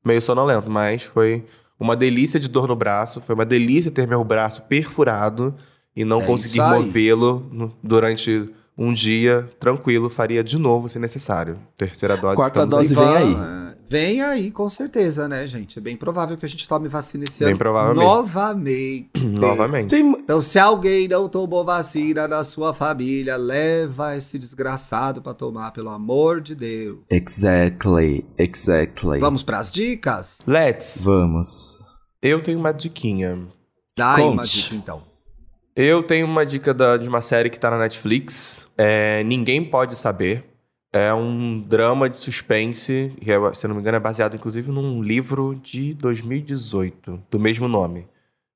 meio 0.06 0.22
sonolento, 0.22 0.70
mas 0.70 1.04
foi 1.04 1.46
uma 1.78 1.96
delícia 1.98 2.40
de 2.40 2.48
dor 2.48 2.68
no 2.68 2.76
braço, 2.78 3.20
foi 3.20 3.36
uma 3.36 3.46
delícia 3.46 3.92
ter 3.92 4.08
meu 4.08 4.24
braço 4.24 4.62
perfurado 4.70 5.54
e 5.96 6.04
não 6.04 6.22
É 6.22 6.26
conseguir 6.26 6.62
movê-lo 6.62 7.74
durante 7.84 8.50
um 8.78 8.92
dia 8.92 9.48
tranquilo. 9.60 10.10
Faria 10.10 10.44
de 10.44 10.58
novo 10.58 10.90
se 10.90 11.00
necessário. 11.00 11.60
Terceira 11.78 12.18
dose. 12.18 12.36
Quarta 12.36 12.66
dose 12.66 12.98
aí. 12.98 13.06
vem 13.06 13.16
aí. 13.16 13.34
É, 13.34 13.66
Vem 13.88 14.20
aí, 14.22 14.50
com 14.50 14.68
certeza, 14.68 15.28
né, 15.28 15.46
gente? 15.46 15.78
É 15.78 15.82
bem 15.82 15.96
provável 15.96 16.36
que 16.36 16.46
a 16.46 16.50
gente 16.50 16.68
tome 16.68 16.88
vacina 16.88 17.24
esse 17.24 17.40
Bem 17.42 17.50
ano. 17.50 17.58
provavelmente. 17.60 18.04
Novamente. 18.04 19.10
Novamente. 19.24 19.90
Tem... 19.90 20.10
Então, 20.10 20.42
se 20.42 20.58
alguém 20.58 21.08
não 21.08 21.30
tomou 21.30 21.64
vacina 21.64 22.28
na 22.28 22.44
sua 22.44 22.74
família, 22.74 23.36
leva 23.38 24.16
esse 24.18 24.40
desgraçado 24.40 25.22
pra 25.22 25.36
tomar, 25.36 25.72
pelo 25.72 25.90
amor 25.90 26.42
de 26.42 26.56
Deus. 26.56 26.98
Exactly, 27.10 28.26
exactly. 28.38 29.20
Vamos 29.20 29.44
pras 29.44 29.72
dicas? 29.72 30.40
Let's. 30.48 31.04
Vamos. 31.04 31.80
Eu 32.22 32.42
tenho 32.42 32.58
uma 32.58 32.72
diquinha. 32.74 33.48
Dá 33.96 34.16
aí 34.16 34.24
uma 34.24 34.38
Conte. 34.38 34.64
dica, 34.64 34.76
então. 34.76 35.04
Eu 35.76 36.02
tenho 36.04 36.26
uma 36.26 36.46
dica 36.46 36.74
da- 36.74 36.98
de 36.98 37.08
uma 37.10 37.22
série 37.22 37.50
que 37.50 37.60
tá 37.60 37.70
na 37.70 37.78
Netflix. 37.78 38.70
É 38.78 39.24
Ninguém 39.24 39.64
Pode 39.64 39.96
Saber. 39.98 40.44
É 40.94 41.14
um 41.14 41.60
drama 41.60 42.10
de 42.10 42.22
suspense, 42.24 43.12
que 43.20 43.30
é, 43.30 43.54
se 43.54 43.66
eu 43.66 43.68
não 43.68 43.76
me 43.76 43.82
engano 43.82 43.98
é 43.98 44.00
baseado 44.00 44.34
inclusive 44.36 44.72
num 44.72 45.02
livro 45.04 45.60
de 45.62 45.94
2018, 45.94 47.22
do 47.30 47.38
mesmo 47.38 47.68
nome. 47.68 48.08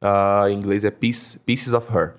Ah, 0.01 0.45
em 0.49 0.53
inglês 0.53 0.85
é 0.85 0.91
Piece- 0.91 1.37
Pieces 1.39 1.73
of 1.73 1.85
Her. 1.93 2.13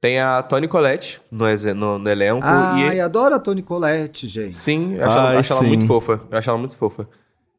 Tem 0.00 0.20
a 0.20 0.40
Toni 0.44 0.68
Collette 0.68 1.20
no, 1.32 1.46
no- 1.74 1.98
no 1.98 2.08
elenco. 2.08 2.42
Ai, 2.46 2.98
e 2.98 3.00
adoro 3.00 3.34
a 3.34 3.40
Toni 3.40 3.60
Colette, 3.62 4.28
gente. 4.28 4.56
Sim, 4.56 4.94
eu 4.94 5.04
acho, 5.04 5.18
ela, 5.18 5.28
Ai, 5.30 5.36
acho 5.38 5.52
ela 5.52 5.60
sim. 5.62 5.66
muito 5.68 5.86
fofa. 5.88 6.20
Eu 6.30 6.38
acho 6.38 6.48
ela 6.48 6.58
muito 6.58 6.76
fofa. 6.76 7.08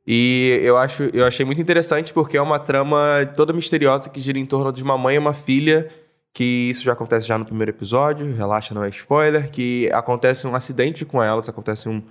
E 0.06 0.62
eu, 0.64 0.78
acho, 0.78 1.04
eu 1.12 1.26
achei 1.26 1.46
muito 1.46 1.60
interessante 1.62 2.14
porque 2.14 2.38
é 2.38 2.42
uma 2.42 2.58
trama 2.60 2.98
toda 3.36 3.52
misteriosa 3.52 4.10
que 4.10 4.22
gira 4.22 4.40
em 4.40 4.46
torno 4.46 4.72
de 4.72 4.82
uma 4.82 4.98
mãe 4.98 5.16
e 5.16 5.20
uma 5.20 5.34
filha, 5.34 5.90
que 6.34 6.70
isso 6.70 6.84
já 6.84 6.94
acontece 6.94 7.28
já 7.28 7.38
no 7.38 7.46
primeiro 7.46 7.72
episódio, 7.72 8.34
relaxa, 8.34 8.74
não 8.74 8.84
é 8.84 8.90
spoiler, 8.90 9.50
que 9.50 9.90
acontece 9.92 10.46
um 10.48 10.56
acidente 10.56 11.04
com 11.04 11.22
elas, 11.22 11.50
acontece 11.50 11.90
um, 11.90 12.02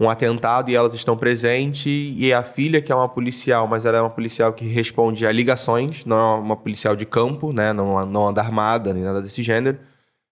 um 0.00 0.08
atentado 0.08 0.70
e 0.70 0.74
elas 0.74 0.94
estão 0.94 1.16
presentes, 1.16 2.14
e 2.16 2.32
a 2.32 2.42
filha, 2.42 2.80
que 2.80 2.90
é 2.90 2.94
uma 2.94 3.08
policial, 3.08 3.66
mas 3.66 3.84
ela 3.84 3.98
é 3.98 4.00
uma 4.00 4.10
policial 4.10 4.52
que 4.52 4.64
responde 4.64 5.26
a 5.26 5.32
ligações, 5.32 6.04
não 6.04 6.16
é 6.16 6.40
uma 6.40 6.56
policial 6.56 6.96
de 6.96 7.04
campo, 7.04 7.52
né, 7.52 7.72
não, 7.72 8.04
não 8.06 8.28
anda 8.28 8.40
armada, 8.40 8.94
nem 8.94 9.02
nada 9.02 9.20
desse 9.20 9.42
gênero, 9.42 9.78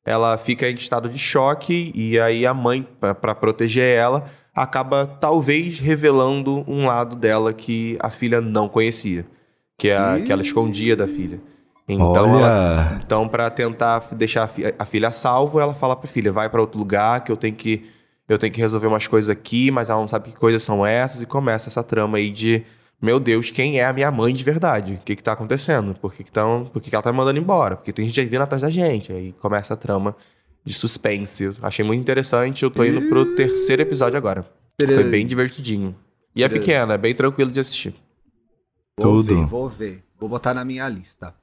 ela 0.04 0.36
fica 0.36 0.68
em 0.68 0.74
estado 0.74 1.08
de 1.08 1.18
choque 1.18 1.90
e 1.94 2.18
aí 2.20 2.46
a 2.46 2.52
mãe, 2.52 2.86
para 3.00 3.34
proteger 3.34 3.96
ela, 3.96 4.26
acaba 4.54 5.06
talvez 5.06 5.80
revelando 5.80 6.64
um 6.68 6.86
lado 6.86 7.16
dela 7.16 7.52
que 7.52 7.98
a 8.00 8.10
filha 8.10 8.40
não 8.40 8.68
conhecia, 8.68 9.26
que 9.76 9.88
é 9.88 9.96
a, 9.96 10.20
que 10.20 10.30
ela 10.30 10.42
escondia 10.42 10.94
da 10.94 11.08
filha. 11.08 11.40
Então, 11.86 12.38
ela, 12.38 13.00
então 13.04 13.28
para 13.28 13.50
tentar 13.50 14.08
deixar 14.12 14.44
a, 14.44 14.48
fi- 14.48 14.74
a 14.78 14.84
filha 14.86 15.08
a 15.08 15.12
salvo, 15.12 15.60
ela 15.60 15.74
fala 15.74 15.94
pra 15.94 16.08
filha: 16.08 16.32
"Vai 16.32 16.48
para 16.48 16.60
outro 16.60 16.78
lugar 16.78 17.22
que 17.22 17.30
eu 17.30 17.36
tenho 17.36 17.54
que 17.54 17.84
eu 18.26 18.38
tenho 18.38 18.52
que 18.52 18.60
resolver 18.60 18.86
umas 18.86 19.06
coisas 19.06 19.28
aqui", 19.28 19.70
mas 19.70 19.90
ela 19.90 20.00
não 20.00 20.06
sabe 20.08 20.30
que 20.30 20.36
coisas 20.36 20.62
são 20.62 20.84
essas 20.86 21.20
e 21.20 21.26
começa 21.26 21.68
essa 21.68 21.82
trama 21.82 22.16
aí 22.18 22.30
de 22.30 22.64
meu 23.02 23.20
Deus, 23.20 23.50
quem 23.50 23.78
é 23.78 23.84
a 23.84 23.92
minha 23.92 24.10
mãe 24.10 24.32
de 24.32 24.42
verdade? 24.42 24.94
O 24.94 25.04
que 25.04 25.14
que 25.14 25.22
tá 25.22 25.32
acontecendo? 25.32 25.94
Por 26.00 26.14
que, 26.14 26.24
que, 26.24 26.32
tão, 26.32 26.64
por 26.72 26.80
que, 26.80 26.88
que 26.88 26.96
ela 26.96 27.02
tá 27.02 27.12
me 27.12 27.18
mandando 27.18 27.38
embora? 27.38 27.76
Porque 27.76 27.92
tem 27.92 28.06
gente 28.06 28.18
aí 28.18 28.24
vindo 28.24 28.40
atrás 28.40 28.62
da 28.62 28.70
gente. 28.70 29.12
Aí 29.12 29.32
começa 29.40 29.74
a 29.74 29.76
trama 29.76 30.16
de 30.64 30.72
suspense. 30.72 31.44
Eu 31.44 31.54
Achei 31.60 31.84
muito 31.84 32.00
interessante. 32.00 32.62
Eu 32.62 32.70
tô 32.70 32.82
indo 32.82 33.02
pro 33.02 33.36
terceiro 33.36 33.82
episódio 33.82 34.16
agora. 34.16 34.46
Foi 34.80 35.04
bem 35.04 35.26
divertidinho. 35.26 35.94
E 36.34 36.42
é 36.42 36.48
pequena, 36.48 36.94
é 36.94 36.98
bem 36.98 37.14
tranquilo 37.14 37.50
de 37.50 37.60
assistir. 37.60 37.94
Vou 38.98 39.22
Tudo. 39.22 39.36
ver, 39.36 39.46
vou 39.46 39.68
ver. 39.68 40.02
Vou 40.18 40.28
botar 40.28 40.54
na 40.54 40.64
minha 40.64 40.88
lista. 40.88 41.34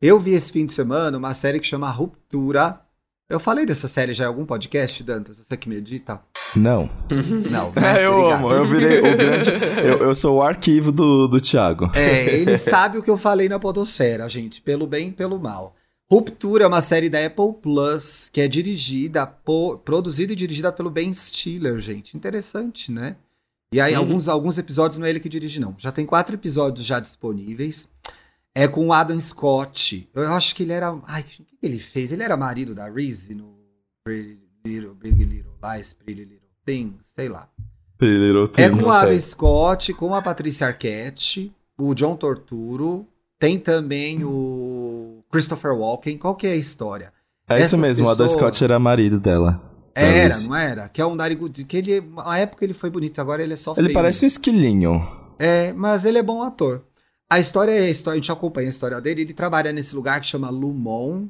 Eu 0.00 0.18
vi 0.18 0.30
esse 0.32 0.50
fim 0.50 0.64
de 0.64 0.72
semana 0.72 1.18
uma 1.18 1.34
série 1.34 1.60
que 1.60 1.66
chama 1.66 1.90
Ruptura. 1.90 2.80
Eu 3.28 3.38
falei 3.38 3.64
dessa 3.66 3.86
série 3.86 4.12
já 4.14 4.24
em 4.24 4.26
algum 4.28 4.44
podcast, 4.46 5.04
Dantas? 5.04 5.36
Você 5.38 5.56
que 5.56 5.68
me 5.68 5.76
edita? 5.76 6.20
não. 6.56 6.88
Não, 7.50 7.70
né? 7.72 8.00
É, 8.00 8.06
eu 8.06 8.12
Obrigado. 8.14 8.38
amo. 8.48 8.52
Eu 8.54 8.68
virei 8.68 8.98
o 8.98 9.16
grande. 9.16 9.50
Eu, 9.84 9.98
eu 9.98 10.14
sou 10.14 10.38
o 10.38 10.42
arquivo 10.42 10.90
do, 10.90 11.28
do 11.28 11.40
Thiago. 11.40 11.90
É, 11.94 12.34
ele 12.34 12.56
sabe 12.58 12.98
o 12.98 13.02
que 13.02 13.10
eu 13.10 13.16
falei 13.16 13.48
na 13.48 13.58
podosfera, 13.58 14.28
gente, 14.28 14.60
pelo 14.62 14.86
bem 14.86 15.08
e 15.08 15.12
pelo 15.12 15.38
mal. 15.38 15.76
Ruptura 16.10 16.64
é 16.64 16.66
uma 16.66 16.80
série 16.80 17.08
da 17.08 17.24
Apple 17.24 17.52
Plus, 17.62 18.28
que 18.32 18.40
é 18.40 18.48
dirigida, 18.48 19.26
por, 19.26 19.78
produzida 19.78 20.32
e 20.32 20.36
dirigida 20.36 20.72
pelo 20.72 20.90
Ben 20.90 21.12
Stiller, 21.12 21.78
gente. 21.78 22.16
Interessante, 22.16 22.90
né? 22.90 23.14
E 23.72 23.80
aí, 23.80 23.92
Uhum. 23.94 24.00
alguns, 24.00 24.26
alguns 24.28 24.58
episódios 24.58 24.98
não 24.98 25.06
é 25.06 25.10
ele 25.10 25.20
que 25.20 25.28
dirige, 25.28 25.60
não. 25.60 25.74
Já 25.78 25.92
tem 25.92 26.04
quatro 26.04 26.34
episódios 26.34 26.84
já 26.84 26.98
disponíveis. 26.98 27.88
É 28.62 28.68
com 28.68 28.86
o 28.88 28.92
Adam 28.92 29.18
Scott. 29.20 30.08
Eu 30.14 30.32
acho 30.32 30.54
que 30.54 30.62
ele 30.62 30.72
era. 30.72 30.94
Ai, 31.06 31.22
o 31.22 31.24
que 31.24 31.44
ele 31.62 31.78
fez? 31.78 32.12
Ele 32.12 32.22
era 32.22 32.36
marido 32.36 32.74
da 32.74 32.88
Reese 32.90 33.34
no 33.34 33.54
Pretty 34.04 34.38
Little, 34.64 34.94
Big 34.94 35.24
Little 35.24 35.52
Lies, 35.62 35.92
Pretty 35.92 36.24
Little 36.24 36.48
Things, 36.64 37.06
sei 37.14 37.28
lá. 37.28 37.48
Little 38.00 38.44
É 38.56 38.68
Things. 38.68 38.82
com 38.82 38.88
o. 38.88 38.92
Adam 38.92 39.20
Scott, 39.20 39.94
com 39.94 40.14
a 40.14 40.22
Patrícia 40.22 40.66
Arquette, 40.66 41.52
o 41.78 41.94
John 41.94 42.16
Torturo, 42.16 43.06
tem 43.38 43.58
também 43.58 44.24
o 44.24 45.22
Christopher 45.30 45.72
Walken. 45.74 46.16
Qual 46.18 46.34
que 46.34 46.46
é 46.46 46.52
a 46.52 46.56
história? 46.56 47.12
É 47.48 47.56
isso 47.56 47.64
essas 47.76 47.78
mesmo, 47.80 48.06
o 48.06 48.10
Adam 48.10 48.26
pessoas- 48.26 48.40
Scott 48.54 48.64
era 48.64 48.78
marido 48.78 49.18
dela. 49.18 49.60
Era, 49.94 50.38
não 50.42 50.54
era? 50.54 50.88
Que 50.88 51.00
é 51.00 51.06
um 51.06 51.14
narigudo, 51.14 51.64
que 51.64 51.76
ele, 51.76 52.00
na 52.00 52.38
época 52.38 52.64
ele 52.64 52.72
foi 52.72 52.88
bonito, 52.90 53.20
agora 53.20 53.42
ele 53.42 53.54
é 53.54 53.56
só 53.56 53.72
Ele 53.72 53.88
feio 53.88 53.94
parece 53.94 54.24
um 54.24 54.28
esquilinho. 54.28 55.02
é, 55.38 55.72
mas 55.72 56.04
ele 56.04 56.16
é 56.18 56.22
bom 56.22 56.42
ator. 56.42 56.84
A 57.32 57.38
história 57.38 57.70
é 57.70 57.86
a 57.86 57.88
história, 57.88 58.18
a 58.18 58.20
gente 58.20 58.32
acompanha 58.32 58.66
a 58.66 58.70
história 58.70 59.00
dele. 59.00 59.22
Ele 59.22 59.32
trabalha 59.32 59.72
nesse 59.72 59.94
lugar 59.94 60.20
que 60.20 60.26
chama 60.26 60.50
Lumon. 60.50 61.28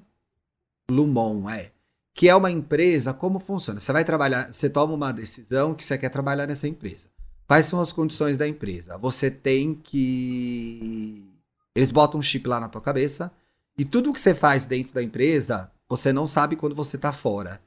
Lumon, 0.91 1.51
é. 1.51 1.73
Que 2.15 2.27
é 2.31 2.35
uma 2.35 2.51
empresa, 2.51 3.13
como 3.13 3.39
funciona? 3.39 3.79
Você 3.79 3.93
vai 3.93 4.03
trabalhar, 4.03 4.51
você 4.51 4.71
toma 4.71 4.95
uma 4.95 5.13
decisão 5.13 5.75
que 5.75 5.85
você 5.85 5.99
quer 5.99 6.09
trabalhar 6.09 6.47
nessa 6.47 6.67
empresa. 6.67 7.09
Quais 7.47 7.67
são 7.67 7.81
as 7.81 7.93
condições 7.93 8.39
da 8.39 8.49
empresa? 8.49 8.97
Você 8.97 9.31
tem 9.31 9.75
que. 9.75 11.31
Eles 11.75 11.91
botam 11.91 12.19
um 12.19 12.23
chip 12.23 12.49
lá 12.49 12.59
na 12.59 12.69
tua 12.69 12.81
cabeça. 12.81 13.31
E 13.77 13.85
tudo 13.85 14.13
que 14.13 14.21
você 14.21 14.35
faz 14.35 14.65
dentro 14.65 14.95
da 14.95 15.03
empresa, 15.03 15.71
você 15.87 16.15
não 16.15 16.27
sabe 16.27 16.57
quando 16.57 16.75
você 16.75 16.97
tá 16.97 17.13
fora. 17.13 17.61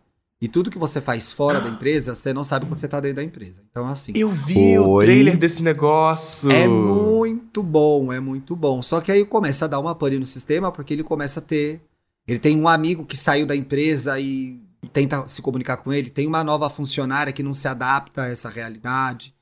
E 0.43 0.47
tudo 0.49 0.69
que 0.69 0.77
você 0.77 0.99
faz 0.99 1.32
fora 1.32 1.62
da 1.62 1.69
empresa, 1.69 2.13
você 2.13 2.34
não 2.34 2.43
sabe 2.43 2.65
quando 2.65 2.75
você 2.77 2.86
tá 2.86 2.99
dentro 2.99 3.15
da 3.15 3.23
empresa. 3.23 3.62
Então, 3.71 3.88
assim. 3.88 4.12
Eu 4.13 4.27
vi 4.29 4.77
o 4.77 4.99
trailer 4.99 5.38
desse 5.38 5.63
negócio. 5.63 6.51
É 6.51 6.67
muito 6.67 7.63
bom, 7.63 8.12
é 8.12 8.19
muito 8.19 8.53
bom. 8.53 8.82
Só 8.82 8.99
que 8.99 9.10
aí 9.10 9.23
começa 9.23 9.63
a 9.63 9.67
dar 9.69 9.79
uma 9.79 9.95
pane 9.95 10.19
no 10.19 10.25
sistema, 10.25 10.69
porque 10.69 10.93
ele 10.93 11.01
começa 11.01 11.39
a 11.39 11.41
ter. 11.41 11.79
Ele 12.27 12.39
tem 12.39 12.60
um 12.60 12.67
amigo 12.67 13.06
que 13.06 13.15
saiu 13.15 13.45
da 13.45 13.56
empresa 13.56 14.19
e 14.19 14.60
tenta 14.91 15.25
se 15.29 15.41
comunicar 15.41 15.77
com 15.77 15.93
ele. 15.93 16.10
Tem 16.10 16.27
uma 16.27 16.43
nova 16.43 16.69
funcionária 16.69 17.32
que 17.32 17.41
não 17.41 17.53
se 17.53 17.69
adapta 17.69 18.23
a 18.23 18.27
essa 18.27 18.49
realidade. 18.49 19.34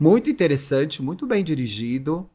Muito 0.00 0.30
interessante, 0.30 1.02
muito 1.02 1.26
bem 1.26 1.44
dirigido. 1.44 2.30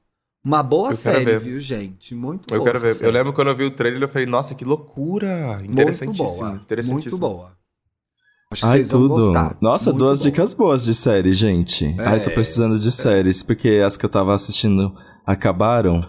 Uma 0.45 0.61
boa 0.61 0.91
Eu 0.91 0.97
quero 0.97 1.17
série, 1.17 1.39
viu, 1.39 1.59
gente? 1.59 2.13
Muito 2.13 2.53
Eu 2.53 2.59
boa. 2.59 2.65
quero 2.71 2.77
essa 2.77 2.85
ver. 2.85 2.91
Eu 2.91 2.95
série. 2.99 3.11
lembro 3.11 3.33
quando 3.33 3.47
eu 3.47 3.55
vi 3.55 3.63
o 3.63 3.71
trailer, 3.71 4.03
eu 4.03 4.07
falei, 4.07 4.27
nossa, 4.27 4.53
que 4.53 4.63
loucura. 4.63 5.57
Muito 5.57 5.71
Interessantíssimo. 5.71 6.37
boa. 6.37 6.55
interessantíssimo. 6.63 6.93
Muito 7.13 7.17
boa. 7.17 7.60
Acho 8.51 8.61
que 8.63 8.67
Ai, 8.67 8.77
vocês 8.79 8.91
vão 8.91 9.01
tudo. 9.03 9.13
gostar. 9.15 9.57
Nossa, 9.61 9.91
Muito 9.91 9.99
duas 9.99 10.19
bom. 10.19 10.25
dicas 10.25 10.53
boas 10.53 10.83
de 10.83 10.93
série, 10.93 11.33
gente. 11.33 11.85
É. 11.97 12.05
Ai, 12.05 12.19
tô 12.19 12.29
precisando 12.31 12.77
de 12.77 12.91
séries, 12.91 13.41
porque 13.41 13.81
as 13.85 13.95
que 13.95 14.05
eu 14.05 14.09
tava 14.09 14.33
assistindo 14.35 14.93
acabaram. 15.25 16.05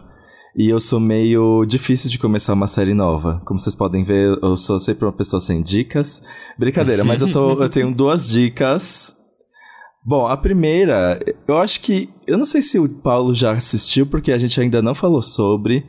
E 0.57 0.68
eu 0.68 0.81
sou 0.81 1.00
meio 1.00 1.64
difícil 1.64 2.11
de 2.11 2.18
começar 2.18 2.52
uma 2.52 2.66
série 2.66 2.92
nova. 2.92 3.40
Como 3.46 3.59
vocês 3.59 3.74
podem 3.76 4.02
ver, 4.02 4.38
eu 4.42 4.57
sou 4.57 4.78
sempre 4.78 5.07
uma 5.07 5.12
pessoa 5.12 5.40
sem 5.40 5.62
dicas. 5.62 6.22
Brincadeira, 6.59 7.05
mas 7.05 7.22
eu, 7.22 7.31
tô, 7.31 7.62
eu 7.62 7.68
tenho 7.70 7.90
duas 7.94 8.28
dicas. 8.28 9.16
Bom, 10.05 10.26
a 10.26 10.37
primeira, 10.37 11.18
eu 11.46 11.57
acho 11.59 11.81
que. 11.81 12.11
Eu 12.26 12.37
não 12.37 12.44
sei 12.44 12.61
se 12.61 12.78
o 12.78 12.88
Paulo 12.88 13.35
já 13.35 13.52
assistiu, 13.52 14.05
porque 14.05 14.33
a 14.33 14.37
gente 14.38 14.61
ainda 14.61 14.83
não 14.83 14.94
falou 14.94 15.22
sobre. 15.22 15.87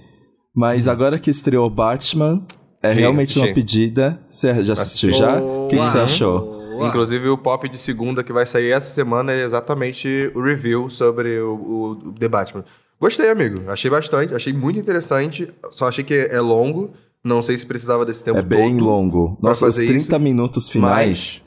Mas 0.56 0.88
agora 0.88 1.18
que 1.18 1.32
estreou 1.32 1.68
Batman, 1.70 2.46
é 2.84 2.94
Sim, 2.94 3.00
realmente 3.00 3.24
assisti. 3.24 3.40
uma 3.40 3.54
pedida. 3.54 4.20
Você 4.30 4.64
já 4.64 4.74
assistiu 4.74 5.12
já? 5.12 5.42
O 5.42 5.68
que 5.70 5.78
que 5.78 5.84
você 5.84 5.94
Boa. 5.94 6.04
achou? 6.04 6.42
Boa. 6.42 6.88
Inclusive, 6.90 7.30
o 7.30 7.38
pop 7.38 7.68
de 7.70 7.78
segunda 7.78 8.24
que 8.24 8.34
vai 8.34 8.46
sair 8.46 8.72
essa 8.72 8.94
semana 8.94 9.32
é 9.32 9.44
exatamente 9.44 10.30
o 10.36 10.42
review 10.42 10.90
sobre 10.90 11.40
o, 11.40 11.54
o 11.54 12.14
The 12.20 12.28
Batman. 12.28 12.66
Gostei, 13.00 13.30
amigo. 13.30 13.64
Achei 13.68 13.90
bastante. 13.90 14.36
Achei 14.36 14.52
muito 14.52 14.78
interessante. 14.78 15.48
Só 15.72 15.88
achei 15.88 16.04
que 16.04 16.14
é 16.30 16.42
longo. 16.42 16.92
Não 17.24 17.42
sei 17.42 17.56
se 17.56 17.66
precisava 17.66 18.06
desse 18.06 18.24
tempo 18.26 18.40
É 18.40 18.42
bem 18.42 18.78
longo. 18.78 19.38
Nossa, 19.42 19.66
os 19.66 19.76
fazer 19.76 19.88
30 19.88 19.98
isso, 20.02 20.20
minutos 20.20 20.68
finais 20.70 21.42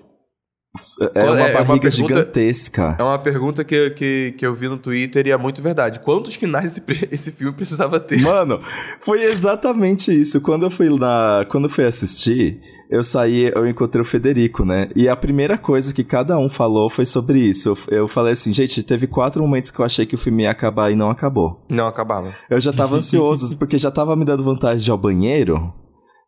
é 1.14 1.22
uma 1.24 1.40
é- 1.40 1.52
é 1.52 1.56
uma 1.56 1.64
barriga 1.64 1.88
pergunta- 1.90 1.90
gigantesca. 2.14 2.96
É 2.98 3.02
uma 3.02 3.18
pergunta 3.18 3.64
que, 3.64 3.90
que, 3.90 4.34
que 4.36 4.46
eu 4.46 4.54
vi 4.54 4.68
no 4.68 4.76
Twitter 4.78 5.26
e 5.26 5.30
é 5.30 5.36
muito 5.36 5.62
verdade. 5.62 6.00
Quantos 6.00 6.34
finais 6.34 6.72
esse, 6.72 6.82
esse 7.12 7.32
filme 7.32 7.52
precisava 7.54 7.98
ter? 8.00 8.20
Mano, 8.22 8.60
foi 9.00 9.22
exatamente 9.24 10.12
isso. 10.12 10.40
Quando 10.40 10.64
eu 10.66 10.70
fui 10.70 10.88
na, 10.98 11.46
quando 11.48 11.64
eu 11.64 11.70
fui 11.70 11.84
assistir, 11.84 12.60
eu 12.90 13.02
saí, 13.02 13.50
eu 13.54 13.66
encontrei 13.66 14.00
o 14.00 14.04
Federico, 14.04 14.64
né? 14.64 14.88
E 14.94 15.08
a 15.08 15.16
primeira 15.16 15.58
coisa 15.58 15.92
que 15.92 16.04
cada 16.04 16.38
um 16.38 16.48
falou 16.48 16.88
foi 16.88 17.04
sobre 17.04 17.40
isso. 17.40 17.70
Eu, 17.88 17.98
eu 17.98 18.08
falei 18.08 18.32
assim, 18.32 18.52
gente, 18.52 18.82
teve 18.82 19.06
quatro 19.06 19.42
momentos 19.42 19.70
que 19.70 19.80
eu 19.80 19.84
achei 19.84 20.06
que 20.06 20.14
o 20.14 20.18
filme 20.18 20.44
ia 20.44 20.50
acabar 20.50 20.90
e 20.92 20.94
não 20.96 21.10
acabou. 21.10 21.64
Não, 21.68 21.86
acabava. 21.88 22.32
Eu 22.48 22.60
já 22.60 22.72
tava 22.72 22.96
ansioso, 22.96 23.54
porque 23.58 23.76
já 23.78 23.90
tava 23.90 24.14
me 24.14 24.24
dando 24.24 24.44
vontade 24.44 24.84
de 24.84 24.88
ir 24.88 24.92
ao 24.92 24.98
banheiro 24.98 25.72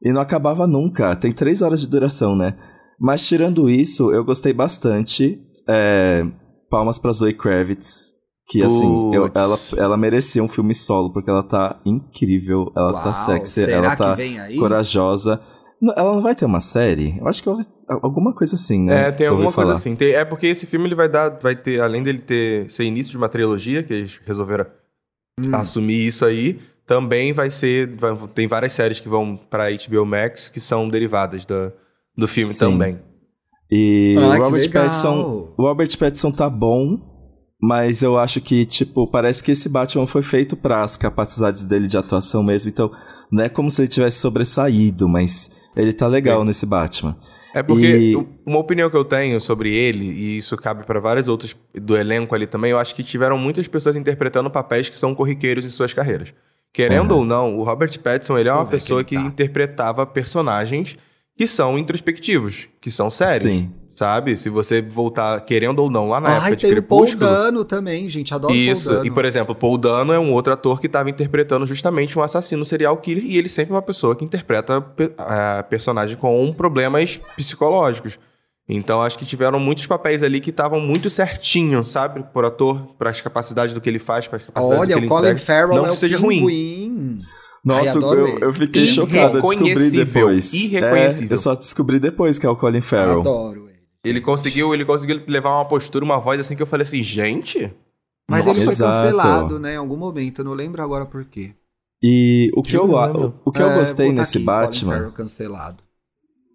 e 0.02 0.12
não 0.12 0.20
acabava 0.20 0.66
nunca. 0.66 1.14
Tem 1.14 1.30
três 1.32 1.62
horas 1.62 1.80
de 1.80 1.86
duração, 1.88 2.34
né? 2.36 2.54
Mas 2.98 3.26
tirando 3.26 3.68
isso, 3.70 4.10
eu 4.10 4.24
gostei 4.24 4.52
bastante. 4.52 5.40
É, 5.68 6.24
palmas 6.70 6.98
pra 6.98 7.12
Zoe 7.12 7.32
Kravitz. 7.34 8.16
Que 8.50 8.64
assim, 8.64 9.14
eu- 9.14 9.30
ela, 9.34 9.56
Puts. 9.58 9.74
ela 9.76 9.96
merecia 9.98 10.42
um 10.42 10.48
filme 10.48 10.74
solo, 10.74 11.12
porque 11.12 11.28
ela 11.28 11.42
tá 11.42 11.78
incrível, 11.84 12.72
ela 12.74 12.94
tá 12.94 13.10
Uau, 13.10 13.14
sexy, 13.14 13.64
será 13.64 13.72
ela 13.76 13.90
que 13.90 13.96
tá 13.98 14.14
vem 14.14 14.40
aí? 14.40 14.56
corajosa. 14.56 15.38
Não, 15.80 15.92
ela 15.94 16.14
não 16.14 16.22
vai 16.22 16.34
ter 16.34 16.46
uma 16.46 16.62
série? 16.62 17.18
Eu 17.20 17.28
acho 17.28 17.42
que 17.42 17.48
alguma 17.88 18.34
coisa 18.34 18.54
assim, 18.54 18.82
né? 18.84 19.08
É, 19.08 19.12
tem 19.12 19.26
alguma 19.26 19.52
coisa 19.52 19.74
assim. 19.74 19.94
Tem- 19.94 20.12
é 20.14 20.24
porque 20.24 20.46
esse 20.46 20.64
filme 20.66 20.86
ele 20.86 20.94
vai 20.94 21.10
dar, 21.10 21.38
vai 21.40 21.54
ter, 21.54 21.78
além 21.82 22.02
dele 22.02 22.20
ter 22.20 22.70
ser 22.70 22.84
início 22.84 23.10
de 23.12 23.18
uma 23.18 23.28
trilogia, 23.28 23.82
que 23.82 23.92
eles 23.92 24.18
resolveram 24.26 24.64
Hum. 25.38 25.50
assumir 25.52 26.06
isso 26.06 26.24
aí, 26.24 26.58
também 26.86 27.34
vai 27.34 27.50
ser, 27.50 27.94
vai- 27.96 28.16
tem 28.34 28.48
várias 28.48 28.72
séries 28.72 28.98
que 28.98 29.10
vão 29.10 29.36
pra 29.36 29.68
HBO 29.70 30.06
Max 30.06 30.48
que 30.48 30.58
são 30.58 30.88
derivadas 30.88 31.44
do, 31.44 31.70
do 32.18 32.28
filme 32.28 32.52
Sim. 32.52 32.58
também. 32.58 32.98
E 33.70 34.16
Ah, 34.18 34.28
o 34.28 34.32
que 34.32 34.38
Robert. 34.38 34.70
Pattinson, 34.72 35.54
o 35.56 35.62
Robert 35.62 35.98
Pattinson 35.98 36.30
tá 36.30 36.48
bom, 36.50 36.98
mas 37.60 38.02
eu 38.02 38.18
acho 38.18 38.40
que 38.40 38.64
tipo, 38.66 39.06
parece 39.10 39.42
que 39.42 39.52
esse 39.52 39.68
Batman 39.68 40.06
foi 40.06 40.22
feito 40.22 40.56
para 40.56 40.82
as 40.82 40.96
capacidades 40.96 41.64
dele 41.64 41.86
de 41.86 41.96
atuação 41.96 42.42
mesmo, 42.42 42.68
então 42.70 42.90
não 43.30 43.44
é 43.44 43.48
como 43.48 43.70
se 43.70 43.82
ele 43.82 43.88
tivesse 43.88 44.18
sobressaído, 44.20 45.08
mas 45.08 45.50
ele 45.76 45.92
tá 45.92 46.06
legal 46.06 46.40
Sim. 46.40 46.46
nesse 46.46 46.64
Batman. 46.66 47.16
É 47.54 47.62
porque 47.62 48.12
E- 48.12 48.26
uma 48.46 48.58
opinião 48.58 48.88
que 48.90 48.96
eu 48.96 49.04
tenho 49.04 49.40
sobre 49.40 49.74
ele, 49.74 50.04
e 50.04 50.38
isso 50.38 50.56
cabe 50.56 50.84
pra 50.84 51.00
várias 51.00 51.28
outras 51.28 51.56
do 51.74 51.96
elenco 51.96 52.34
ali 52.34 52.46
também, 52.46 52.70
eu 52.70 52.78
acho 52.78 52.94
que 52.94 53.02
tiveram 53.02 53.36
muitas 53.38 53.66
pessoas 53.68 53.96
interpretando 53.96 54.50
papéis 54.50 54.88
que 54.88 54.98
são 54.98 55.14
corriqueiros 55.14 55.64
em 55.64 55.68
suas 55.68 55.92
carreiras. 55.92 56.32
Querendo 56.72 57.12
Uhum. 57.12 57.18
ou 57.18 57.24
não, 57.24 57.56
o 57.56 57.64
Robert 57.64 57.98
Pattinson 58.00 58.38
ele 58.38 58.48
é 58.48 58.52
uma 58.52 58.66
pessoa 58.66 59.02
que 59.02 59.14
tá. 59.16 59.22
interpretava 59.22 60.06
personagens 60.06 60.96
que 61.38 61.46
são 61.46 61.78
introspectivos, 61.78 62.68
que 62.80 62.90
são 62.90 63.08
sérios. 63.10 63.42
Sim. 63.42 63.70
Sabe? 63.94 64.36
Se 64.36 64.48
você 64.48 64.82
voltar, 64.82 65.40
querendo 65.40 65.78
ou 65.80 65.90
não, 65.90 66.08
lá 66.08 66.20
na 66.20 66.28
Ai, 66.28 66.36
época 66.36 66.56
de 66.56 66.66
tem 66.66 66.78
o 66.78 66.82
Paul 66.82 67.02
Crepúsculo. 67.02 67.30
Dano 67.30 67.64
também, 67.64 68.08
gente. 68.08 68.34
Adoro 68.34 68.54
Isso, 68.54 68.84
Paul 68.84 68.96
Dano. 68.96 69.06
e 69.06 69.10
por 69.10 69.24
exemplo, 69.24 69.54
Paul 69.54 69.78
Dano 69.78 70.12
é 70.12 70.18
um 70.18 70.32
outro 70.32 70.52
ator 70.52 70.80
que 70.80 70.86
estava 70.86 71.08
interpretando 71.10 71.64
justamente 71.66 72.18
um 72.18 72.22
assassino 72.22 72.64
serial 72.64 72.96
killer 72.98 73.24
e 73.24 73.36
ele 73.36 73.48
sempre 73.48 73.72
é 73.72 73.76
uma 73.76 73.82
pessoa 73.82 74.14
que 74.16 74.24
interpreta 74.24 74.84
a 75.16 75.62
personagem 75.62 76.16
com 76.16 76.52
problemas 76.52 77.20
psicológicos. 77.36 78.18
Então 78.68 79.00
acho 79.00 79.18
que 79.18 79.24
tiveram 79.24 79.58
muitos 79.58 79.86
papéis 79.86 80.22
ali 80.22 80.40
que 80.40 80.50
estavam 80.50 80.78
muito 80.80 81.08
certinho, 81.08 81.84
sabe? 81.84 82.24
Por 82.32 82.44
ator, 82.44 82.94
para 82.98 83.10
as 83.10 83.20
capacidades 83.20 83.74
do 83.74 83.80
que 83.80 83.88
ele 83.88 83.98
faz, 83.98 84.28
para 84.28 84.36
as 84.38 84.44
capacidades 84.44 84.80
Olha, 84.80 84.88
do 84.88 84.92
que 84.94 85.00
ele 85.00 85.06
o 85.06 85.08
Colin 85.08 85.22
entrega. 85.22 85.38
Farrell 85.40 85.68
Não 85.76 85.86
é 85.86 85.88
que 85.88 85.94
o 85.94 85.96
seja 85.96 86.18
ruim. 86.18 87.16
Nossa, 87.68 87.98
Ai, 87.98 88.04
eu, 88.04 88.26
ele. 88.28 88.44
eu 88.44 88.54
fiquei 88.54 88.86
chocado, 88.86 89.38
eu 89.38 89.42
descobri 89.42 89.90
depois. 89.90 90.52
irreconhecível. 90.52 91.28
É, 91.30 91.32
eu 91.32 91.38
só 91.38 91.54
descobri 91.54 91.98
depois 92.00 92.38
que 92.38 92.46
é 92.46 92.48
o 92.50 92.56
Colin 92.56 92.80
Farrell. 92.80 93.20
Adoro 93.20 93.68
ele. 93.68 93.78
Ele 94.04 94.20
conseguiu, 94.20 94.72
ele 94.74 94.84
conseguiu 94.84 95.20
levar 95.26 95.50
uma 95.56 95.64
postura, 95.66 96.04
uma 96.04 96.18
voz 96.20 96.40
assim 96.40 96.56
que 96.56 96.62
eu 96.62 96.66
falei 96.66 96.84
assim, 96.86 97.02
gente. 97.02 97.70
Mas 98.30 98.44
nossa, 98.46 98.58
ele 98.58 98.64
foi 98.64 98.74
Exato. 98.74 98.92
cancelado, 99.02 99.58
né? 99.58 99.74
Em 99.74 99.76
algum 99.76 99.96
momento. 99.96 100.40
Eu 100.40 100.44
não 100.44 100.52
lembro 100.54 100.82
agora 100.82 101.04
por 101.06 101.24
quê. 101.24 101.52
E 102.02 102.50
o 102.54 102.62
que 102.62 102.76
eu, 102.76 102.90
Eu 102.92 103.34
o 103.44 103.50
que 103.50 103.60
eu 103.60 103.70
É, 103.70 103.74
gostei 103.78 104.12
nesse 104.12 104.38
aqui, 104.38 104.46
Colin 104.46 104.60
Batman 104.60 104.92
Farrell 104.92 105.12
cancelado. 105.12 105.82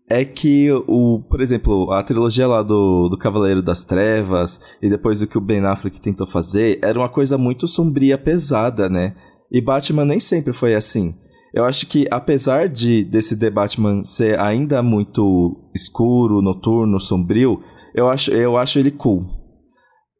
é 0.09 0.23
que 0.23 0.71
o, 0.87 1.21
por 1.29 1.41
exemplo, 1.41 1.91
a 1.91 2.01
trilogia 2.03 2.47
lá 2.47 2.61
do, 2.63 3.09
do 3.09 3.17
Cavaleiro 3.17 3.61
das 3.61 3.83
Trevas 3.83 4.59
e 4.81 4.89
depois 4.89 5.21
o 5.21 5.27
que 5.27 5.37
o 5.37 5.41
Ben 5.41 5.65
Affleck 5.65 5.99
tentou 5.99 6.25
fazer 6.25 6.79
era 6.81 6.97
uma 6.97 7.09
coisa 7.09 7.37
muito 7.37 7.67
sombria, 7.67 8.17
pesada, 8.17 8.87
né? 8.87 9.15
E 9.53 9.61
Batman 9.61 10.03
nem 10.03 10.19
sempre 10.19 10.51
foi 10.51 10.73
assim. 10.73 11.13
Eu 11.53 11.63
acho 11.63 11.85
que 11.85 12.07
apesar 12.09 12.67
de 12.67 13.03
desse 13.03 13.37
The 13.37 13.51
Batman 13.51 14.03
ser 14.03 14.39
ainda 14.39 14.81
muito 14.81 15.69
escuro, 15.75 16.41
noturno, 16.41 16.99
sombrio, 16.99 17.61
eu 17.93 18.09
acho, 18.09 18.31
eu 18.31 18.57
acho 18.57 18.79
ele 18.79 18.89
cool. 18.89 19.27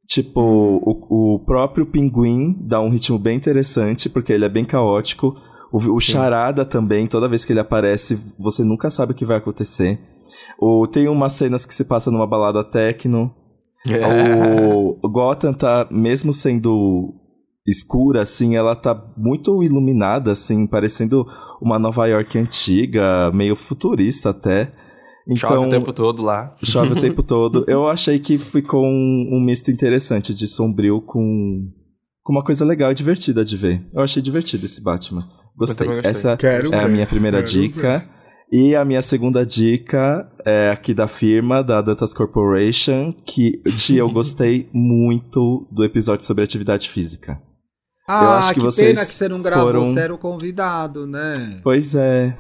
Tipo, 0.08 0.40
o, 0.40 1.36
o 1.36 1.40
próprio 1.40 1.88
Pinguim 1.88 2.56
dá 2.62 2.80
um 2.80 2.90
ritmo 2.90 3.18
bem 3.18 3.36
interessante, 3.36 4.08
porque 4.08 4.32
ele 4.32 4.46
é 4.46 4.50
bem 4.50 4.64
caótico. 4.64 5.36
O, 5.72 5.80
o 5.96 6.00
Charada 6.00 6.64
também, 6.64 7.08
toda 7.08 7.28
vez 7.28 7.44
que 7.44 7.52
ele 7.52 7.60
aparece, 7.60 8.16
você 8.38 8.64
nunca 8.64 8.92
sabe 8.92 9.14
o 9.14 9.16
que 9.16 9.26
vai 9.26 9.38
acontecer. 9.38 10.00
O, 10.60 10.86
tem 10.86 11.08
umas 11.08 11.34
cenas 11.34 11.66
que 11.66 11.74
se 11.74 11.86
passa 11.86 12.12
numa 12.12 12.28
balada 12.28 12.64
techno. 12.64 13.34
O, 13.86 14.98
o 15.06 15.10
Gotham 15.10 15.52
tá, 15.52 15.86
mesmo 15.92 16.32
sendo 16.32 17.14
escura, 17.66 18.22
assim, 18.22 18.56
ela 18.56 18.76
tá 18.76 18.94
muito 19.18 19.64
iluminada, 19.64 20.32
assim, 20.32 20.68
parecendo 20.68 21.26
uma 21.62 21.80
Nova 21.80 22.06
York 22.08 22.38
antiga, 22.38 23.32
meio 23.34 23.56
futurista 23.56 24.32
até. 24.32 24.72
Então, 25.26 25.50
Chove 25.50 25.68
o 25.68 25.70
tempo 25.70 25.94
todo 25.94 26.22
lá. 26.22 26.56
chove 26.64 26.94
o 26.94 27.02
tempo 27.02 27.24
todo. 27.24 27.64
Eu 27.68 27.88
achei 27.88 28.20
que 28.20 28.38
ficou 28.38 28.84
um, 28.84 29.30
um 29.32 29.42
misto 29.42 29.72
interessante 29.72 30.34
de 30.34 30.48
sombrio 30.48 31.02
com, 31.02 31.72
com 32.22 32.34
uma 32.34 32.44
coisa 32.44 32.66
legal 32.66 32.92
e 32.92 32.96
divertida 32.96 33.46
de 33.46 33.56
ver. 33.56 33.86
Eu 33.94 34.02
achei 34.02 34.22
divertido 34.22 34.66
esse 34.66 34.82
Batman. 34.84 35.26
Gostei. 35.56 35.88
gostei. 35.88 36.12
Essa 36.12 36.36
Quero 36.36 36.74
é 36.74 36.78
a 36.78 36.88
ver, 36.88 36.92
minha 36.92 37.08
primeira 37.08 37.38
quero 37.38 37.50
dica. 37.50 38.10
E 38.52 38.76
a 38.76 38.84
minha 38.86 39.02
segunda 39.02 39.46
dica 39.46 40.30
é 40.46 40.70
aqui 40.70 40.94
da 40.94 41.08
firma, 41.08 41.64
da 41.64 41.82
Dantas 41.82 42.14
Corporation, 42.14 43.12
que 43.26 43.62
tia, 43.78 44.02
eu 44.02 44.12
gostei 44.12 44.70
muito 44.74 45.68
do 45.72 45.84
episódio 45.84 46.26
sobre 46.26 46.44
atividade 46.44 46.90
física. 46.90 47.42
Ah, 48.08 48.40
acho 48.40 48.50
que 48.50 48.54
que, 48.56 48.60
vocês 48.62 48.94
pena 48.94 49.06
que 49.06 49.12
você 49.12 49.30
não 49.30 49.42
gravou, 49.42 49.66
foram- 49.68 49.86
você 49.86 50.00
era 50.00 50.14
o 50.14 50.18
convidado, 50.18 51.08
né? 51.08 51.34
Pois 51.64 51.96
é. 51.96 52.36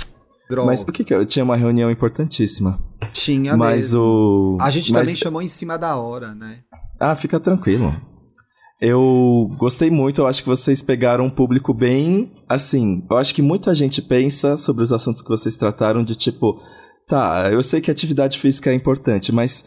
Droga. 0.49 0.67
Mas 0.67 0.81
o 0.81 0.91
que 0.91 1.03
que 1.03 1.13
eu 1.13 1.25
tinha 1.25 1.43
uma 1.43 1.55
reunião 1.55 1.89
importantíssima. 1.89 2.77
Tinha 3.13 3.55
mas 3.55 3.91
mesmo. 3.91 4.01
o 4.01 4.57
A 4.61 4.69
gente 4.69 4.91
mas- 4.91 5.01
também 5.01 5.15
chamou 5.15 5.41
em 5.41 5.47
cima 5.47 5.77
da 5.77 5.95
hora, 5.95 6.33
né? 6.35 6.57
Ah, 6.99 7.15
fica 7.15 7.39
tranquilo. 7.39 7.95
Eu 8.81 9.49
gostei 9.57 9.89
muito, 9.89 10.19
eu 10.21 10.27
acho 10.27 10.43
que 10.43 10.49
vocês 10.49 10.81
pegaram 10.81 11.25
um 11.25 11.29
público 11.29 11.73
bem 11.73 12.31
assim. 12.49 13.01
Eu 13.09 13.17
acho 13.17 13.33
que 13.33 13.41
muita 13.41 13.73
gente 13.73 14.01
pensa 14.01 14.57
sobre 14.57 14.83
os 14.83 14.91
assuntos 14.91 15.21
que 15.21 15.29
vocês 15.29 15.55
trataram 15.55 16.03
de 16.03 16.15
tipo, 16.15 16.61
tá, 17.07 17.49
eu 17.51 17.63
sei 17.63 17.79
que 17.79 17.89
atividade 17.89 18.37
física 18.37 18.69
é 18.69 18.73
importante, 18.73 19.31
mas 19.31 19.63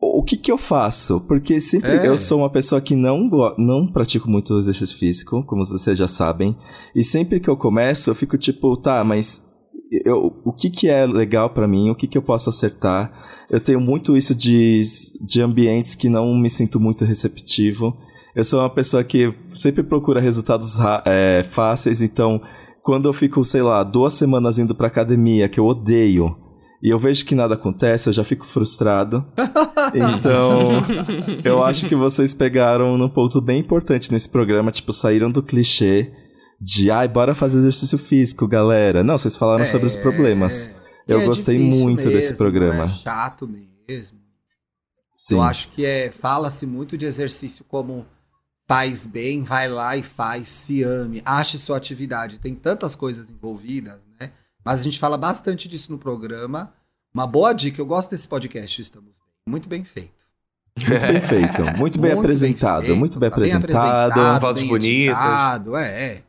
o 0.00 0.22
que 0.22 0.36
que 0.36 0.50
eu 0.50 0.56
faço? 0.56 1.20
Porque 1.20 1.60
sempre 1.60 1.90
É. 1.90 2.08
eu 2.08 2.16
sou 2.18 2.38
uma 2.38 2.50
pessoa 2.50 2.80
que 2.80 2.94
não 2.96 3.28
não 3.58 3.86
pratico 3.86 4.30
muito 4.30 4.58
exercício 4.58 4.96
físico, 4.96 5.44
como 5.44 5.64
vocês 5.64 5.98
já 5.98 6.08
sabem, 6.08 6.56
e 6.94 7.04
sempre 7.04 7.38
que 7.40 7.50
eu 7.50 7.56
começo, 7.56 8.08
eu 8.08 8.14
fico 8.14 8.38
tipo, 8.38 8.76
tá, 8.76 9.04
mas 9.04 9.44
eu, 10.04 10.32
o 10.44 10.52
que 10.52 10.70
que 10.70 10.88
é 10.88 11.04
legal 11.06 11.50
pra 11.50 11.68
mim? 11.68 11.90
O 11.90 11.94
que 11.94 12.06
que 12.06 12.16
eu 12.16 12.22
posso 12.22 12.48
acertar? 12.48 13.12
Eu 13.50 13.60
tenho 13.60 13.80
muito 13.80 14.16
isso 14.16 14.34
de, 14.34 14.80
de 15.20 15.42
ambientes 15.42 15.94
que 15.94 16.08
não 16.08 16.34
me 16.34 16.48
sinto 16.48 16.78
muito 16.78 17.04
receptivo. 17.04 17.96
Eu 18.34 18.44
sou 18.44 18.60
uma 18.60 18.70
pessoa 18.70 19.02
que 19.02 19.34
sempre 19.52 19.82
procura 19.82 20.20
resultados 20.20 20.76
é, 21.04 21.42
fáceis, 21.42 22.00
então 22.00 22.40
quando 22.82 23.08
eu 23.08 23.12
fico, 23.12 23.44
sei 23.44 23.60
lá, 23.62 23.82
duas 23.82 24.14
semanas 24.14 24.58
indo 24.58 24.74
pra 24.74 24.86
academia, 24.86 25.48
que 25.48 25.58
eu 25.60 25.66
odeio, 25.66 26.34
e 26.82 26.88
eu 26.88 26.98
vejo 26.98 27.24
que 27.24 27.34
nada 27.34 27.54
acontece, 27.54 28.08
eu 28.08 28.12
já 28.12 28.24
fico 28.24 28.46
frustrado. 28.46 29.24
Então, 29.92 30.72
eu 31.44 31.64
acho 31.64 31.88
que 31.88 31.96
vocês 31.96 32.32
pegaram 32.32 32.96
num 32.96 33.08
ponto 33.08 33.40
bem 33.40 33.58
importante 33.58 34.12
nesse 34.12 34.28
programa, 34.28 34.70
tipo, 34.70 34.92
saíram 34.92 35.30
do 35.30 35.42
clichê 35.42 36.12
de, 36.60 36.90
ai, 36.90 37.08
bora 37.08 37.34
fazer 37.34 37.58
exercício 37.58 37.98
físico, 37.98 38.46
galera. 38.46 39.02
Não, 39.02 39.16
vocês 39.18 39.34
falaram 39.36 39.66
sobre 39.66 39.88
os 39.88 39.96
problemas. 39.96 40.68
É, 41.08 41.14
Eu 41.14 41.20
e 41.20 41.22
é 41.22 41.26
gostei 41.26 41.58
muito 41.58 42.04
mesmo, 42.04 42.12
desse 42.12 42.34
programa. 42.34 42.84
É 42.84 42.88
chato 42.88 43.48
mesmo. 43.48 44.20
Sim. 45.14 45.36
Eu 45.36 45.42
acho 45.42 45.68
que 45.68 45.84
é 45.84 46.10
fala-se 46.12 46.66
muito 46.66 46.96
de 46.96 47.06
exercício 47.06 47.64
como 47.64 48.06
faz 48.68 49.06
bem, 49.06 49.42
vai 49.42 49.68
lá 49.68 49.96
e 49.96 50.02
faz, 50.02 50.48
se 50.48 50.82
ame, 50.84 51.20
ache 51.24 51.58
sua 51.58 51.76
atividade. 51.76 52.38
Tem 52.38 52.54
tantas 52.54 52.94
coisas 52.94 53.28
envolvidas, 53.28 53.98
né? 54.20 54.30
Mas 54.64 54.80
a 54.80 54.82
gente 54.82 54.98
fala 54.98 55.16
bastante 55.16 55.68
disso 55.68 55.90
no 55.90 55.98
programa. 55.98 56.72
Uma 57.12 57.26
boa 57.26 57.52
dica, 57.52 57.80
eu 57.80 57.86
gosto 57.86 58.10
desse 58.10 58.28
podcast, 58.28 58.80
estamos 58.80 59.08
bem. 59.08 59.14
Muito 59.46 59.68
bem 59.68 59.82
feito. 59.82 60.20
Muito 60.78 61.00
bem 61.00 61.20
feito, 61.20 61.62
muito 61.76 61.98
bem 61.98 62.10
Muito 62.12 62.24
apresentado, 62.24 62.86
feito, 62.86 62.98
muito 62.98 63.18
bem 63.18 63.30
tá 63.30 63.36
apresentado. 63.36 64.40
Vozes 64.40 64.62
bem 64.62 64.70
bonitas. 64.70 65.16
É, 65.76 66.04
é. 66.04 66.22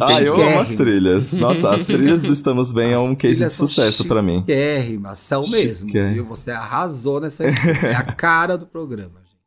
Ah, 0.00 0.20
eu 0.20 0.34
amo 0.34 0.58
as 0.58 0.74
trilhas. 0.74 1.32
Nossa, 1.32 1.72
as 1.72 1.86
trilhas 1.86 2.20
do 2.20 2.32
Estamos 2.32 2.72
Bem 2.72 2.90
é 2.90 2.94
As 2.96 3.02
um 3.02 3.14
case 3.14 3.44
de 3.44 3.52
sucesso 3.52 4.04
pra 4.04 4.20
mim. 4.20 4.40
Chiquérrimas, 4.40 5.18
são 5.20 5.42
mesmo, 5.48 5.92
viu? 5.92 6.24
Você 6.26 6.50
arrasou 6.50 7.20
nessa 7.20 7.46
escolha. 7.46 7.86
É 7.86 7.94
a 7.94 8.02
cara 8.02 8.58
do 8.58 8.66
programa, 8.66 9.20
gente. 9.20 9.38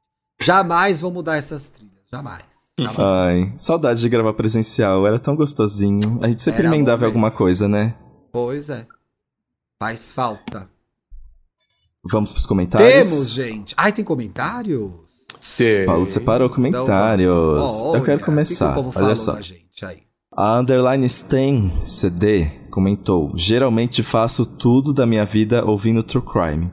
Jamais 0.42 1.02
vou 1.02 1.12
mudar 1.12 1.36
essas 1.36 1.70
trilhas, 1.70 1.92
jamais. 2.10 2.46
jamais. 2.80 2.98
Ai, 2.98 3.54
saudade 3.58 4.00
de 4.00 4.08
gravar 4.08 4.34
presencial, 4.34 5.06
era 5.06 5.20
tão 5.20 5.36
gostosinho. 5.36 6.20
A 6.22 6.28
gente 6.28 6.42
sempre 6.42 6.62
Era 6.62 6.70
emendava 6.70 7.06
alguma 7.06 7.30
coisa, 7.30 7.68
né? 7.68 7.94
Pois 8.32 8.70
é. 8.70 8.86
Faz 9.80 10.12
falta. 10.12 10.70
Vamos 12.04 12.32
pros 12.32 12.46
comentários? 12.46 12.92
Temos, 13.10 13.30
gente. 13.32 13.76
Ai, 13.78 13.92
tem 13.92 14.04
comentários? 14.04 14.92
Tem. 15.58 15.86
Paulo 15.86 16.06
separou 16.06 16.50
comentários. 16.50 17.28
eu 17.28 17.90
Olha, 17.90 18.02
quero 18.02 18.24
começar. 18.24 18.70
que 18.70 18.74
que 18.76 18.80
o 18.80 18.84
povo 18.84 19.00
Olha 19.06 19.16
só. 19.16 19.34
da 19.34 19.42
gente 19.42 19.86
aí? 19.86 20.04
A 20.32 20.60
Underline 20.60 21.06
Stain 21.08 21.86
CD 21.86 22.46
comentou: 22.72 23.32
Geralmente 23.36 24.02
faço 24.02 24.46
tudo 24.46 24.94
da 24.94 25.06
minha 25.06 25.26
vida 25.26 25.66
ouvindo 25.66 26.02
True 26.04 26.24
Crime. 26.24 26.72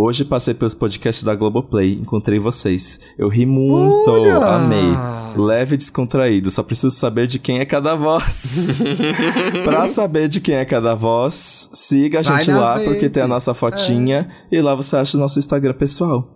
Hoje 0.00 0.24
passei 0.24 0.54
pelos 0.54 0.74
podcasts 0.74 1.24
da 1.24 1.34
Globoplay, 1.34 1.94
encontrei 1.94 2.38
vocês. 2.38 3.00
Eu 3.18 3.28
ri 3.28 3.44
muito, 3.44 4.08
Olha! 4.08 4.36
amei. 4.36 4.94
Leve 5.36 5.74
e 5.74 5.76
descontraído, 5.76 6.52
só 6.52 6.62
preciso 6.62 6.92
saber 6.92 7.26
de 7.26 7.40
quem 7.40 7.58
é 7.58 7.64
cada 7.64 7.96
voz. 7.96 8.78
pra 9.64 9.88
saber 9.88 10.28
de 10.28 10.40
quem 10.40 10.54
é 10.54 10.64
cada 10.64 10.94
voz, 10.94 11.68
siga 11.72 12.20
a 12.20 12.22
Vai 12.22 12.38
gente 12.38 12.52
lá, 12.52 12.74
porque 12.78 13.10
tem 13.10 13.22
a 13.22 13.26
redes. 13.26 13.28
nossa 13.28 13.54
fotinha 13.54 14.30
e 14.52 14.60
lá 14.60 14.72
você 14.72 14.96
acha 14.96 15.16
o 15.16 15.20
nosso 15.20 15.40
Instagram 15.40 15.74
pessoal. 15.74 16.32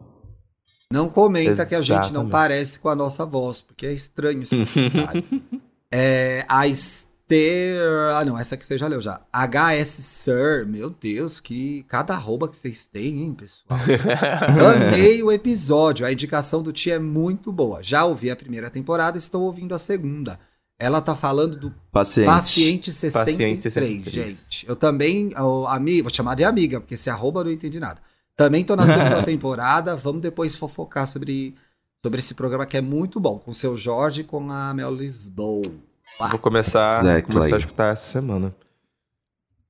Não 0.92 1.08
comenta 1.08 1.64
que 1.64 1.76
a 1.76 1.80
gente 1.80 2.12
não 2.12 2.22
Exatamente. 2.22 2.32
parece 2.32 2.80
com 2.80 2.88
a 2.88 2.96
nossa 2.96 3.24
voz, 3.24 3.60
porque 3.60 3.86
é 3.86 3.92
estranho 3.92 4.42
esse 4.42 4.56
comentário. 4.56 5.24
é, 5.88 6.44
a 6.48 6.66
Esther. 7.32 8.14
Ah, 8.14 8.24
não, 8.24 8.38
essa 8.38 8.54
aqui 8.54 8.64
você 8.64 8.76
já 8.76 8.86
leu 8.86 9.00
já. 9.00 9.20
HS 9.32 9.88
Sir, 9.88 10.66
meu 10.66 10.90
Deus, 10.90 11.40
que 11.40 11.84
cada 11.88 12.14
arroba 12.14 12.48
que 12.48 12.56
vocês 12.56 12.86
têm, 12.86 13.22
hein, 13.22 13.34
pessoal? 13.34 13.80
Amei 14.90 15.22
o 15.22 15.32
episódio. 15.32 16.04
A 16.04 16.12
indicação 16.12 16.62
do 16.62 16.72
Tia 16.72 16.94
é 16.94 16.98
muito 16.98 17.50
boa. 17.50 17.82
Já 17.82 18.04
ouvi 18.04 18.30
a 18.30 18.36
primeira 18.36 18.68
temporada, 18.68 19.16
estou 19.16 19.42
ouvindo 19.42 19.74
a 19.74 19.78
segunda. 19.78 20.38
Ela 20.78 21.00
tá 21.00 21.14
falando 21.14 21.56
do 21.56 21.74
Paciente. 21.90 22.26
Paciente 22.26 22.92
63, 22.92 23.36
Paciente 23.36 23.62
63. 23.62 24.28
gente. 24.28 24.68
Eu 24.68 24.76
também, 24.76 25.30
amiga, 25.68 26.02
vou 26.02 26.12
chamar 26.12 26.34
de 26.34 26.44
amiga, 26.44 26.80
porque 26.80 26.94
esse 26.94 27.08
arroba 27.08 27.40
eu 27.40 27.44
não 27.44 27.52
entendi 27.52 27.78
nada. 27.78 28.00
Também 28.36 28.64
tô 28.64 28.74
na 28.74 28.86
segunda 28.86 29.22
temporada, 29.24 29.94
vamos 29.94 30.22
depois 30.22 30.56
fofocar 30.56 31.06
sobre, 31.06 31.54
sobre 32.02 32.18
esse 32.18 32.34
programa 32.34 32.66
que 32.66 32.76
é 32.76 32.80
muito 32.80 33.20
bom, 33.20 33.38
com 33.38 33.52
o 33.52 33.54
seu 33.54 33.76
Jorge 33.76 34.22
e 34.22 34.24
com 34.24 34.50
a 34.50 34.74
Mel 34.74 34.92
Lisboa. 34.92 35.62
Vou 36.18 36.38
começar, 36.38 37.00
Exactly. 37.00 37.34
começar 37.34 37.54
a 37.56 37.58
escutar 37.58 37.92
essa 37.92 38.12
semana. 38.12 38.54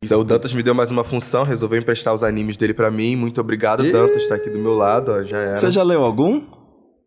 Então, 0.04 0.20
o 0.20 0.24
Dantas 0.24 0.52
me 0.52 0.62
deu 0.62 0.74
mais 0.74 0.90
uma 0.90 1.04
função, 1.04 1.44
resolveu 1.44 1.78
emprestar 1.78 2.12
os 2.12 2.22
animes 2.22 2.56
dele 2.56 2.74
pra 2.74 2.90
mim. 2.90 3.14
Muito 3.14 3.40
obrigado, 3.40 3.86
Ih. 3.86 3.92
Dantas, 3.92 4.26
tá 4.26 4.34
aqui 4.34 4.50
do 4.50 4.58
meu 4.58 4.74
lado, 4.74 5.12
ó, 5.12 5.22
já 5.22 5.38
era. 5.38 5.54
Você 5.54 5.70
já 5.70 5.82
leu 5.82 6.02
algum? 6.02 6.42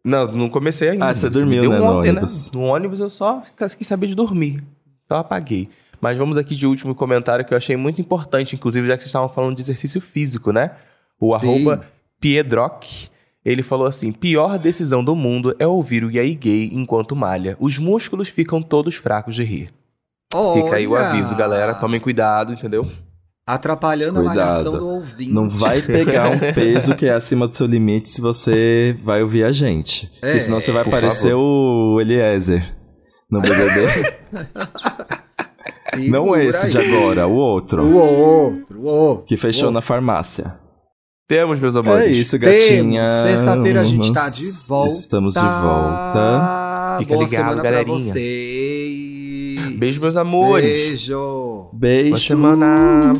Não, 0.03 0.27
não 0.27 0.49
comecei 0.49 0.89
ainda. 0.89 1.07
Ah, 1.07 1.13
você 1.15 1.25
me 1.25 1.31
dormiu, 1.31 1.61
deu 1.61 1.71
né, 1.71 1.79
um 1.79 1.79
no 1.79 1.97
ontem, 1.97 2.09
ônibus. 2.11 2.51
No 2.51 2.61
ônibus 2.61 2.99
eu 2.99 3.09
só 3.09 3.43
quis 3.77 3.87
saber 3.87 4.07
de 4.07 4.15
dormir. 4.15 4.63
Só 5.07 5.17
apaguei. 5.17 5.69
Mas 5.99 6.17
vamos 6.17 6.37
aqui 6.37 6.55
de 6.55 6.65
último 6.67 6.93
comentário 6.93 7.43
que 7.43 7.53
eu 7.53 7.57
achei 7.57 7.75
muito 7.75 7.99
importante, 7.99 8.55
inclusive 8.55 8.87
já 8.87 8.95
que 8.95 9.03
vocês 9.03 9.09
estavam 9.09 9.27
falando 9.29 9.55
de 9.55 9.61
exercício 9.61 9.99
físico, 9.99 10.51
né? 10.51 10.71
O 11.19 11.33
arroba 11.33 11.85
Piedroc, 12.19 13.09
ele 13.45 13.61
falou 13.61 13.85
assim, 13.85 14.11
pior 14.11 14.57
decisão 14.57 15.03
do 15.03 15.15
mundo 15.15 15.55
é 15.59 15.67
ouvir 15.67 16.03
o 16.03 16.09
Yay 16.11 16.33
Gay 16.35 16.71
enquanto 16.73 17.15
malha. 17.15 17.55
Os 17.59 17.77
músculos 17.77 18.27
ficam 18.27 18.61
todos 18.61 18.95
fracos 18.95 19.35
de 19.35 19.43
rir. 19.43 19.69
Fica 20.53 20.75
aí 20.77 20.87
o 20.87 20.91
Olha! 20.93 21.07
aviso, 21.09 21.35
galera. 21.35 21.75
Tomem 21.75 21.99
cuidado, 21.99 22.51
entendeu? 22.51 22.85
Atrapalhando 23.47 24.19
a 24.19 24.23
malhação 24.23 24.71
Cuidado. 24.71 24.79
do 24.79 24.87
ouvinte. 24.87 25.31
Não 25.31 25.47
vai 25.47 25.79
pegar 25.79 26.29
um 26.29 26.39
peso 26.53 26.95
que 26.95 27.05
é 27.05 27.13
acima 27.13 27.47
do 27.47 27.55
seu 27.55 27.67
limite 27.67 28.09
se 28.09 28.19
você 28.19 28.97
vai 29.03 29.21
ouvir 29.21 29.43
a 29.43 29.51
gente. 29.51 30.11
É, 30.15 30.25
Porque 30.25 30.39
senão 30.39 30.59
você 30.59 30.71
vai 30.71 30.83
parecer 30.83 31.35
o 31.35 31.99
Eliezer 32.01 32.75
no 33.29 33.39
BBB. 33.39 34.15
Não 36.09 36.35
esse 36.35 36.69
de 36.69 36.77
aí. 36.77 36.93
agora, 36.93 37.27
o 37.27 37.35
outro. 37.35 37.83
O 37.83 37.95
outro, 37.95 38.79
o 38.79 38.85
outro. 38.85 39.25
Que 39.25 39.37
fechou 39.37 39.69
o 39.69 39.71
na 39.71 39.79
farmácia. 39.79 40.55
Temos, 41.27 41.59
meus 41.59 41.75
É 41.75 41.79
amores. 41.79 42.17
isso, 42.17 42.37
Temos. 42.39 42.55
gatinha. 42.55 43.07
Sexta-feira 43.07 43.81
a 43.81 43.85
gente 43.85 44.13
tá 44.13 44.29
de 44.29 44.45
volta. 44.67 44.93
Estamos 44.93 45.33
de 45.33 45.39
volta. 45.39 46.97
Fica 46.99 47.13
Boa 47.15 47.25
ligado, 47.25 47.29
semana 47.29 47.63
galerinha. 47.63 47.83
pra 47.85 47.93
vocês. 47.93 49.75
Beijo, 49.77 50.01
meus 50.01 50.15
amores. 50.15 50.65
Beijo. 50.87 51.69
Beijo. 51.73 52.09
Boa 52.11 52.19
semana. 52.19 53.13